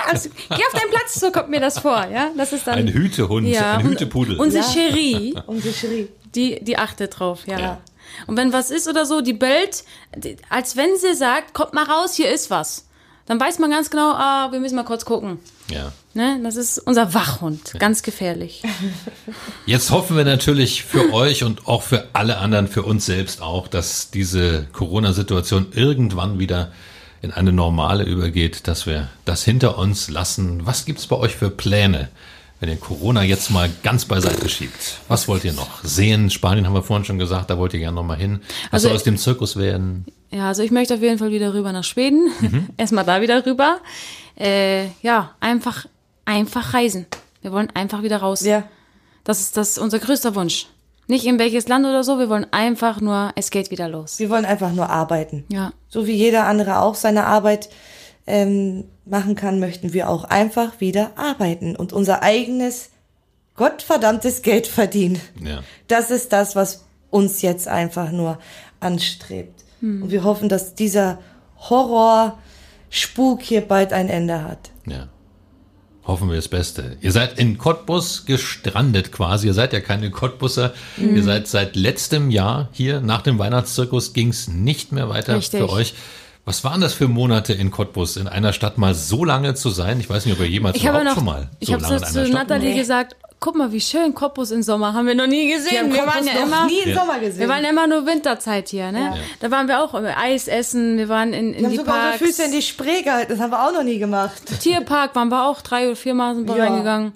Also, 0.09 0.29
geh 0.29 0.55
auf 0.55 0.73
deinen 0.73 0.91
Platz, 0.91 1.19
so 1.19 1.31
kommt 1.31 1.49
mir 1.49 1.59
das 1.59 1.79
vor. 1.79 2.07
Ja, 2.11 2.29
das 2.35 2.53
ist 2.53 2.67
dann. 2.67 2.75
Ein 2.75 2.87
Hütehund, 2.87 3.47
ein 3.55 3.77
und 3.85 3.91
Hütepudel. 3.91 4.37
Unsere 4.39 4.63
Ja. 4.63 4.71
Cherie, 4.71 5.35
und 5.47 5.61
sie 5.61 5.73
schrie. 5.73 6.07
die, 6.35 6.63
die 6.63 6.77
achtet 6.77 7.19
drauf, 7.19 7.41
ja. 7.47 7.59
Ja. 7.59 7.81
Und 8.25 8.37
wenn 8.37 8.53
was 8.53 8.71
ist 8.71 8.87
oder 8.87 9.05
so, 9.05 9.21
die 9.21 9.33
bellt, 9.33 9.83
die, 10.15 10.37
als 10.49 10.75
wenn 10.75 10.95
sie 10.97 11.13
sagt, 11.13 11.53
kommt 11.53 11.73
mal 11.73 11.83
raus, 11.85 12.15
hier 12.15 12.31
ist 12.31 12.49
was. 12.49 12.85
Dann 13.25 13.39
weiß 13.41 13.59
man 13.59 13.69
ganz 13.69 13.89
genau, 13.89 14.11
ah, 14.13 14.53
wir 14.53 14.61
müssen 14.61 14.75
mal 14.77 14.83
kurz 14.85 15.03
gucken. 15.03 15.39
Ja. 15.69 15.91
Ne? 16.13 16.39
Das 16.43 16.55
ist 16.55 16.79
unser 16.79 17.13
Wachhund, 17.13 17.73
ganz 17.77 18.01
gefährlich. 18.01 18.63
Jetzt 19.65 19.91
hoffen 19.91 20.15
wir 20.15 20.23
natürlich 20.23 20.83
für 20.83 21.13
euch 21.13 21.43
und 21.43 21.67
auch 21.67 21.81
für 21.83 22.07
alle 22.13 22.37
anderen, 22.37 22.69
für 22.69 22.83
uns 22.83 23.05
selbst 23.05 23.41
auch, 23.41 23.67
dass 23.67 24.11
diese 24.11 24.67
Corona-Situation 24.71 25.73
irgendwann 25.75 26.39
wieder 26.39 26.71
in 27.27 27.33
eine 27.33 27.51
normale 27.51 28.03
übergeht, 28.03 28.67
dass 28.67 28.85
wir 28.85 29.09
das 29.25 29.43
hinter 29.43 29.77
uns 29.77 30.09
lassen. 30.09 30.65
Was 30.65 30.85
gibt's 30.85 31.07
bei 31.07 31.15
euch 31.17 31.35
für 31.35 31.49
Pläne, 31.49 32.07
wenn 32.59 32.69
ihr 32.69 32.77
Corona 32.77 33.21
jetzt 33.23 33.49
mal 33.51 33.69
ganz 33.83 34.05
beiseite 34.05 34.47
schiebt? 34.49 34.99
Was 35.09 35.27
wollt 35.27 35.43
ihr 35.43 35.53
noch 35.53 35.83
sehen? 35.83 36.29
Spanien 36.29 36.65
haben 36.65 36.73
wir 36.73 36.83
vorhin 36.83 37.05
schon 37.05 37.19
gesagt, 37.19 37.49
da 37.49 37.57
wollt 37.57 37.73
ihr 37.73 37.79
gerne 37.79 37.95
noch 37.95 38.03
mal 38.03 38.17
hin. 38.17 38.39
Was 38.71 38.73
Also- 38.83 38.87
soll 38.87 38.95
aus 38.95 39.03
dem 39.03 39.17
Zirkus 39.17 39.57
werden? 39.57 40.05
Ja, 40.31 40.47
also 40.47 40.61
ich 40.63 40.71
möchte 40.71 40.93
auf 40.93 41.01
jeden 41.01 41.17
Fall 41.19 41.31
wieder 41.31 41.53
rüber 41.53 41.71
nach 41.71 41.83
Schweden. 41.83 42.29
Erstmal 42.77 43.05
da 43.05 43.21
wieder 43.21 43.45
rüber. 43.45 43.79
Äh, 44.39 44.87
ja, 45.01 45.35
einfach, 45.39 45.85
einfach 46.25 46.73
reisen. 46.73 47.05
Wir 47.41 47.51
wollen 47.51 47.69
einfach 47.73 48.03
wieder 48.03 48.17
raus. 48.17 48.41
Ja. 48.41 48.63
Das 49.23 49.39
ist 49.41 49.57
das 49.57 49.71
ist 49.71 49.77
unser 49.79 49.99
größter 49.99 50.35
Wunsch. 50.35 50.67
Nicht 51.07 51.25
in 51.25 51.39
welches 51.39 51.67
Land 51.67 51.85
oder 51.85 52.03
so, 52.03 52.19
wir 52.19 52.29
wollen 52.29 52.45
einfach 52.51 52.99
nur, 53.01 53.31
es 53.35 53.49
geht 53.49 53.71
wieder 53.71 53.87
los. 53.87 54.19
Wir 54.19 54.29
wollen 54.29 54.45
einfach 54.45 54.73
nur 54.73 54.89
arbeiten. 54.89 55.45
Ja. 55.49 55.71
So 55.87 56.05
wie 56.05 56.13
jeder 56.13 56.45
andere 56.45 56.79
auch 56.81 56.95
seine 56.95 57.25
Arbeit 57.25 57.69
ähm, 58.25 58.85
machen 59.05 59.35
kann, 59.35 59.59
möchten 59.59 59.93
wir 59.93 60.09
auch 60.09 60.25
einfach 60.25 60.81
wieder 60.81 61.11
arbeiten 61.15 61.75
und 61.75 61.93
unser 61.93 62.23
eigenes 62.23 62.89
gottverdammtes 63.55 64.41
Geld 64.41 64.67
verdienen. 64.67 65.21
Ja. 65.41 65.63
Das 65.87 66.11
ist 66.11 66.33
das, 66.33 66.55
was 66.55 66.85
uns 67.09 67.41
jetzt 67.41 67.67
einfach 67.67 68.11
nur 68.11 68.37
anstrebt. 68.79 69.63
Und 69.81 70.11
wir 70.11 70.23
hoffen, 70.23 70.49
dass 70.49 70.73
dieser 70.73 71.19
Horror-Spuk 71.69 73.41
hier 73.41 73.61
bald 73.61 73.93
ein 73.93 74.09
Ende 74.09 74.43
hat. 74.43 74.71
Ja. 74.87 75.07
Hoffen 76.07 76.29
wir 76.29 76.37
das 76.37 76.47
Beste. 76.47 76.95
Ihr 77.01 77.11
seid 77.11 77.37
in 77.37 77.57
Cottbus 77.57 78.25
gestrandet 78.25 79.11
quasi. 79.11 79.47
Ihr 79.47 79.53
seid 79.53 79.73
ja 79.73 79.81
keine 79.81 80.09
Cottbusser. 80.09 80.73
Mhm. 80.95 81.17
Ihr 81.17 81.23
seid 81.23 81.47
seit 81.47 81.75
letztem 81.75 82.31
Jahr 82.31 82.69
hier. 82.71 83.01
Nach 83.01 83.21
dem 83.21 83.37
Weihnachtszirkus 83.37 84.13
ging 84.13 84.29
es 84.29 84.47
nicht 84.47 84.93
mehr 84.93 85.09
weiter 85.09 85.35
Richtig. 85.35 85.59
für 85.59 85.69
euch. 85.69 85.93
Was 86.45 86.63
waren 86.63 86.79
das 86.79 86.93
für 86.93 87.09
Monate 87.09 87.51
in 87.51 87.71
Cottbus, 87.71 88.15
in 88.15 88.29
einer 88.29 88.53
Stadt 88.53 88.77
mal 88.77 88.95
so 88.95 89.25
lange 89.25 89.53
zu 89.53 89.69
sein? 89.69 89.99
Ich 89.99 90.09
weiß 90.09 90.25
nicht, 90.25 90.35
ob 90.35 90.39
ihr 90.39 90.49
jemals 90.49 90.77
Ich 90.77 90.83
überhaupt 90.83 91.03
noch, 91.03 91.15
schon 91.15 91.25
mal 91.25 91.49
ich 91.59 91.67
so 91.67 91.73
habe 91.73 91.83
lange 91.83 91.95
in 91.95 91.99
so 91.99 92.05
einer 92.05 92.25
zu 92.25 92.31
Stadt 92.31 92.49
Nathalie 92.49 92.73
gesagt, 92.73 93.17
guck 93.39 93.55
mal, 93.55 93.71
wie 93.71 93.81
schön 93.81 94.13
Cottbus 94.15 94.51
im 94.51 94.63
Sommer 94.63 94.93
haben 94.93 95.05
wir 95.07 95.15
noch 95.15 95.27
nie 95.27 95.51
gesehen. 95.53 95.93
Wir, 95.93 96.05
waren 96.07 96.25
ja 96.25 96.43
immer, 96.43 96.65
nie 96.65 96.79
im 96.79 96.89
Ja. 96.89 96.99
Sommer 96.99 97.19
gesehen. 97.19 97.39
wir 97.39 97.47
waren 97.49 97.63
immer 97.63 97.87
nur 97.87 98.05
Winterzeit 98.05 98.69
hier, 98.69 98.91
ne? 98.91 99.15
Da 99.39 99.51
waren 99.51 99.67
wir 99.67 99.83
auch 99.83 99.93
immer 99.93 100.17
Eis 100.17 100.47
essen, 100.47 100.97
wir 100.97 101.07
waren 101.09 101.33
in, 101.33 101.53
in 101.53 101.57
wir 101.59 101.63
haben 101.65 101.71
die 101.71 101.77
sogar 101.77 101.95
Parks. 101.99 102.17
Füße 102.17 102.43
in 102.45 102.51
die 102.51 102.61
Spree 102.61 103.01
gehalten. 103.03 103.31
Das 103.31 103.39
haben 103.39 103.51
wir 103.51 103.63
auch 103.67 103.73
noch 103.73 103.83
nie 103.83 103.99
gemacht. 103.99 104.41
Tierpark 104.61 105.15
waren 105.15 105.29
wir 105.29 105.45
auch 105.45 105.61
drei 105.61 105.87
oder 105.87 105.95
viermal 105.95 106.35
sind 106.35 106.47
wir 106.47 106.57
Ja. 106.57 106.65
reingegangen. 106.65 107.13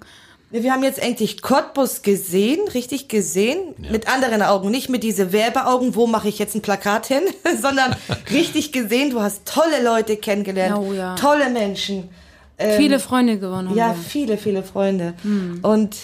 Wir 0.54 0.70
haben 0.70 0.82
jetzt 0.82 1.02
endlich 1.02 1.40
Cottbus 1.40 2.02
gesehen, 2.02 2.60
richtig 2.74 3.08
gesehen, 3.08 3.74
mit 3.90 4.06
anderen 4.06 4.42
Augen, 4.42 4.70
nicht 4.70 4.90
mit 4.90 5.02
diese 5.02 5.32
Werbeaugen, 5.32 5.94
wo 5.94 6.06
mache 6.06 6.28
ich 6.28 6.38
jetzt 6.38 6.54
ein 6.54 6.60
Plakat 6.60 7.06
hin, 7.06 7.22
sondern 7.62 7.96
richtig 8.30 8.70
gesehen. 8.70 9.08
Du 9.10 9.20
hast 9.22 9.46
tolle 9.48 9.82
Leute 9.82 10.16
kennengelernt, 10.18 10.76
Oh 10.78 10.92
ja. 10.92 11.14
tolle 11.14 11.48
Menschen. 11.48 12.10
Ähm, 12.58 12.76
Viele 12.76 12.98
Freunde 13.00 13.38
gewonnen 13.38 13.70
haben 13.70 13.76
Ja, 13.78 13.88
wir. 13.88 13.94
viele, 13.94 14.36
viele 14.36 14.62
Freunde. 14.62 15.14
Und 15.62 15.96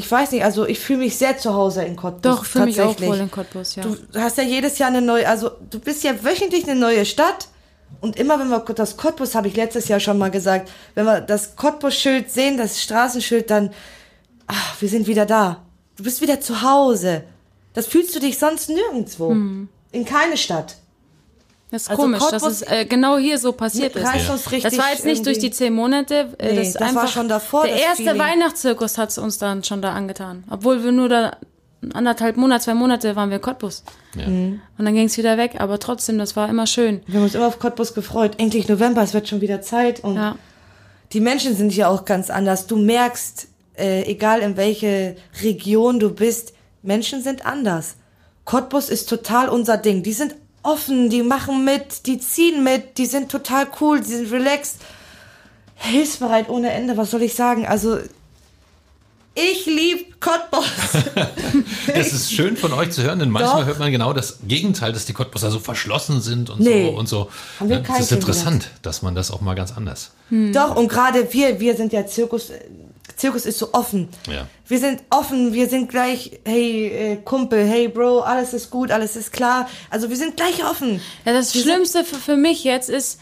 ich 0.00 0.10
weiß 0.10 0.32
nicht, 0.32 0.42
also 0.44 0.64
ich 0.64 0.80
fühle 0.80 1.00
mich 1.00 1.18
sehr 1.18 1.36
zu 1.36 1.52
Hause 1.52 1.82
in 1.82 1.94
Cottbus. 1.94 2.22
Doch, 2.22 2.44
für 2.46 2.64
mich 2.64 2.80
auch 2.80 2.98
wohl 3.02 3.18
in 3.18 3.30
Cottbus, 3.30 3.76
ja. 3.76 3.82
Du 3.82 3.98
hast 4.18 4.38
ja 4.38 4.44
jedes 4.44 4.78
Jahr 4.78 4.88
eine 4.88 5.02
neue, 5.02 5.28
also 5.28 5.50
du 5.68 5.78
bist 5.78 6.02
ja 6.04 6.24
wöchentlich 6.24 6.64
eine 6.64 6.80
neue 6.80 7.04
Stadt. 7.04 7.48
Und 8.00 8.16
immer 8.16 8.40
wenn 8.40 8.48
wir 8.48 8.60
das 8.60 8.96
Cottbus, 8.96 9.34
habe 9.34 9.48
ich 9.48 9.56
letztes 9.56 9.88
Jahr 9.88 10.00
schon 10.00 10.16
mal 10.16 10.30
gesagt, 10.30 10.70
wenn 10.94 11.04
wir 11.04 11.20
das 11.20 11.54
Cottbus-Schild 11.56 12.30
sehen, 12.30 12.56
das 12.56 12.80
Straßenschild, 12.82 13.50
dann, 13.50 13.74
ach, 14.46 14.80
wir 14.80 14.88
sind 14.88 15.06
wieder 15.06 15.26
da. 15.26 15.64
Du 15.96 16.04
bist 16.04 16.22
wieder 16.22 16.40
zu 16.40 16.62
Hause. 16.62 17.24
Das 17.74 17.86
fühlst 17.86 18.16
du 18.16 18.20
dich 18.20 18.38
sonst 18.38 18.70
nirgendwo. 18.70 19.28
Hm. 19.28 19.68
In 19.92 20.06
keine 20.06 20.38
Stadt. 20.38 20.76
Das 21.70 21.82
ist 21.82 21.90
Also 21.90 22.02
komisch, 22.02 22.18
dass 22.30 22.42
Cottbus- 22.42 22.46
es 22.48 22.62
äh, 22.62 22.84
genau 22.84 23.16
hier 23.18 23.38
so 23.38 23.52
passiert 23.52 23.94
ist. 23.94 24.06
Richtig 24.12 24.62
Das 24.64 24.76
war 24.76 24.90
jetzt 24.92 25.04
nicht 25.04 25.24
durch 25.24 25.38
die 25.38 25.50
zehn 25.52 25.72
Monate. 25.72 26.34
Äh, 26.38 26.52
Nee, 26.52 26.56
das, 26.56 26.72
das 26.72 26.80
war 26.80 26.88
einfach, 26.88 27.08
schon 27.08 27.28
davor, 27.28 27.64
Der 27.64 27.72
das 27.74 27.82
erste 27.82 28.02
Feeling. 28.04 28.18
Weihnachtszirkus 28.18 28.98
hat 28.98 29.10
es 29.10 29.18
uns 29.18 29.38
dann 29.38 29.62
schon 29.62 29.80
da 29.80 29.92
angetan. 29.92 30.42
Obwohl 30.50 30.82
wir 30.82 30.90
nur 30.90 31.08
da 31.08 31.36
anderthalb 31.94 32.36
Monate, 32.36 32.64
zwei 32.64 32.74
Monate 32.74 33.14
waren 33.16 33.30
wir 33.30 33.36
in 33.36 33.42
Cottbus. 33.42 33.84
Ja. 34.16 34.26
Und 34.26 34.60
dann 34.78 34.94
ging 34.94 35.06
es 35.06 35.16
wieder 35.16 35.38
weg. 35.38 35.56
Aber 35.60 35.78
trotzdem, 35.78 36.18
das 36.18 36.34
war 36.34 36.48
immer 36.48 36.66
schön. 36.66 37.02
Wir 37.06 37.16
haben 37.18 37.24
uns 37.24 37.34
immer 37.34 37.46
auf 37.46 37.58
Cottbus 37.60 37.94
gefreut. 37.94 38.32
Endlich 38.38 38.68
November, 38.68 39.02
es 39.02 39.14
wird 39.14 39.28
schon 39.28 39.40
wieder 39.40 39.62
Zeit. 39.62 40.02
Und 40.02 40.16
Ja. 40.16 40.36
die 41.12 41.20
Menschen 41.20 41.54
sind 41.56 41.70
hier 41.70 41.88
auch 41.88 42.04
ganz 42.04 42.30
anders. 42.30 42.66
Du 42.66 42.76
merkst, 42.76 43.46
äh, 43.78 44.02
egal 44.10 44.40
in 44.40 44.56
welche 44.56 45.16
Region 45.42 46.00
du 46.00 46.10
bist, 46.10 46.52
Menschen 46.82 47.22
sind 47.22 47.46
anders. 47.46 47.94
Cottbus 48.44 48.88
ist 48.88 49.08
total 49.08 49.48
unser 49.48 49.76
Ding. 49.76 50.02
Die 50.02 50.12
sind 50.12 50.34
offen, 50.62 51.10
die 51.10 51.22
machen 51.22 51.64
mit, 51.64 52.06
die 52.06 52.18
ziehen 52.18 52.62
mit, 52.64 52.98
die 52.98 53.06
sind 53.06 53.30
total 53.30 53.66
cool, 53.80 54.00
die 54.00 54.06
sind 54.06 54.30
relaxed, 54.32 54.76
hilfsbereit 55.76 56.48
ohne 56.48 56.70
Ende. 56.70 56.96
Was 56.96 57.10
soll 57.10 57.22
ich 57.22 57.34
sagen? 57.34 57.66
Also, 57.66 57.98
ich 59.34 59.66
lieb 59.66 60.20
Cottbus. 60.20 60.64
Das 61.94 62.12
ist 62.12 62.32
schön 62.32 62.56
von 62.56 62.72
euch 62.72 62.90
zu 62.92 63.02
hören, 63.02 63.18
denn 63.18 63.30
manchmal 63.30 63.62
Doch. 63.62 63.66
hört 63.66 63.78
man 63.78 63.90
genau 63.90 64.12
das 64.12 64.38
Gegenteil, 64.46 64.92
dass 64.92 65.06
die 65.06 65.12
Cottbusser 65.12 65.50
so 65.50 65.58
verschlossen 65.58 66.20
sind 66.20 66.50
und 66.50 66.60
Nee. 66.60 66.84
so 66.90 66.96
und 66.98 67.08
so. 67.08 67.30
Haben 67.58 67.68
wir 67.70 67.78
das 67.80 68.00
ist 68.00 68.12
interessant, 68.12 68.68
dass 68.82 69.02
man 69.02 69.14
das 69.14 69.30
auch 69.30 69.40
mal 69.40 69.54
ganz 69.54 69.72
anders. 69.76 70.12
Doch, 70.30 70.76
und 70.76 70.88
gerade 70.88 71.32
wir, 71.32 71.58
wir 71.58 71.76
sind 71.76 71.92
ja 71.92 72.06
Zirkus, 72.06 72.52
Zirkus 73.20 73.44
ist 73.46 73.58
so 73.58 73.72
offen. 73.74 74.08
Ja. 74.26 74.46
Wir 74.66 74.78
sind 74.78 75.02
offen, 75.10 75.52
wir 75.52 75.68
sind 75.68 75.88
gleich, 75.90 76.40
hey 76.46 76.86
äh, 76.88 77.16
Kumpel, 77.16 77.64
hey 77.66 77.88
Bro, 77.88 78.20
alles 78.20 78.54
ist 78.54 78.70
gut, 78.70 78.90
alles 78.90 79.14
ist 79.16 79.32
klar. 79.32 79.68
Also 79.90 80.08
wir 80.08 80.16
sind 80.16 80.36
gleich 80.36 80.64
offen. 80.64 81.00
Ja, 81.24 81.32
das 81.34 81.52
Schlimmste 81.52 82.04
für, 82.04 82.16
für 82.16 82.36
mich 82.36 82.64
jetzt 82.64 82.88
ist, 82.88 83.20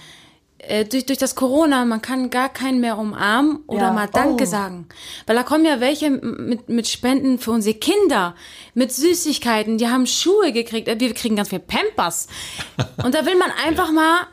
äh, 0.59 0.85
durch, 0.85 1.07
durch 1.07 1.19
das 1.19 1.35
Corona, 1.35 1.85
man 1.85 2.01
kann 2.03 2.31
gar 2.31 2.49
keinen 2.49 2.81
mehr 2.81 2.99
umarmen 2.99 3.61
oder 3.67 3.87
Ja. 3.87 3.93
mal 3.93 4.09
Danke 4.13 4.45
Oh. 4.45 4.47
sagen. 4.47 4.87
Weil 5.27 5.37
da 5.37 5.43
kommen 5.43 5.65
ja 5.65 5.81
welche 5.81 6.11
mit, 6.11 6.69
mit 6.69 6.87
Spenden 6.89 7.39
für 7.39 7.51
unsere 7.53 7.77
Kinder, 7.77 8.35
mit 8.75 8.93
Süßigkeiten, 8.93 9.79
die 9.79 9.89
haben 9.89 10.07
Schuhe 10.07 10.53
gekriegt, 10.53 10.87
äh, 10.89 10.99
wir 11.01 11.13
kriegen 11.15 11.37
ganz 11.37 11.49
viel 11.49 11.59
Pampers. 11.61 12.29
Und 13.05 13.15
da 13.15 13.25
will 13.27 13.37
man 13.37 13.51
einfach 13.67 13.91
mal 13.93 14.27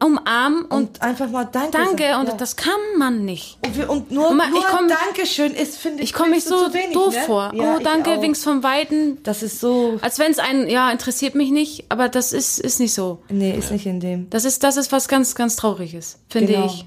umarmen 0.00 0.62
und, 0.66 0.72
Und 0.72 1.02
einfach 1.02 1.28
mal 1.28 1.44
Danke. 1.44 1.70
Danke 1.72 2.02
sagen. 2.04 2.20
und 2.20 2.28
ja. 2.28 2.34
das 2.34 2.56
kann 2.56 2.72
man 2.98 3.24
nicht. 3.24 3.58
und, 3.64 3.76
wir, 3.76 3.90
und 3.90 4.10
nur, 4.10 4.28
Und 4.30 4.36
mal- 4.36 4.48
nur 4.50 4.60
ich 4.60 4.66
komm- 4.66 4.88
Dankeschön 4.88 5.52
ist, 5.54 5.76
finde 5.78 6.02
ich, 6.02 6.10
Ich 6.10 6.12
komme 6.14 6.30
mich 6.30 6.44
so 6.44 6.66
zu 6.68 6.74
wenig, 6.74 6.92
doof 6.92 7.14
ne? 7.14 7.22
vor. 7.26 7.52
Ja, 7.54 7.76
oh, 7.76 7.82
danke, 7.82 8.10
auch. 8.12 8.22
winkst 8.22 8.44
vom 8.44 8.62
Weiten. 8.62 9.22
Das 9.24 9.42
ist 9.42 9.60
so, 9.60 9.98
Als 10.00 10.18
wenn 10.18 10.30
es 10.30 10.38
einen, 10.38 10.68
ja, 10.68 10.90
interessiert 10.90 11.34
mich 11.34 11.50
nicht, 11.50 11.86
aber 11.88 12.08
das 12.08 12.32
ist, 12.32 12.58
ist 12.60 12.78
nicht 12.80 12.94
so. 12.94 13.22
nee, 13.28 13.56
ist 13.56 13.70
nicht 13.72 13.86
in 13.86 13.98
dem. 14.00 14.30
Das 14.30 14.44
ist, 14.44 14.62
das 14.62 14.76
ist 14.76 14.92
was 14.92 15.08
ganz, 15.08 15.34
ganz 15.34 15.56
Trauriges, 15.56 16.18
finde 16.28 16.52
Genau. 16.52 16.66
ich. 16.66 16.86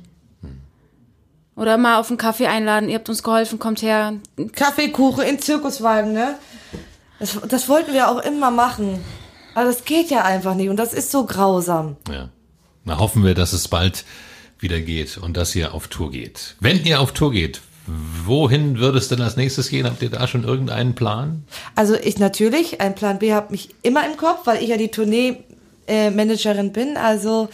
Oder 1.57 1.77
mal 1.77 1.99
auf 1.99 2.09
einen 2.09 2.17
Kaffee 2.17 2.47
einladen, 2.47 2.87
ihr 2.89 2.95
habt 2.95 3.09
uns 3.09 3.23
geholfen, 3.23 3.59
kommt 3.59 3.81
her. 3.81 4.13
Kaffeekuchen 4.53 5.23
in 5.25 5.37
Zirkuswagen, 5.39 6.13
ne? 6.13 6.35
Das, 7.19 7.37
das 7.47 7.69
wollten 7.69 7.93
wir 7.93 8.09
auch 8.09 8.19
immer 8.19 8.49
machen. 8.51 9.03
Aber 9.53 9.65
das 9.65 9.83
geht 9.83 10.09
ja 10.09 10.23
einfach 10.23 10.55
nicht 10.55 10.69
und 10.69 10.77
das 10.77 10.93
ist 10.93 11.11
so 11.11 11.25
grausam. 11.25 11.97
Ja. 12.09 12.29
Na, 12.83 12.99
hoffen 12.99 13.23
wir, 13.23 13.35
dass 13.35 13.53
es 13.53 13.67
bald 13.67 14.05
wieder 14.59 14.79
geht 14.79 15.17
und 15.17 15.37
dass 15.37 15.55
ihr 15.55 15.73
auf 15.73 15.87
Tour 15.87 16.11
geht. 16.11 16.55
Wenn 16.59 16.83
ihr 16.85 17.01
auf 17.01 17.13
Tour 17.13 17.31
geht, 17.31 17.61
wohin 18.25 18.77
würde 18.77 18.97
es 18.97 19.07
denn 19.07 19.21
als 19.21 19.35
nächstes 19.37 19.69
gehen? 19.69 19.85
Habt 19.85 20.01
ihr 20.01 20.09
da 20.09 20.27
schon 20.27 20.43
irgendeinen 20.43 20.95
Plan? 20.95 21.43
Also 21.75 21.95
ich 21.95 22.19
natürlich, 22.19 22.79
ein 22.81 22.95
Plan 22.95 23.19
B 23.19 23.33
habe 23.33 23.51
mich 23.51 23.69
immer 23.81 24.05
im 24.05 24.17
Kopf, 24.17 24.45
weil 24.45 24.61
ich 24.61 24.69
ja 24.69 24.77
die 24.77 24.89
Tournee-Managerin 24.89 26.71
bin. 26.71 26.97
Also 26.97 27.49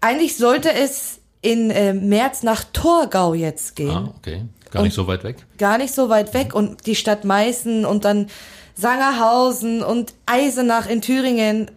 eigentlich 0.00 0.36
sollte 0.36 0.72
es 0.72 1.20
in 1.42 1.70
äh, 1.70 1.94
März 1.94 2.42
nach 2.42 2.64
Torgau 2.72 3.34
jetzt 3.34 3.76
gehen. 3.76 3.90
Ah, 3.90 4.12
okay. 4.18 4.42
Gar 4.70 4.82
nicht 4.82 4.94
so 4.94 5.06
weit 5.06 5.24
weg. 5.24 5.46
Gar 5.58 5.78
nicht 5.78 5.94
so 5.94 6.08
weit 6.08 6.34
weg 6.34 6.54
und 6.54 6.86
die 6.86 6.94
Stadt 6.94 7.24
Meißen 7.24 7.84
und 7.84 8.04
dann 8.04 8.28
Sangerhausen 8.76 9.82
und 9.82 10.14
Eisenach 10.26 10.88
in 10.88 11.00
Thüringen 11.00 11.70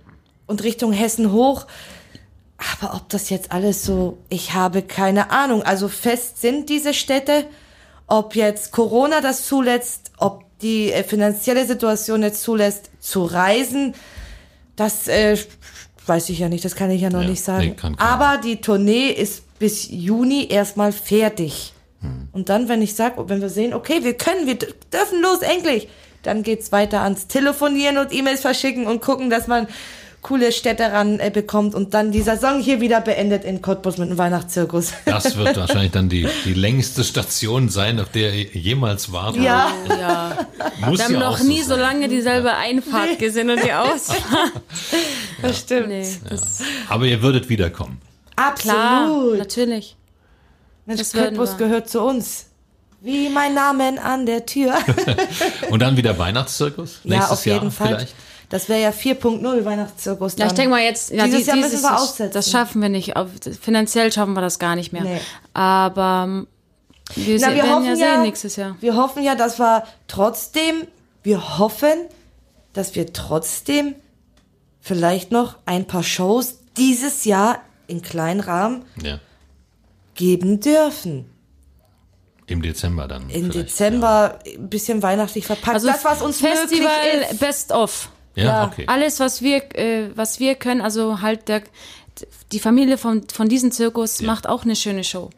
und 0.46 0.64
Richtung 0.64 0.91
Hessen 0.91 1.32
hoch. 1.32 1.66
Aber 2.82 2.95
ob 2.95 3.09
das 3.09 3.30
jetzt 3.30 3.51
alles 3.51 3.84
so, 3.84 4.18
ich 4.30 4.53
habe 4.53 4.82
keine 4.84 5.32
Ahnung. 5.32 5.64
Also 5.64 5.88
fest 5.89 6.39
sind 6.41 6.70
diese 6.70 6.93
Städte, 6.93 7.45
ob 8.07 8.36
jetzt 8.36 8.72
Corona 8.72 9.22
das 9.22 9.45
zulässt, 9.45 10.11
ob 10.18 10.43
die 10.61 10.91
äh, 10.91 11.03
finanzielle 11.03 11.66
Situation 11.66 12.24
jetzt 12.24 12.41
zulässt, 12.41 12.89
zu 12.99 13.26
reisen, 13.26 13.95
das 14.76 15.07
äh, 15.07 15.38
weiß 16.05 16.30
ich 16.30 16.39
ja 16.39 16.49
nicht, 16.49 16.64
das 16.66 16.76
kann 16.76 16.89
ich 16.91 17.01
ja 17.01 17.09
noch 17.09 17.22
Ja, 17.22 17.28
nicht 17.30 17.43
sagen. 17.43 17.66
nee, 17.70 17.74
kann. 17.76 17.95
Aber 17.97 18.38
die 18.41 18.61
Tournee 18.61 19.09
ist 19.09 19.57
bis 19.59 19.88
Juni 19.89 20.47
erstmal 20.49 20.91
fertig. 20.91 21.74
Und 22.34 22.49
dann, 22.49 22.68
wenn 22.68 22.82
ich 22.82 22.95
sage, 22.95 23.30
wenn 23.30 23.39
wir 23.39 23.47
sehen, 23.47 23.74
okay, 23.74 24.03
wir 24.03 24.16
können, 24.16 24.45
wir 24.45 24.55
dürfen 24.55 25.22
los, 25.22 25.39
endlich, 25.41 25.88
dann 26.22 26.43
geht's 26.43 26.74
weiter 26.74 26.99
ans 27.01 27.28
Telefonieren 27.28 27.97
und 27.97 28.11
E-Mails 28.14 28.41
verschicken 28.41 28.88
und 28.88 29.01
gucken, 29.01 29.30
dass 29.30 29.47
man 29.47 29.68
coole 30.24 30.51
Städte 30.53 30.84
ran 30.91 31.19
äh, 31.19 31.30
bekommt 31.30 31.76
und 31.76 31.93
dann 31.93 32.11
die 32.11 32.21
Saison 32.21 32.59
hier 32.59 32.80
wieder 32.82 33.01
beendet 33.01 33.43
in 33.43 33.61
Cottbus 33.61 33.97
mit 33.97 34.09
dem 34.09 34.17
Weihnachtszirkus. 34.17 34.93
Das 35.05 35.36
wird 35.36 35.57
wahrscheinlich 35.57 35.91
dann 35.91 36.09
die, 36.09 36.28
die 36.45 36.53
längste 36.53 37.03
Station 37.03 37.69
sein, 37.69 37.99
auf 37.99 38.09
der 38.09 38.34
ihr 38.34 38.45
jemals 38.53 39.11
wart. 39.11 39.36
Ja. 39.36 39.71
Ja. 39.88 40.38
Muss 40.88 40.99
Wir 40.99 41.05
haben 41.05 41.13
ja 41.13 41.19
noch 41.19 41.43
nie 41.43 41.61
so 41.61 41.76
so 41.76 41.80
lange 41.80 42.07
dieselbe 42.07 42.53
Einfahrt 42.53 43.19
gesehen 43.19 43.49
und 43.49 43.63
die 43.63 43.74
Ausfahrt. 43.74 44.53
Das 45.41 45.59
stimmt. 45.59 45.89
Nee, 45.89 46.07
das 46.30 46.61
Aber 46.89 47.05
ihr 47.05 47.21
würdet 47.21 47.49
wiederkommen. 47.49 48.01
klar, 48.55 49.03
Absolut. 49.03 49.38
natürlich. 49.38 49.95
Mensch, 50.86 50.99
das 50.99 51.11
Cottbus 51.11 51.57
gehört 51.57 51.89
zu 51.89 52.01
uns. 52.01 52.47
Wie 53.01 53.28
mein 53.28 53.53
Name 53.53 54.01
an 54.01 54.26
der 54.26 54.45
Tür. 54.45 54.76
Und 55.69 55.82
dann 55.82 55.97
wieder 55.97 56.17
Weihnachtszirkus? 56.17 57.01
ja, 57.03 57.15
Nächstes 57.15 57.32
auf 57.32 57.45
jeden 57.45 57.61
Jahr 57.63 57.71
Fall. 57.71 57.88
vielleicht? 57.88 58.15
Das 58.54 58.70
wäre 58.70 58.80
ja 58.84 58.89
4.0 58.91 59.66
Weihnachtszirkus. 59.66 60.34
Ja, 60.38 60.45
ich 60.45 60.49
dann. 60.51 60.56
denke 60.58 60.70
mal 60.70 60.82
jetzt, 60.84 61.10
ja, 61.10 61.24
Dieses 61.26 61.39
dies- 61.39 61.47
Jahr 61.47 61.56
müssen 61.58 61.82
wir 61.82 61.89
das, 61.89 62.01
aussetzen. 62.04 62.34
Das 62.36 62.51
schaffen 62.51 62.84
wir 62.84 62.89
nicht. 62.89 63.12
Finanziell 63.60 64.12
schaffen 64.12 64.36
wir 64.36 64.41
das 64.41 64.60
gar 64.60 64.76
nicht 64.76 64.93
mehr. 64.93 65.01
Nee. 65.01 65.20
Aber 65.56 66.26
ähm, 66.28 66.47
wir, 67.16 67.39
Na, 67.39 67.47
wir 67.47 67.56
werden 67.56 67.72
hoffen 67.72 67.86
ja 67.86 67.93
ja, 67.95 68.14
sehen 68.14 68.22
nächstes 68.22 68.56
Jahr. 68.56 68.78
Wir 68.80 68.95
hoffen 68.95 69.24
ja, 69.24 69.34
dass 69.34 69.58
wir 69.58 69.86
trotzdem, 70.08 70.86
wir 71.24 71.58
hoffen, 71.58 71.93
dass 72.74 72.93
wir 72.93 73.12
trotzdem 73.12 73.95
vielleicht 74.80 75.32
noch 75.32 75.58
ein 75.66 75.86
paar 75.88 76.04
Shows 76.04 76.60
dieses 76.78 77.26
Jahr 77.26 77.58
in 77.88 78.04
kleinen 78.04 78.39
Rahmen 78.39 78.86
Ja. 79.01 79.18
geben 80.14 80.60
dürfen. 80.60 81.26
Im 82.45 82.62
Dezember 82.62 83.08
dann. 83.08 83.32
Im 83.32 83.49
Dezember 83.49 84.38
ein 84.45 84.70
bisschen 84.70 85.01
weihnachtlich 85.01 85.47
verpackt. 85.47 85.74
Also 85.74 85.88
das, 85.88 86.06
was 86.06 86.22
uns 86.22 86.38
Festival 86.39 86.91
möglich 87.14 87.32
ist. 87.32 87.39
Best 87.39 87.72
of. 87.72 88.10
Ja, 88.36 88.44
ja, 88.44 88.50
Ja. 88.50 88.68
okay. 88.68 88.84
Alles, 88.88 89.20
was 89.20 89.42
wir, 89.42 89.64
äh, 89.78 90.10
was 90.16 90.40
wir 90.40 90.56
können, 90.56 90.82
also 90.82 91.22
halt 91.22 91.48
der, 91.48 91.62
die 92.52 92.60
Familie 92.60 92.98
von, 93.00 93.24
von 93.34 93.50
diesem 93.50 93.72
Zirkus 93.72 94.22
macht 94.22 94.48
auch 94.48 94.64
eine 94.64 94.76
schöne 94.76 95.04
Show. 95.04 95.32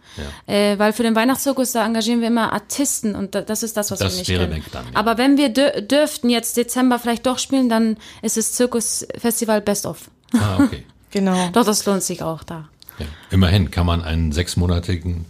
Äh, 0.46 0.78
weil 0.78 0.92
für 0.94 1.04
den 1.04 1.16
Weihnachtszirkus, 1.16 1.72
da 1.72 1.86
engagieren 1.86 2.20
wir 2.22 2.28
immer 2.28 2.52
Artisten 2.54 3.16
und 3.16 3.34
da, 3.34 3.42
das 3.42 3.64
ist 3.64 3.78
das, 3.78 3.92
was 3.92 4.00
Das 4.00 4.14
wir 4.14 4.20
nicht 4.20 4.30
wäre 4.30 4.48
können. 4.48 4.64
dann, 4.74 4.86
ja. 4.86 4.92
Aber 5.00 5.18
wenn 5.18 5.38
wir 5.38 5.50
dür 5.50 5.82
dürften 5.82 6.30
jetzt 6.30 6.58
Dezember 6.58 7.00
vielleicht 7.00 7.26
doch 7.26 7.40
spielen, 7.40 7.70
dann 7.70 7.98
ist 8.22 8.36
es 8.38 8.52
Zirkusfestival 8.54 9.62
Best 9.62 9.86
of. 9.86 10.10
Ah, 10.34 10.58
okay. 10.60 10.84
Genau. 11.12 11.48
Doch, 11.54 11.64
das 11.64 11.86
lohnt 11.86 12.04
sich 12.04 12.22
auch 12.24 12.44
da. 12.44 12.68
Ja. 13.00 13.06
Immerhin 13.32 13.72
kann 13.72 13.86
man 13.86 14.02
einen 14.04 14.34
sechsmonatigen 14.34 15.24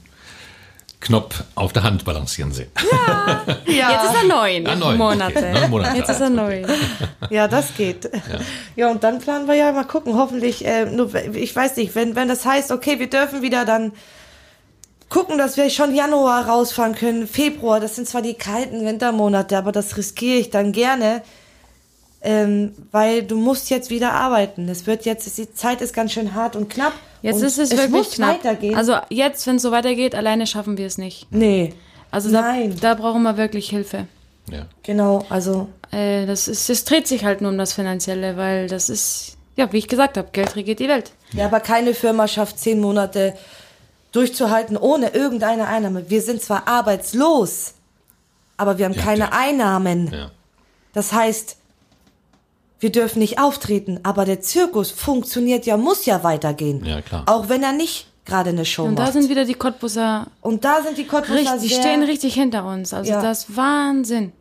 Knopf 1.01 1.43
auf 1.55 1.71
der 1.73 1.83
Hand 1.83 2.03
balancieren 2.05 2.51
sehen. 2.51 2.71
Ja, 3.67 3.91
Jetzt 3.91 4.05
ist 4.05 4.15
er 4.23 4.27
neun, 4.27 4.65
Ah, 4.67 4.75
neun, 4.75 4.97
Monate. 4.97 5.37
okay. 5.37 5.53
Neun 5.53 5.69
Monate 5.69 5.97
Jetzt 5.97 6.09
ist 6.09 6.21
er 6.21 6.29
neun. 6.29 6.65
ja, 7.29 7.47
das 7.47 7.75
geht. 7.75 8.09
Ja. 8.75 8.89
und 8.89 9.03
dann 9.03 9.19
planen 9.19 9.47
wir 9.47 9.53
ja 9.55 9.71
mal 9.71 9.83
gucken. 9.85 10.17
Hoffentlich, 10.17 10.65
äh, 10.65 10.85
nur, 10.85 11.13
ich 11.33 11.55
weiß 11.55 11.75
nicht, 11.77 11.93
wenn, 11.95 12.15
wenn 12.15 12.27
das 12.27 12.45
heißt, 12.45 12.71
okay, 12.71 12.97
wir 12.99 13.09
dürfen 13.09 13.41
wieder 13.41 13.65
dann 13.65 13.91
gucken, 15.09 15.37
dass 15.37 15.57
wir 15.57 15.69
schon 15.69 15.93
Januar 15.93 16.47
rausfahren 16.47 16.95
können, 16.95 17.27
Februar, 17.27 17.79
das 17.79 17.95
sind 17.95 18.07
zwar 18.07 18.21
die 18.23 18.33
kalten 18.33 18.85
Wintermonate, 18.85 19.57
aber 19.57 19.71
das 19.71 19.97
riskiere 19.97 20.39
ich 20.39 20.49
dann 20.49 20.71
gerne, 20.71 21.21
ähm, 22.25 22.73
weil 22.91 23.23
du 23.23 23.37
musst 23.37 23.69
jetzt 23.69 23.89
wieder 23.89 24.11
arbeiten. 24.13 24.67
Es 24.67 24.85
wird 24.87 25.05
jetzt, 25.05 25.37
die 25.37 25.53
Zeit 25.53 25.79
ist 25.81 25.93
ganz 25.93 26.11
schön 26.11 26.33
hart 26.33 26.55
und 26.55 26.69
knapp. 26.69 26.93
Jetzt 27.21 27.37
und 27.37 27.43
ist 27.43 27.57
es, 27.59 27.71
es 27.71 27.77
wirklich 27.77 27.91
muss 27.91 28.11
knapp. 28.11 28.43
weitergehen. 28.43 28.75
Also 28.75 28.95
jetzt, 29.09 29.45
wenn 29.47 29.55
es 29.55 29.61
so 29.61 29.71
weitergeht, 29.71 30.15
alleine 30.15 30.45
schaffen 30.47 30.77
wir 30.77 30.87
es 30.87 30.97
nicht. 30.97 31.27
nee. 31.31 31.73
Also 32.11 32.31
da, 32.31 32.41
Nein. 32.41 32.75
da 32.79 32.93
brauchen 32.93 33.23
wir 33.23 33.35
wirklich 33.35 33.69
Hilfe. 33.69 34.07
Ja. 34.49 34.67
Genau, 34.83 35.25
also 35.29 35.67
Äh, 35.91 36.25
das 36.25 36.47
ist, 36.47 36.69
es 36.69 36.85
dreht 36.85 37.07
sich 37.07 37.25
halt 37.25 37.41
nur 37.41 37.51
um 37.51 37.57
das 37.57 37.73
Finanzielle, 37.73 38.37
weil 38.37 38.67
das 38.67 38.89
ist, 38.89 39.35
ja, 39.57 39.71
wie 39.73 39.79
ich 39.79 39.87
gesagt 39.89 40.17
habe, 40.17 40.29
Geld 40.31 40.55
regiert 40.55 40.79
die 40.79 40.87
Welt. 40.87 41.11
Ja, 41.33 41.45
aber 41.45 41.59
keine 41.59 41.93
Firma 41.93 42.27
schafft 42.29 42.57
zehn 42.59 42.79
Monate 42.79 43.33
durchzuhalten 44.13 44.77
ohne 44.77 45.09
irgendeine 45.09 45.67
Einnahme. 45.67 46.09
Wir 46.09 46.21
sind 46.21 46.41
zwar 46.41 46.67
arbeitslos, 46.69 47.73
aber 48.55 48.77
wir 48.77 48.85
haben 48.85 48.93
Ja, 48.93 49.01
keine 49.01 49.19
ja. 49.25 49.29
Einnahmen. 49.33 50.09
Ja. 50.13 50.31
Das 50.93 51.11
heißt, 51.11 51.57
wir 52.85 52.91
dürfen 52.91 53.17
nicht 53.17 53.39
auftreten, 53.39 53.99
aber 54.03 54.25
der 54.25 54.41
Zirkus 54.41 54.91
funktioniert 54.91 55.65
ja, 55.65 55.75
muss 55.75 56.05
ja 56.05 56.23
weitergehen. 56.23 56.85
Ja, 56.85 57.01
klar. 57.01 57.23
Auch 57.25 57.49
wenn 57.49 57.63
er 57.63 57.71
nicht 57.71 58.05
gerade 58.25 58.51
eine 58.51 58.63
Show 58.63 58.83
Und 58.83 58.95
da 58.99 59.03
macht. 59.05 59.13
sind 59.13 59.27
wieder 59.29 59.43
die 59.43 59.55
Cottbusser 59.55 60.27
Und 60.41 60.63
da 60.63 60.83
sind 60.83 60.95
die 60.99 61.05
Cottbusser 61.07 61.53
richtig, 61.53 61.61
die 61.71 61.75
stehen 61.75 62.03
richtig 62.03 62.35
hinter 62.35 62.63
uns. 62.67 62.93
Also 62.93 63.09
Ja. 63.11 63.23
das 63.23 63.39
ist 63.49 63.57
Wahnsinn. 63.57 64.33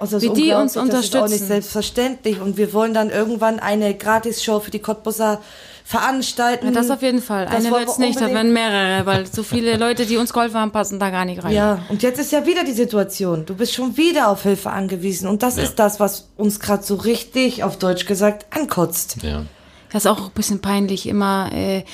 also 0.00 0.20
wie 0.20 0.30
die 0.30 0.50
uns 0.52 0.76
unglaublich, 0.76 0.76
Das 0.76 1.04
ist 1.04 1.14
auch 1.14 1.20
nicht 1.20 1.22
unterstützen. 1.22 1.46
selbstverständlich. 1.46 2.40
Und 2.40 2.56
wir 2.56 2.72
wollen 2.72 2.92
dann 2.92 3.10
irgendwann 3.10 3.60
eine 3.60 3.94
Gratisshow 3.94 4.58
für 4.58 4.72
die 4.72 4.80
Cottbusser 4.80 5.40
veranstalten. 5.86 6.66
Ja, 6.66 6.72
das 6.72 6.90
auf 6.90 7.00
jeden 7.00 7.22
Fall. 7.22 7.44
Das 7.46 7.64
Eine 7.64 7.70
wir 7.70 7.98
nicht, 7.98 8.20
da 8.20 8.26
werden 8.28 8.52
mehrere, 8.52 9.06
weil 9.06 9.24
so 9.26 9.44
viele 9.44 9.76
Leute, 9.76 10.04
die 10.04 10.16
uns 10.16 10.32
geholfen 10.32 10.56
haben, 10.58 10.72
passen 10.72 10.98
da 10.98 11.10
gar 11.10 11.24
nicht 11.24 11.44
rein. 11.44 11.52
Ja, 11.54 11.78
und 11.88 12.02
jetzt 12.02 12.18
ist 12.18 12.32
ja 12.32 12.44
wieder 12.44 12.64
die 12.64 12.72
Situation. 12.72 13.46
Du 13.46 13.54
bist 13.54 13.72
schon 13.72 13.96
wieder 13.96 14.26
auf 14.28 14.42
Hilfe 14.42 14.70
angewiesen. 14.70 15.28
Und 15.28 15.44
das 15.44 15.56
Ja. 15.58 15.62
ist 15.62 15.76
das, 15.76 16.00
was 16.00 16.28
uns 16.36 16.58
gerade 16.58 16.82
so 16.82 16.96
richtig, 16.96 17.62
auf 17.62 17.78
Deutsch 17.78 18.04
gesagt, 18.04 18.46
ankotzt. 18.50 19.18
Ja. 19.22 19.44
Das 19.92 20.04
ist 20.04 20.10
auch 20.10 20.26
ein 20.26 20.32
bisschen 20.34 20.60
peinlich, 20.60 21.06
immer, 21.06 21.50
äh, 21.52 21.84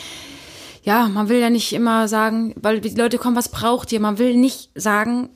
ja, 0.84 1.06
man 1.08 1.28
will 1.28 1.38
ja 1.38 1.50
nicht 1.50 1.74
immer 1.74 2.08
sagen, 2.08 2.54
weil 2.56 2.80
die 2.80 2.88
Leute 2.98 3.18
kommen, 3.18 3.36
was 3.36 3.50
braucht 3.50 3.92
ihr? 3.92 4.00
Man 4.00 4.16
will 4.18 4.34
nicht 4.38 4.70
sagen, 4.74 5.28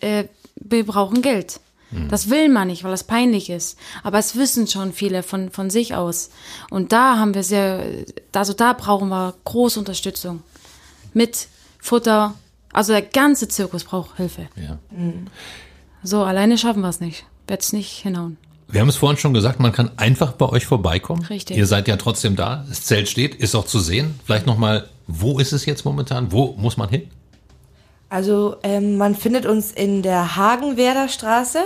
äh, 0.00 0.24
wir 0.56 0.86
brauchen 0.86 1.20
Geld. 1.20 1.60
Das 2.08 2.30
will 2.30 2.48
man 2.48 2.68
nicht, 2.68 2.84
weil 2.84 2.92
das 2.92 3.04
peinlich 3.04 3.50
ist. 3.50 3.76
Aber 4.04 4.18
es 4.18 4.36
wissen 4.36 4.66
schon 4.68 4.92
viele 4.92 5.22
von, 5.22 5.50
von 5.50 5.70
sich 5.70 5.94
aus. 5.94 6.30
Und 6.70 6.92
da 6.92 7.16
haben 7.18 7.34
wir 7.34 7.42
sehr, 7.42 7.84
also 8.32 8.52
da 8.52 8.74
brauchen 8.74 9.08
wir 9.08 9.34
große 9.44 9.78
Unterstützung. 9.78 10.42
Mit 11.14 11.48
Futter. 11.80 12.34
Also 12.72 12.92
der 12.92 13.02
ganze 13.02 13.48
Zirkus 13.48 13.82
braucht 13.84 14.16
Hilfe. 14.16 14.48
ja. 14.56 14.78
So, 16.02 16.22
alleine 16.22 16.56
schaffen 16.56 16.80
wir 16.82 16.88
es 16.88 17.00
nicht. 17.00 17.24
Wird's 17.46 17.72
nicht 17.72 17.90
hinhauen. 17.90 18.36
Wir 18.68 18.80
haben 18.80 18.88
es 18.88 18.96
vorhin 18.96 19.18
schon 19.18 19.34
gesagt, 19.34 19.58
man 19.58 19.72
kann 19.72 19.90
einfach 19.96 20.32
bei 20.32 20.48
euch 20.48 20.64
vorbeikommen. 20.64 21.24
Richtig. 21.24 21.56
Ihr 21.56 21.66
seid 21.66 21.88
ja 21.88 21.96
trotzdem 21.96 22.36
da. 22.36 22.64
Das 22.68 22.84
Zelt 22.84 23.08
steht, 23.08 23.34
ist 23.34 23.54
auch 23.56 23.66
zu 23.66 23.80
sehen. 23.80 24.18
Vielleicht 24.24 24.46
nochmal, 24.46 24.88
wo 25.08 25.40
ist 25.40 25.52
es 25.52 25.66
jetzt 25.66 25.84
momentan? 25.84 26.30
Wo 26.30 26.54
muss 26.56 26.76
man 26.76 26.88
hin? 26.88 27.10
Also 28.10 28.56
ähm, 28.64 28.96
man 28.98 29.14
findet 29.14 29.46
uns 29.46 29.70
in 29.72 30.02
der 30.02 30.36
Hagenwerder 30.36 31.08
Straße 31.08 31.60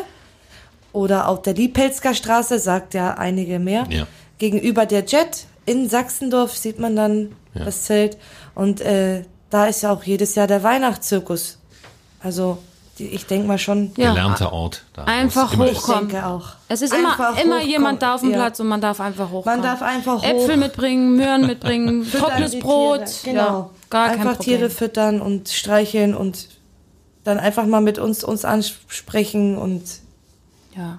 oder 0.92 1.28
auf 1.28 1.42
der 1.42 1.54
Liepelsker 1.54 2.14
Straße, 2.14 2.58
sagt 2.58 2.94
ja 2.94 3.14
einige 3.14 3.58
mehr. 3.58 3.86
Ja. 3.90 4.06
Gegenüber 4.38 4.86
der 4.86 5.04
Jet 5.04 5.46
in 5.66 5.88
Sachsendorf 5.88 6.56
sieht 6.56 6.78
man 6.78 6.94
dann 6.94 7.32
Ja. 7.54 7.64
das 7.64 7.84
Zelt. 7.84 8.18
Und 8.54 8.80
äh, 8.82 9.22
da 9.50 9.66
ist 9.66 9.82
ja 9.82 9.92
auch 9.92 10.02
jedes 10.04 10.34
Jahr 10.34 10.46
der 10.46 10.62
Weihnachtszirkus. 10.62 11.58
Also 12.22 12.58
die, 12.98 13.06
ich 13.08 13.26
denke 13.26 13.48
mal 13.48 13.58
schon. 13.58 13.92
Ja. 13.96 14.10
Gelernter 14.12 14.52
Ort. 14.52 14.84
Da, 14.92 15.04
Einfach 15.04 15.52
immer 15.52 15.64
ist. 15.66 15.72
Ich 15.72 15.78
hochkommen. 15.78 16.08
denke 16.10 16.26
auch. 16.26 16.48
Es 16.68 16.82
ist 16.82 16.92
Einfach 16.92 17.18
immer, 17.18 17.42
immer 17.42 17.54
hochkommen, 17.56 17.68
jemand 17.70 18.02
da 18.02 18.14
auf 18.14 18.20
dem 18.20 18.30
ja. 18.30 18.36
Platz 18.36 18.60
und 18.60 18.68
man 18.68 18.80
darf 18.80 19.00
einfach 19.00 19.30
hochkommen. 19.30 19.60
Man 19.60 19.62
darf 19.62 19.82
einfach 19.82 20.18
hoch. 20.22 20.24
Äpfel 20.24 20.56
mitbringen, 20.58 21.16
Möhren 21.16 21.46
mitbringen, 21.46 22.06
trockenes 22.18 22.58
Brot. 22.58 23.02
Genau. 23.24 23.70
Gar 23.94 24.10
einfach. 24.10 24.38
Tiere 24.38 24.70
füttern 24.70 25.20
und 25.20 25.48
streicheln 25.48 26.14
und 26.14 26.48
dann 27.22 27.38
einfach 27.38 27.64
mal 27.64 27.80
mit 27.80 27.98
uns 27.98 28.24
uns 28.24 28.44
ansprechen 28.44 29.56
und 29.56 29.82
Ja. 30.76 30.98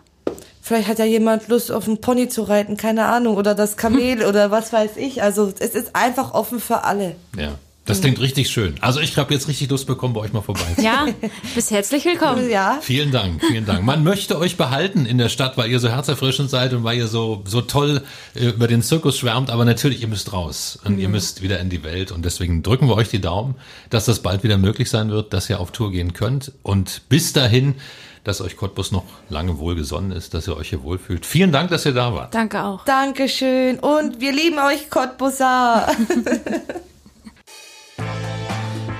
vielleicht 0.61 0.87
hat 0.87 0.99
ja 0.99 1.05
jemand 1.05 1.47
Lust 1.49 1.71
auf 1.71 1.87
einen 1.87 1.99
Pony 1.99 2.29
zu 2.29 2.43
reiten, 2.43 2.77
keine 2.77 3.05
Ahnung, 3.05 3.35
oder 3.35 3.53
das 3.53 3.75
Kamel 3.77 4.23
oder 4.29 4.49
was 4.49 4.71
weiß 4.71 4.91
ich. 4.95 5.21
Also 5.21 5.51
es 5.59 5.75
ist 5.75 5.95
einfach 5.95 6.33
offen 6.33 6.59
für 6.59 6.83
alle. 6.83 7.15
Ja. 7.37 7.55
Das 7.85 8.01
klingt 8.01 8.19
richtig 8.19 8.49
schön. 8.49 8.75
Also 8.81 8.99
ich 8.99 9.15
habe 9.15 9.31
jetzt 9.31 9.47
richtig 9.47 9.69
Lust 9.69 9.85
bekommen, 9.85 10.15
bei 10.15 10.21
euch 10.21 10.33
mal 10.33 10.41
vorbei. 10.41 10.65
ja, 10.81 11.05
bist 11.53 11.69
herzlich 11.69 12.03
willkommen. 12.03 12.49
Ja. 12.49 12.79
Vielen 12.81 13.11
Dank, 13.11 13.43
vielen 13.45 13.67
Dank. 13.67 13.83
Man 13.83 14.03
möchte 14.03 14.39
euch 14.39 14.57
behalten 14.57 15.05
in 15.05 15.19
der 15.19 15.29
Stadt, 15.29 15.55
weil 15.55 15.69
ihr 15.69 15.79
so 15.79 15.87
herzerfrischend 15.87 16.49
seid 16.49 16.73
und 16.73 16.83
weil 16.83 16.97
ihr 16.97 17.05
so, 17.05 17.43
so 17.45 17.61
toll 17.61 18.01
äh, 18.33 18.47
über 18.47 18.67
den 18.67 18.81
Zirkus 18.81 19.19
schwärmt, 19.19 19.51
aber 19.51 19.65
natürlich, 19.65 20.01
ihr 20.01 20.07
müsst 20.07 20.33
raus 20.33 20.79
und 20.83 20.97
ihr 20.97 21.09
müsst 21.09 21.43
wieder 21.43 21.59
in 21.59 21.69
die 21.69 21.83
Welt 21.83 22.11
und 22.11 22.25
deswegen 22.25 22.63
drücken 22.63 22.87
wir 22.87 22.95
euch 22.95 23.09
die 23.09 23.21
Daumen, 23.21 23.53
dass 23.91 24.05
das 24.05 24.19
bald 24.19 24.43
wieder 24.43 24.57
möglich 24.57 24.89
sein 24.89 25.11
wird, 25.11 25.31
dass 25.31 25.47
ihr 25.51 25.59
auf 25.59 25.71
Tour 25.71 25.91
gehen 25.91 26.13
könnt 26.13 26.53
und 26.63 27.03
bis 27.07 27.33
dahin, 27.33 27.75
dass 28.23 28.41
euch 28.41 28.57
Cottbus 28.57 28.91
noch 28.91 29.05
lange 29.29 29.59
wohlgesonnen 29.59 30.11
ist, 30.11 30.33
dass 30.33 30.47
ihr 30.47 30.57
euch 30.57 30.69
hier 30.69 30.81
wohlfühlt. 30.81 31.23
Vielen 31.23 31.51
Dank, 31.51 31.69
dass 31.69 31.85
ihr 31.85 31.93
da 31.93 32.15
wart. 32.15 32.33
Danke 32.33 32.63
auch. 32.63 32.83
Dankeschön 32.85 33.77
und 33.77 34.19
wir 34.19 34.31
lieben 34.31 34.57
euch 34.57 34.89
Cottbusser. 34.89 35.87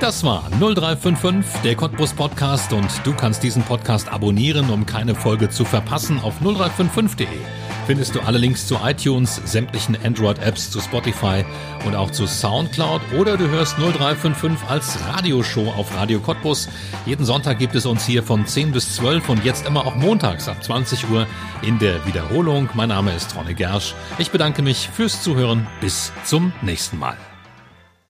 Das 0.05 0.23
war 0.23 0.43
0355, 0.59 1.61
der 1.63 1.73
Cottbus 1.73 2.13
Podcast 2.13 2.71
und 2.73 2.85
du 3.05 3.11
kannst 3.15 3.41
diesen 3.41 3.63
Podcast 3.63 4.07
abonnieren, 4.07 4.69
um 4.69 4.85
keine 4.85 5.15
Folge 5.15 5.49
zu 5.49 5.65
verpassen 5.65 6.19
auf 6.19 6.41
0355.de. 6.41 7.27
Findest 7.87 8.13
du 8.13 8.19
alle 8.19 8.37
Links 8.37 8.67
zu 8.67 8.77
iTunes, 8.85 9.41
sämtlichen 9.45 9.97
Android-Apps, 10.05 10.69
zu 10.69 10.79
Spotify 10.79 11.43
und 11.87 11.95
auch 11.95 12.11
zu 12.11 12.27
Soundcloud 12.27 13.01
oder 13.17 13.35
du 13.35 13.47
hörst 13.47 13.79
0355 13.79 14.69
als 14.69 14.99
Radioshow 15.07 15.71
auf 15.71 15.91
Radio 15.95 16.19
Cottbus. 16.19 16.69
Jeden 17.07 17.25
Sonntag 17.25 17.57
gibt 17.57 17.73
es 17.73 17.87
uns 17.87 18.05
hier 18.05 18.21
von 18.21 18.45
10 18.45 18.73
bis 18.73 18.97
12 18.97 19.27
und 19.27 19.43
jetzt 19.43 19.65
immer 19.65 19.87
auch 19.87 19.95
montags 19.95 20.47
ab 20.47 20.63
20 20.63 21.09
Uhr 21.09 21.25
in 21.63 21.79
der 21.79 22.05
Wiederholung. 22.05 22.69
Mein 22.75 22.89
Name 22.89 23.11
ist 23.15 23.35
Ronne 23.35 23.55
Gersch. 23.55 23.95
Ich 24.19 24.29
bedanke 24.29 24.61
mich 24.61 24.87
fürs 24.87 25.23
Zuhören. 25.23 25.65
Bis 25.81 26.11
zum 26.23 26.53
nächsten 26.61 26.99
Mal. 26.99 27.17